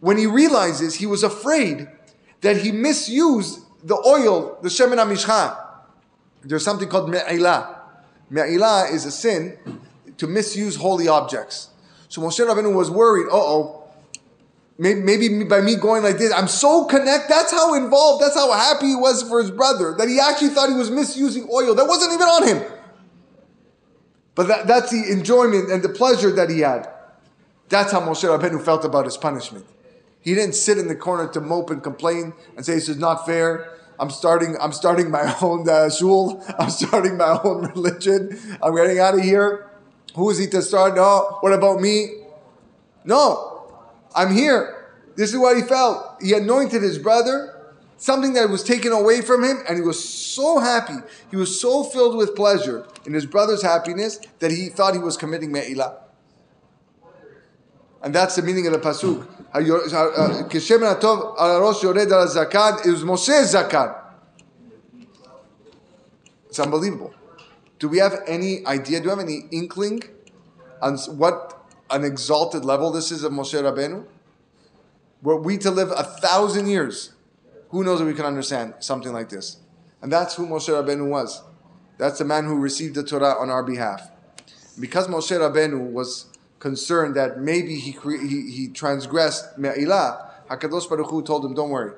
when 0.00 0.16
he 0.16 0.26
realizes, 0.26 0.96
he 0.96 1.06
was 1.06 1.22
afraid 1.22 1.88
that 2.40 2.56
he 2.56 2.72
misused 2.72 3.60
the 3.82 3.96
oil, 4.06 4.58
the 4.62 4.68
Shemen 4.68 4.96
HaMishcha. 4.96 5.66
There's 6.42 6.64
something 6.64 6.88
called 6.88 7.10
Me'ilah. 7.10 7.76
Me'ilah 8.30 8.92
is 8.92 9.04
a 9.04 9.10
sin 9.10 9.58
to 10.16 10.26
misuse 10.26 10.76
holy 10.76 11.08
objects. 11.08 11.70
So 12.08 12.20
Moshe 12.20 12.44
Rabbeinu 12.44 12.74
was 12.74 12.90
worried, 12.90 13.26
uh 13.28 13.36
oh, 13.36 13.88
maybe, 14.78 15.00
maybe 15.00 15.44
by 15.44 15.60
me 15.60 15.76
going 15.76 16.02
like 16.02 16.18
this, 16.18 16.32
I'm 16.32 16.48
so 16.48 16.84
connected. 16.84 17.30
That's 17.30 17.52
how 17.52 17.74
involved, 17.74 18.22
that's 18.22 18.34
how 18.34 18.50
happy 18.52 18.88
he 18.88 18.96
was 18.96 19.22
for 19.22 19.40
his 19.40 19.50
brother, 19.50 19.94
that 19.96 20.08
he 20.08 20.18
actually 20.18 20.48
thought 20.48 20.68
he 20.68 20.74
was 20.74 20.90
misusing 20.90 21.48
oil. 21.52 21.74
That 21.74 21.86
wasn't 21.86 22.12
even 22.12 22.26
on 22.26 22.48
him. 22.48 22.72
But 24.34 24.48
that, 24.48 24.66
that's 24.66 24.90
the 24.90 25.10
enjoyment 25.10 25.70
and 25.70 25.82
the 25.82 25.88
pleasure 25.88 26.30
that 26.32 26.50
he 26.50 26.60
had. 26.60 26.88
That's 27.68 27.92
how 27.92 28.00
Moshe 28.00 28.24
Rabbeinu 28.24 28.64
felt 28.64 28.84
about 28.84 29.04
his 29.04 29.16
punishment. 29.16 29.66
He 30.22 30.34
didn't 30.34 30.54
sit 30.54 30.78
in 30.78 30.88
the 30.88 30.96
corner 30.96 31.28
to 31.32 31.40
mope 31.40 31.70
and 31.70 31.82
complain 31.82 32.34
and 32.56 32.64
say 32.64 32.74
this 32.74 32.88
is 32.88 32.98
not 32.98 33.26
fair. 33.26 33.76
I'm 33.98 34.10
starting. 34.10 34.56
I'm 34.60 34.72
starting 34.72 35.10
my 35.10 35.34
own 35.42 35.68
uh, 35.68 35.90
shul. 35.90 36.42
I'm 36.58 36.70
starting 36.70 37.16
my 37.16 37.38
own 37.44 37.66
religion. 37.74 38.38
I'm 38.62 38.74
getting 38.74 38.98
out 38.98 39.14
of 39.14 39.20
here. 39.20 39.70
Who 40.14 40.30
is 40.30 40.38
he 40.38 40.46
to 40.48 40.62
start? 40.62 40.96
No. 40.96 41.38
What 41.40 41.52
about 41.52 41.80
me? 41.80 42.24
No. 43.04 43.72
I'm 44.14 44.34
here. 44.34 44.88
This 45.16 45.32
is 45.32 45.38
what 45.38 45.56
he 45.56 45.62
felt. 45.62 46.16
He 46.22 46.32
anointed 46.34 46.82
his 46.82 46.98
brother, 46.98 47.54
something 47.98 48.32
that 48.34 48.48
was 48.48 48.64
taken 48.64 48.92
away 48.92 49.20
from 49.20 49.44
him, 49.44 49.58
and 49.68 49.76
he 49.76 49.82
was 49.82 50.02
so 50.02 50.58
happy. 50.58 50.96
He 51.30 51.36
was 51.36 51.60
so 51.60 51.84
filled 51.84 52.16
with 52.16 52.34
pleasure 52.34 52.86
in 53.06 53.12
his 53.12 53.26
brother's 53.26 53.62
happiness 53.62 54.18
that 54.38 54.50
he 54.50 54.68
thought 54.68 54.94
he 54.94 55.00
was 55.00 55.16
committing 55.16 55.52
me'ilah. 55.52 55.96
And 58.02 58.14
that's 58.14 58.36
the 58.36 58.42
meaning 58.42 58.66
of 58.66 58.72
the 58.72 58.78
pasuk. 58.78 59.26
Kishem 60.48 60.80
atov 60.80 61.82
yored 61.82 61.98
al 61.98 62.26
zakan. 62.28 62.86
It 62.86 62.90
was 62.90 63.02
Moshe's 63.02 63.54
zakan. 63.54 63.96
It's 66.48 66.58
unbelievable. 66.58 67.14
Do 67.78 67.88
we 67.88 67.98
have 67.98 68.14
any 68.26 68.66
idea? 68.66 69.00
Do 69.00 69.04
we 69.04 69.10
have 69.10 69.18
any 69.20 69.44
inkling 69.50 70.02
on 70.82 70.96
what 71.16 71.64
an 71.90 72.04
exalted 72.04 72.64
level 72.64 72.90
this 72.90 73.10
is 73.10 73.24
of 73.24 73.32
Moshe 73.32 73.60
Rabbeinu? 73.60 74.04
Were 75.22 75.36
we 75.36 75.58
to 75.58 75.70
live 75.70 75.90
a 75.94 76.02
thousand 76.02 76.66
years, 76.68 77.12
who 77.68 77.84
knows 77.84 78.00
if 78.00 78.06
we 78.06 78.14
can 78.14 78.24
understand 78.24 78.74
something 78.80 79.12
like 79.12 79.28
this? 79.28 79.58
And 80.00 80.10
that's 80.10 80.34
who 80.34 80.46
Moshe 80.46 80.68
Rabbeinu 80.68 81.08
was. 81.08 81.42
That's 81.98 82.18
the 82.18 82.24
man 82.24 82.46
who 82.46 82.58
received 82.58 82.94
the 82.94 83.02
Torah 83.02 83.38
on 83.38 83.50
our 83.50 83.62
behalf. 83.62 84.10
Because 84.78 85.08
Moshe 85.08 85.38
Rabbeinu 85.38 85.90
was 85.90 86.26
concerned 86.60 87.16
that 87.16 87.40
maybe 87.40 87.74
he, 87.74 87.90
he, 87.90 88.50
he 88.50 88.68
transgressed 88.68 89.58
Me'ilah, 89.58 90.30
HaKadosh 90.48 90.88
Baruch 90.88 91.10
Hu 91.10 91.22
told 91.22 91.44
him, 91.44 91.54
don't 91.54 91.70
worry. 91.70 91.92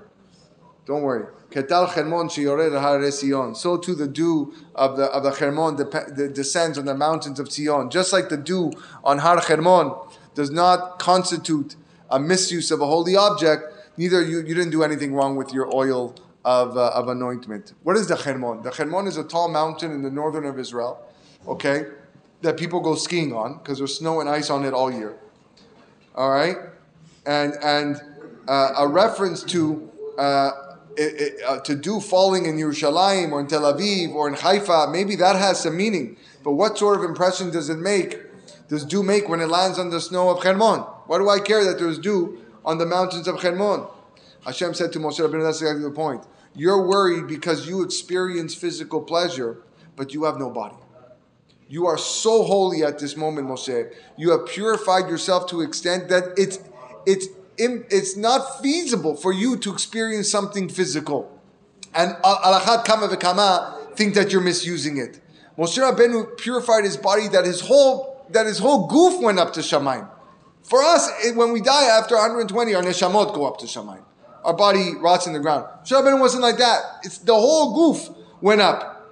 Don't 0.84 1.02
worry. 1.02 1.26
So 1.52 1.60
too 3.76 3.94
the 3.94 4.08
dew 4.12 4.54
of 4.74 4.96
the 4.96 5.04
of 5.04 5.22
the 5.22 5.30
Hermon 5.30 5.76
descends 6.32 6.76
on 6.76 6.86
the 6.86 6.94
mountains 6.94 7.38
of 7.38 7.52
Sion. 7.52 7.88
Just 7.88 8.12
like 8.12 8.28
the 8.30 8.36
dew 8.36 8.72
on 9.04 9.18
Har 9.18 9.40
Hermon 9.40 9.92
does 10.34 10.50
not 10.50 10.98
constitute 10.98 11.76
a 12.10 12.18
misuse 12.18 12.72
of 12.72 12.80
a 12.80 12.86
holy 12.86 13.14
object, 13.14 13.62
neither 13.96 14.22
you, 14.24 14.38
you 14.38 14.54
didn't 14.54 14.70
do 14.70 14.82
anything 14.82 15.14
wrong 15.14 15.36
with 15.36 15.52
your 15.52 15.72
oil 15.72 16.16
of, 16.44 16.76
uh, 16.76 16.88
of 16.88 17.08
anointment. 17.08 17.74
What 17.84 17.96
is 17.96 18.08
the 18.08 18.16
Hermon? 18.16 18.62
The 18.62 18.70
Hermon 18.70 19.06
is 19.06 19.16
a 19.16 19.24
tall 19.24 19.48
mountain 19.48 19.92
in 19.92 20.02
the 20.02 20.10
northern 20.10 20.44
of 20.44 20.58
Israel, 20.58 20.98
okay, 21.46 21.86
that 22.42 22.56
people 22.56 22.80
go 22.80 22.94
skiing 22.94 23.32
on 23.32 23.58
because 23.58 23.78
there's 23.78 23.96
snow 23.96 24.20
and 24.20 24.28
ice 24.28 24.50
on 24.50 24.64
it 24.64 24.74
all 24.74 24.92
year. 24.92 25.16
All 26.14 26.30
right? 26.30 26.56
And, 27.24 27.54
and 27.62 28.00
uh, 28.48 28.74
a 28.78 28.86
reference 28.86 29.42
to 29.44 29.90
uh, 30.18 30.50
it, 30.96 31.20
it, 31.20 31.42
uh, 31.46 31.60
to 31.60 31.74
do 31.74 32.00
falling 32.00 32.46
in 32.46 32.56
Yerushalayim 32.56 33.32
or 33.32 33.40
in 33.40 33.46
Tel 33.46 33.62
Aviv 33.62 34.14
or 34.14 34.28
in 34.28 34.34
Haifa, 34.34 34.88
maybe 34.90 35.16
that 35.16 35.36
has 35.36 35.62
some 35.62 35.76
meaning. 35.76 36.16
But 36.44 36.52
what 36.52 36.76
sort 36.76 36.98
of 36.98 37.04
impression 37.04 37.50
does 37.50 37.70
it 37.70 37.78
make? 37.78 38.18
Does 38.68 38.84
dew 38.84 39.02
make 39.02 39.28
when 39.28 39.40
it 39.40 39.48
lands 39.48 39.78
on 39.78 39.90
the 39.90 40.00
snow 40.00 40.30
of 40.30 40.42
Hermon? 40.42 40.80
Why 41.06 41.18
do 41.18 41.28
I 41.28 41.40
care 41.40 41.64
that 41.64 41.78
there's 41.78 41.98
dew 41.98 42.44
on 42.64 42.78
the 42.78 42.86
mountains 42.86 43.28
of 43.28 43.40
Hermon? 43.40 43.86
Hashem 44.44 44.74
said 44.74 44.92
to 44.92 44.98
Moshe 44.98 45.20
Rabbeinu, 45.20 45.44
that's 45.44 45.60
exactly 45.60 45.82
the 45.84 45.90
point. 45.90 46.24
You're 46.54 46.86
worried 46.86 47.28
because 47.28 47.68
you 47.68 47.82
experience 47.82 48.54
physical 48.54 49.00
pleasure, 49.00 49.62
but 49.96 50.12
you 50.12 50.24
have 50.24 50.38
no 50.38 50.50
body. 50.50 50.76
You 51.72 51.86
are 51.86 51.96
so 51.96 52.42
holy 52.42 52.84
at 52.84 52.98
this 52.98 53.16
moment, 53.16 53.48
Moshe. 53.48 53.94
You 54.18 54.32
have 54.32 54.46
purified 54.46 55.08
yourself 55.08 55.48
to 55.48 55.62
extent 55.62 56.10
that 56.10 56.24
it's 56.36 56.58
it's 57.06 57.28
it's 57.56 58.14
not 58.14 58.60
feasible 58.60 59.16
for 59.16 59.32
you 59.32 59.56
to 59.56 59.72
experience 59.72 60.30
something 60.30 60.68
physical. 60.68 61.40
And 61.94 62.10
alachat 62.22 62.84
kama 62.84 63.08
v'kama 63.08 63.96
think 63.96 64.12
that 64.16 64.32
you're 64.32 64.42
misusing 64.42 64.98
it. 64.98 65.18
Moshe 65.56 65.78
Rabbeinu 65.78 66.36
purified 66.36 66.84
his 66.84 66.98
body 66.98 67.28
that 67.28 67.46
his 67.46 67.62
whole 67.62 68.26
that 68.28 68.44
his 68.44 68.58
whole 68.58 68.86
goof 68.86 69.22
went 69.22 69.38
up 69.38 69.54
to 69.54 69.60
Shamayim. 69.60 70.06
For 70.64 70.82
us, 70.82 71.08
it, 71.24 71.36
when 71.36 71.52
we 71.52 71.62
die 71.62 71.86
after 71.86 72.16
120, 72.16 72.74
our 72.74 72.82
neshamot 72.82 73.34
go 73.34 73.46
up 73.46 73.56
to 73.60 73.64
Shamayim. 73.64 74.04
Our 74.44 74.52
body 74.52 74.94
rots 74.96 75.26
in 75.26 75.32
the 75.32 75.40
ground. 75.40 75.64
Moshe 75.86 75.92
Rabbeinu 75.92 76.20
wasn't 76.20 76.42
like 76.42 76.58
that. 76.58 76.82
It's 77.02 77.16
the 77.16 77.34
whole 77.34 77.72
goof 77.72 78.14
went 78.42 78.60
up. 78.60 79.10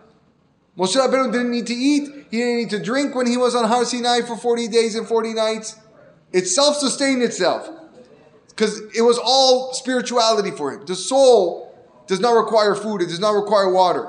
Moshe 0.76 0.94
Rabbeinu 0.94 1.32
didn't 1.32 1.52
need 1.52 1.66
to 1.66 1.74
eat. 1.74 2.19
He 2.30 2.38
didn't 2.38 2.56
need 2.56 2.70
to 2.70 2.82
drink 2.82 3.14
when 3.14 3.26
he 3.26 3.36
was 3.36 3.54
on 3.54 3.64
Har 3.66 3.84
Sinai 3.84 4.20
for 4.22 4.36
40 4.36 4.68
days 4.68 4.94
and 4.94 5.06
40 5.06 5.34
nights. 5.34 5.76
It 6.32 6.46
self-sustained 6.46 7.22
itself 7.22 7.68
because 8.48 8.80
it 8.94 9.02
was 9.02 9.18
all 9.18 9.72
spirituality 9.74 10.52
for 10.52 10.72
him. 10.72 10.86
The 10.86 10.94
soul 10.94 11.74
does 12.06 12.20
not 12.20 12.32
require 12.32 12.74
food, 12.74 13.02
it 13.02 13.06
does 13.06 13.20
not 13.20 13.32
require 13.32 13.72
water. 13.72 14.08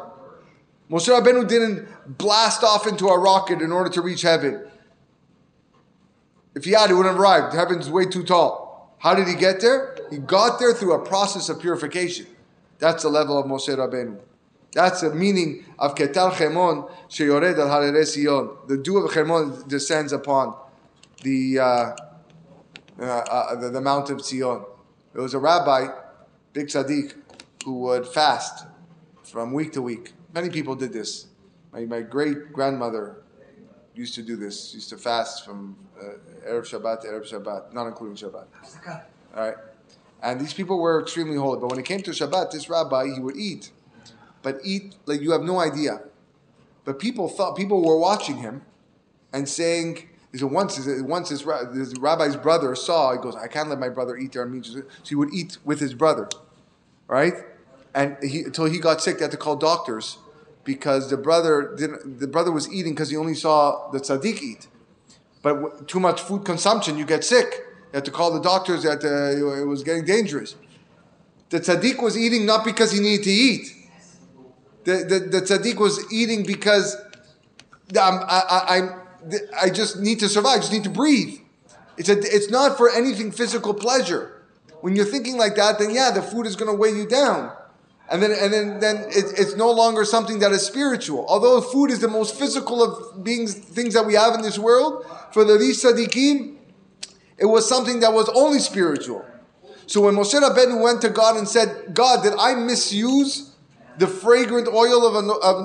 Moshe 0.89 1.07
Rabbeinu 1.07 1.47
didn't 1.47 1.87
blast 2.17 2.63
off 2.63 2.85
into 2.85 3.07
a 3.07 3.17
rocket 3.17 3.61
in 3.61 3.71
order 3.71 3.89
to 3.89 4.01
reach 4.01 4.21
heaven. 4.21 4.67
If 6.53 6.65
he 6.65 6.71
had, 6.71 6.89
he 6.89 6.93
wouldn't 6.93 7.13
have 7.13 7.19
arrived. 7.19 7.55
Heaven's 7.55 7.89
way 7.89 8.05
too 8.05 8.23
tall. 8.23 8.95
How 8.99 9.15
did 9.15 9.27
he 9.27 9.35
get 9.35 9.61
there? 9.61 9.97
He 10.11 10.17
got 10.17 10.59
there 10.59 10.73
through 10.73 10.93
a 10.93 11.05
process 11.05 11.47
of 11.49 11.61
purification. 11.61 12.27
That's 12.77 13.03
the 13.03 13.09
level 13.09 13.39
of 13.39 13.45
Moshe 13.45 13.69
Rabbeinu. 13.69 14.19
That's 14.73 15.01
the 15.01 15.13
meaning 15.13 15.65
of 15.77 15.95
Ketal 15.95 16.31
Chermon 16.31 16.89
Sheyored 17.09 17.57
al 17.57 18.05
Sion. 18.05 18.57
The 18.67 18.77
dew 18.77 18.99
of 18.99 19.11
Chermon 19.11 19.67
descends 19.67 20.13
upon 20.13 20.55
the 21.23 21.59
uh, 21.59 21.95
uh, 22.99 23.03
uh, 23.03 23.55
the, 23.55 23.69
the 23.69 23.81
Mount 23.81 24.09
of 24.09 24.23
Zion. 24.23 24.63
There 25.13 25.21
was 25.21 25.33
a 25.33 25.39
rabbi, 25.39 25.87
big 26.53 26.67
tzaddik, 26.67 27.15
who 27.65 27.79
would 27.79 28.07
fast 28.07 28.65
from 29.23 29.53
week 29.53 29.73
to 29.73 29.81
week. 29.81 30.13
Many 30.33 30.49
people 30.49 30.75
did 30.75 30.93
this. 30.93 31.27
My, 31.73 31.85
my 31.85 32.01
great 32.01 32.53
grandmother 32.53 33.23
used 33.95 34.15
to 34.15 34.21
do 34.21 34.35
this. 34.35 34.69
She 34.69 34.75
used 34.75 34.89
to 34.89 34.97
fast 34.97 35.45
from 35.45 35.75
uh, 35.99 36.49
erev 36.49 36.63
Shabbat 36.63 37.01
to 37.01 37.07
erev 37.07 37.29
Shabbat, 37.29 37.73
not 37.73 37.87
including 37.87 38.15
Shabbat. 38.15 38.45
All 39.35 39.47
right, 39.47 39.55
and 40.21 40.39
these 40.39 40.53
people 40.53 40.79
were 40.79 41.01
extremely 41.01 41.37
holy. 41.37 41.59
But 41.59 41.71
when 41.71 41.79
it 41.79 41.85
came 41.85 42.01
to 42.01 42.11
Shabbat, 42.11 42.51
this 42.51 42.69
rabbi 42.69 43.13
he 43.13 43.19
would 43.19 43.35
eat, 43.35 43.71
but 44.41 44.59
eat 44.63 44.95
like 45.05 45.21
you 45.21 45.31
have 45.31 45.43
no 45.43 45.59
idea. 45.59 46.01
But 46.85 46.99
people 46.99 47.29
thought 47.29 47.55
people 47.55 47.83
were 47.83 47.97
watching 47.97 48.37
him, 48.37 48.63
and 49.33 49.47
saying. 49.47 50.07
Said 50.33 50.43
once, 50.43 50.79
once 51.01 51.27
his, 51.27 51.41
his 51.73 51.93
rabbi's 51.99 52.37
brother 52.37 52.73
saw, 52.73 53.11
he 53.11 53.17
goes, 53.17 53.35
I 53.35 53.47
can't 53.47 53.67
let 53.67 53.79
my 53.79 53.89
brother 53.89 54.15
eat 54.15 54.31
there. 54.31 54.49
So 54.63 54.83
he 55.03 55.13
would 55.13 55.33
eat 55.33 55.57
with 55.65 55.81
his 55.81 55.93
brother, 55.93 56.29
right? 57.09 57.33
And 57.93 58.15
he, 58.23 58.43
until 58.43 58.63
he 58.63 58.79
got 58.79 59.01
sick, 59.01 59.17
they 59.17 59.25
had 59.25 59.31
to 59.31 59.37
call 59.37 59.57
doctors 59.57 60.19
because 60.63 61.09
the 61.09 61.17
brother 61.17 61.75
didn't. 61.77 62.19
The 62.19 62.27
brother 62.27 62.51
was 62.51 62.71
eating 62.71 62.93
because 62.93 63.09
he 63.09 63.17
only 63.17 63.35
saw 63.35 63.89
the 63.91 63.99
tzaddik 63.99 64.41
eat. 64.41 64.67
But 65.41 65.87
too 65.89 65.99
much 65.99 66.21
food 66.21 66.45
consumption, 66.45 66.97
you 66.97 67.05
get 67.05 67.23
sick. 67.23 67.65
You 67.91 67.97
had 67.97 68.05
to 68.05 68.11
call 68.11 68.31
the 68.31 68.39
doctors 68.41 68.83
that 68.83 69.03
uh, 69.03 69.61
it 69.61 69.65
was 69.65 69.83
getting 69.83 70.05
dangerous. 70.05 70.55
The 71.49 71.59
tzaddik 71.59 72.01
was 72.01 72.17
eating 72.17 72.45
not 72.45 72.63
because 72.63 72.93
he 72.93 73.01
needed 73.01 73.23
to 73.25 73.31
eat. 73.31 73.75
The, 74.83 75.05
the, 75.07 75.39
the 75.39 75.41
tzaddik 75.41 75.77
was 75.77 76.11
eating 76.11 76.45
because 76.45 76.95
um, 76.95 77.01
I'm, 77.97 78.19
I, 78.27 78.61
I, 78.67 79.65
I 79.65 79.69
just 79.69 79.99
need 79.99 80.19
to 80.19 80.29
survive. 80.29 80.57
I 80.57 80.59
just 80.59 80.73
need 80.73 80.83
to 80.85 80.89
breathe. 80.89 81.39
It's, 81.97 82.09
a, 82.09 82.17
it's 82.17 82.49
not 82.49 82.77
for 82.77 82.89
anything 82.89 83.31
physical 83.31 83.73
pleasure. 83.73 84.43
When 84.81 84.95
you're 84.95 85.05
thinking 85.05 85.37
like 85.37 85.55
that, 85.55 85.77
then 85.77 85.93
yeah, 85.93 86.09
the 86.11 86.21
food 86.21 86.47
is 86.47 86.55
going 86.55 86.71
to 86.71 86.77
weigh 86.77 86.91
you 86.91 87.07
down 87.07 87.51
and 88.11 88.21
then 88.21 88.31
and 88.31 88.53
then 88.53 88.79
then 88.81 88.97
it, 89.07 89.39
it's 89.39 89.55
no 89.55 89.71
longer 89.71 90.03
something 90.03 90.39
that 90.39 90.51
is 90.51 90.61
spiritual. 90.61 91.25
Although 91.27 91.61
food 91.61 91.89
is 91.89 91.99
the 91.99 92.09
most 92.09 92.37
physical 92.37 92.83
of 92.83 93.23
beings, 93.23 93.55
things 93.55 93.93
that 93.93 94.05
we 94.05 94.15
have 94.15 94.35
in 94.35 94.41
this 94.41 94.59
world, 94.59 95.05
for 95.31 95.45
the 95.45 95.53
Rish 95.53 95.81
Sadiqim, 95.81 96.57
it 97.37 97.45
was 97.45 97.67
something 97.67 98.01
that 98.01 98.11
was 98.11 98.29
only 98.35 98.59
spiritual. 98.59 99.25
So 99.87 100.01
when 100.01 100.15
Moshe 100.15 100.33
Rabbeinu 100.33 100.83
went 100.83 101.01
to 101.01 101.09
God 101.09 101.37
and 101.37 101.47
said, 101.47 101.93
"God, 101.93 102.21
did 102.23 102.33
I 102.37 102.53
misuse 102.55 103.50
the 103.97 104.07
fragrant 104.07 104.67
oil 104.67 105.05
of, 105.05 105.15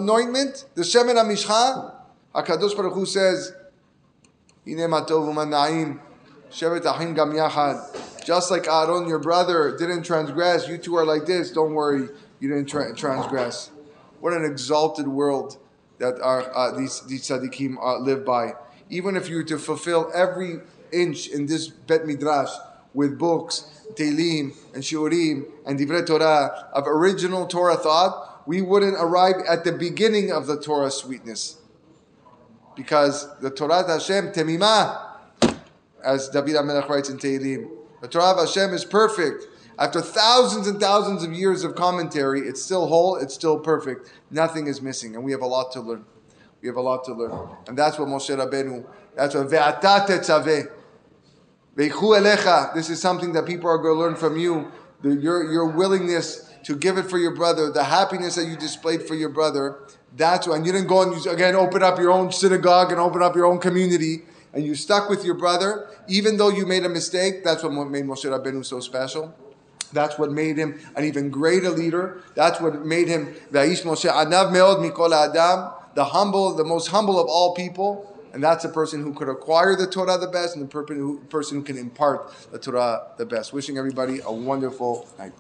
anointment, 0.00 0.66
the 0.74 0.82
shemen 0.82 1.16
amishcha?" 1.16 1.94
Hakadosh 2.34 2.76
Baruch 2.76 2.94
Hu 2.94 3.06
says, 3.06 3.52
"Ine 4.66 4.88
matov 4.88 5.32
u'mana'im, 5.32 6.00
shevet 6.50 6.84
achim 6.84 7.14
gam 7.14 7.32
yachad." 7.32 8.24
Just 8.24 8.50
like 8.50 8.66
Aaron, 8.66 9.06
your 9.06 9.20
brother, 9.20 9.76
didn't 9.78 10.02
transgress, 10.02 10.66
you 10.68 10.78
two 10.78 10.96
are 10.96 11.04
like 11.04 11.26
this. 11.26 11.52
Don't 11.52 11.74
worry 11.74 12.08
you 12.40 12.48
didn't 12.48 12.66
tra- 12.66 12.94
transgress. 12.94 13.70
What 14.20 14.32
an 14.32 14.44
exalted 14.44 15.06
world 15.06 15.58
that 15.98 16.20
our, 16.20 16.54
uh, 16.54 16.76
these, 16.76 17.02
these 17.02 17.22
tzaddikim 17.22 17.76
uh, 17.80 17.98
live 17.98 18.24
by. 18.24 18.54
Even 18.90 19.16
if 19.16 19.28
you 19.28 19.36
were 19.36 19.44
to 19.44 19.58
fulfill 19.58 20.10
every 20.14 20.60
inch 20.92 21.28
in 21.28 21.46
this 21.46 21.68
Bet 21.68 22.06
Midrash 22.06 22.50
with 22.96 23.18
books, 23.18 23.70
Tehillim 23.94 24.56
and 24.74 24.82
Shiurim 24.82 25.44
and 25.66 25.78
Divrei 25.78 26.04
Torah 26.04 26.70
of 26.72 26.88
original 26.88 27.46
Torah 27.46 27.76
thought, 27.76 28.48
we 28.48 28.62
wouldn't 28.62 28.96
arrive 28.98 29.36
at 29.48 29.64
the 29.64 29.72
beginning 29.72 30.32
of 30.32 30.46
the 30.46 30.58
Torah 30.58 30.90
sweetness. 30.90 31.58
Because 32.74 33.28
the 33.40 33.50
Torah 33.50 33.86
Hashem 33.86 34.32
temimah, 34.32 35.14
as 36.02 36.30
David 36.30 36.54
HaMelech 36.54 36.88
writes 36.88 37.10
in 37.10 37.18
Tehillim, 37.18 37.68
the 38.00 38.08
Torah 38.08 38.30
of 38.32 38.38
Hashem 38.38 38.72
is 38.72 38.84
perfect. 38.84 39.44
After 39.78 40.00
thousands 40.00 40.66
and 40.66 40.80
thousands 40.80 41.22
of 41.22 41.34
years 41.34 41.64
of 41.64 41.74
commentary, 41.74 42.40
it's 42.40 42.62
still 42.62 42.86
whole, 42.86 43.16
it's 43.16 43.34
still 43.34 43.58
perfect. 43.58 44.10
Nothing 44.30 44.68
is 44.68 44.80
missing, 44.80 45.16
and 45.16 45.22
we 45.22 45.32
have 45.32 45.42
a 45.42 45.46
lot 45.46 45.70
to 45.72 45.80
learn. 45.80 46.06
We 46.62 46.68
have 46.68 46.76
a 46.76 46.80
lot 46.80 47.04
to 47.04 47.12
learn. 47.12 47.50
And 47.68 47.76
that's 47.76 47.98
what 47.98 48.08
Moshe 48.08 48.34
Rabbeinu, 48.34 48.86
that's 49.14 49.34
what 49.34 49.48
Ve'ata 49.48 50.06
tetzaveh. 50.06 50.70
Elecha. 51.76 52.74
This 52.74 52.90
is 52.90 53.00
something 53.00 53.32
that 53.32 53.46
people 53.46 53.68
are 53.68 53.78
going 53.78 53.94
to 53.94 54.00
learn 54.00 54.16
from 54.16 54.38
you. 54.38 54.72
The, 55.02 55.14
your, 55.14 55.52
your 55.52 55.66
willingness 55.66 56.50
to 56.64 56.74
give 56.74 56.98
it 56.98 57.04
for 57.04 57.18
your 57.18 57.34
brother, 57.34 57.70
the 57.70 57.84
happiness 57.84 58.34
that 58.36 58.46
you 58.46 58.56
displayed 58.56 59.02
for 59.02 59.14
your 59.14 59.28
brother. 59.28 59.78
That's 60.16 60.48
why. 60.48 60.56
And 60.56 60.66
you 60.66 60.72
didn't 60.72 60.88
go 60.88 61.02
and 61.02 61.24
you, 61.24 61.30
again 61.30 61.54
open 61.54 61.82
up 61.82 61.98
your 61.98 62.10
own 62.10 62.32
synagogue 62.32 62.90
and 62.90 63.00
open 63.00 63.22
up 63.22 63.36
your 63.36 63.46
own 63.46 63.60
community. 63.60 64.22
And 64.52 64.64
you 64.64 64.74
stuck 64.74 65.10
with 65.10 65.22
your 65.24 65.34
brother, 65.34 65.86
even 66.08 66.38
though 66.38 66.48
you 66.48 66.64
made 66.64 66.84
a 66.84 66.88
mistake. 66.88 67.44
That's 67.44 67.62
what 67.62 67.72
made 67.72 68.04
Moshe 68.04 68.24
Rabbeinu 68.24 68.64
so 68.64 68.80
special. 68.80 69.34
That's 69.92 70.18
what 70.18 70.32
made 70.32 70.56
him 70.56 70.80
an 70.96 71.04
even 71.04 71.30
greater 71.30 71.70
leader. 71.70 72.22
That's 72.34 72.60
what 72.60 72.84
made 72.84 73.08
him 73.08 73.34
Moshe 73.52 74.10
Anav 74.10 74.50
Meod 74.50 74.90
Mikol 74.90 75.12
Adam, 75.12 75.72
the 75.94 76.04
humble, 76.06 76.54
the 76.54 76.64
most 76.64 76.88
humble 76.88 77.20
of 77.20 77.28
all 77.28 77.54
people. 77.54 78.15
And 78.36 78.44
that's 78.44 78.64
the 78.64 78.68
person 78.68 79.02
who 79.02 79.14
could 79.14 79.30
acquire 79.30 79.74
the 79.74 79.86
Torah 79.86 80.18
the 80.18 80.26
best 80.26 80.56
and 80.56 80.70
the 80.70 81.18
person 81.30 81.56
who 81.56 81.62
can 81.64 81.78
impart 81.78 82.34
the 82.52 82.58
Torah 82.58 83.06
the 83.16 83.24
best. 83.24 83.54
Wishing 83.54 83.78
everybody 83.78 84.20
a 84.22 84.30
wonderful 84.30 85.08
night. 85.18 85.32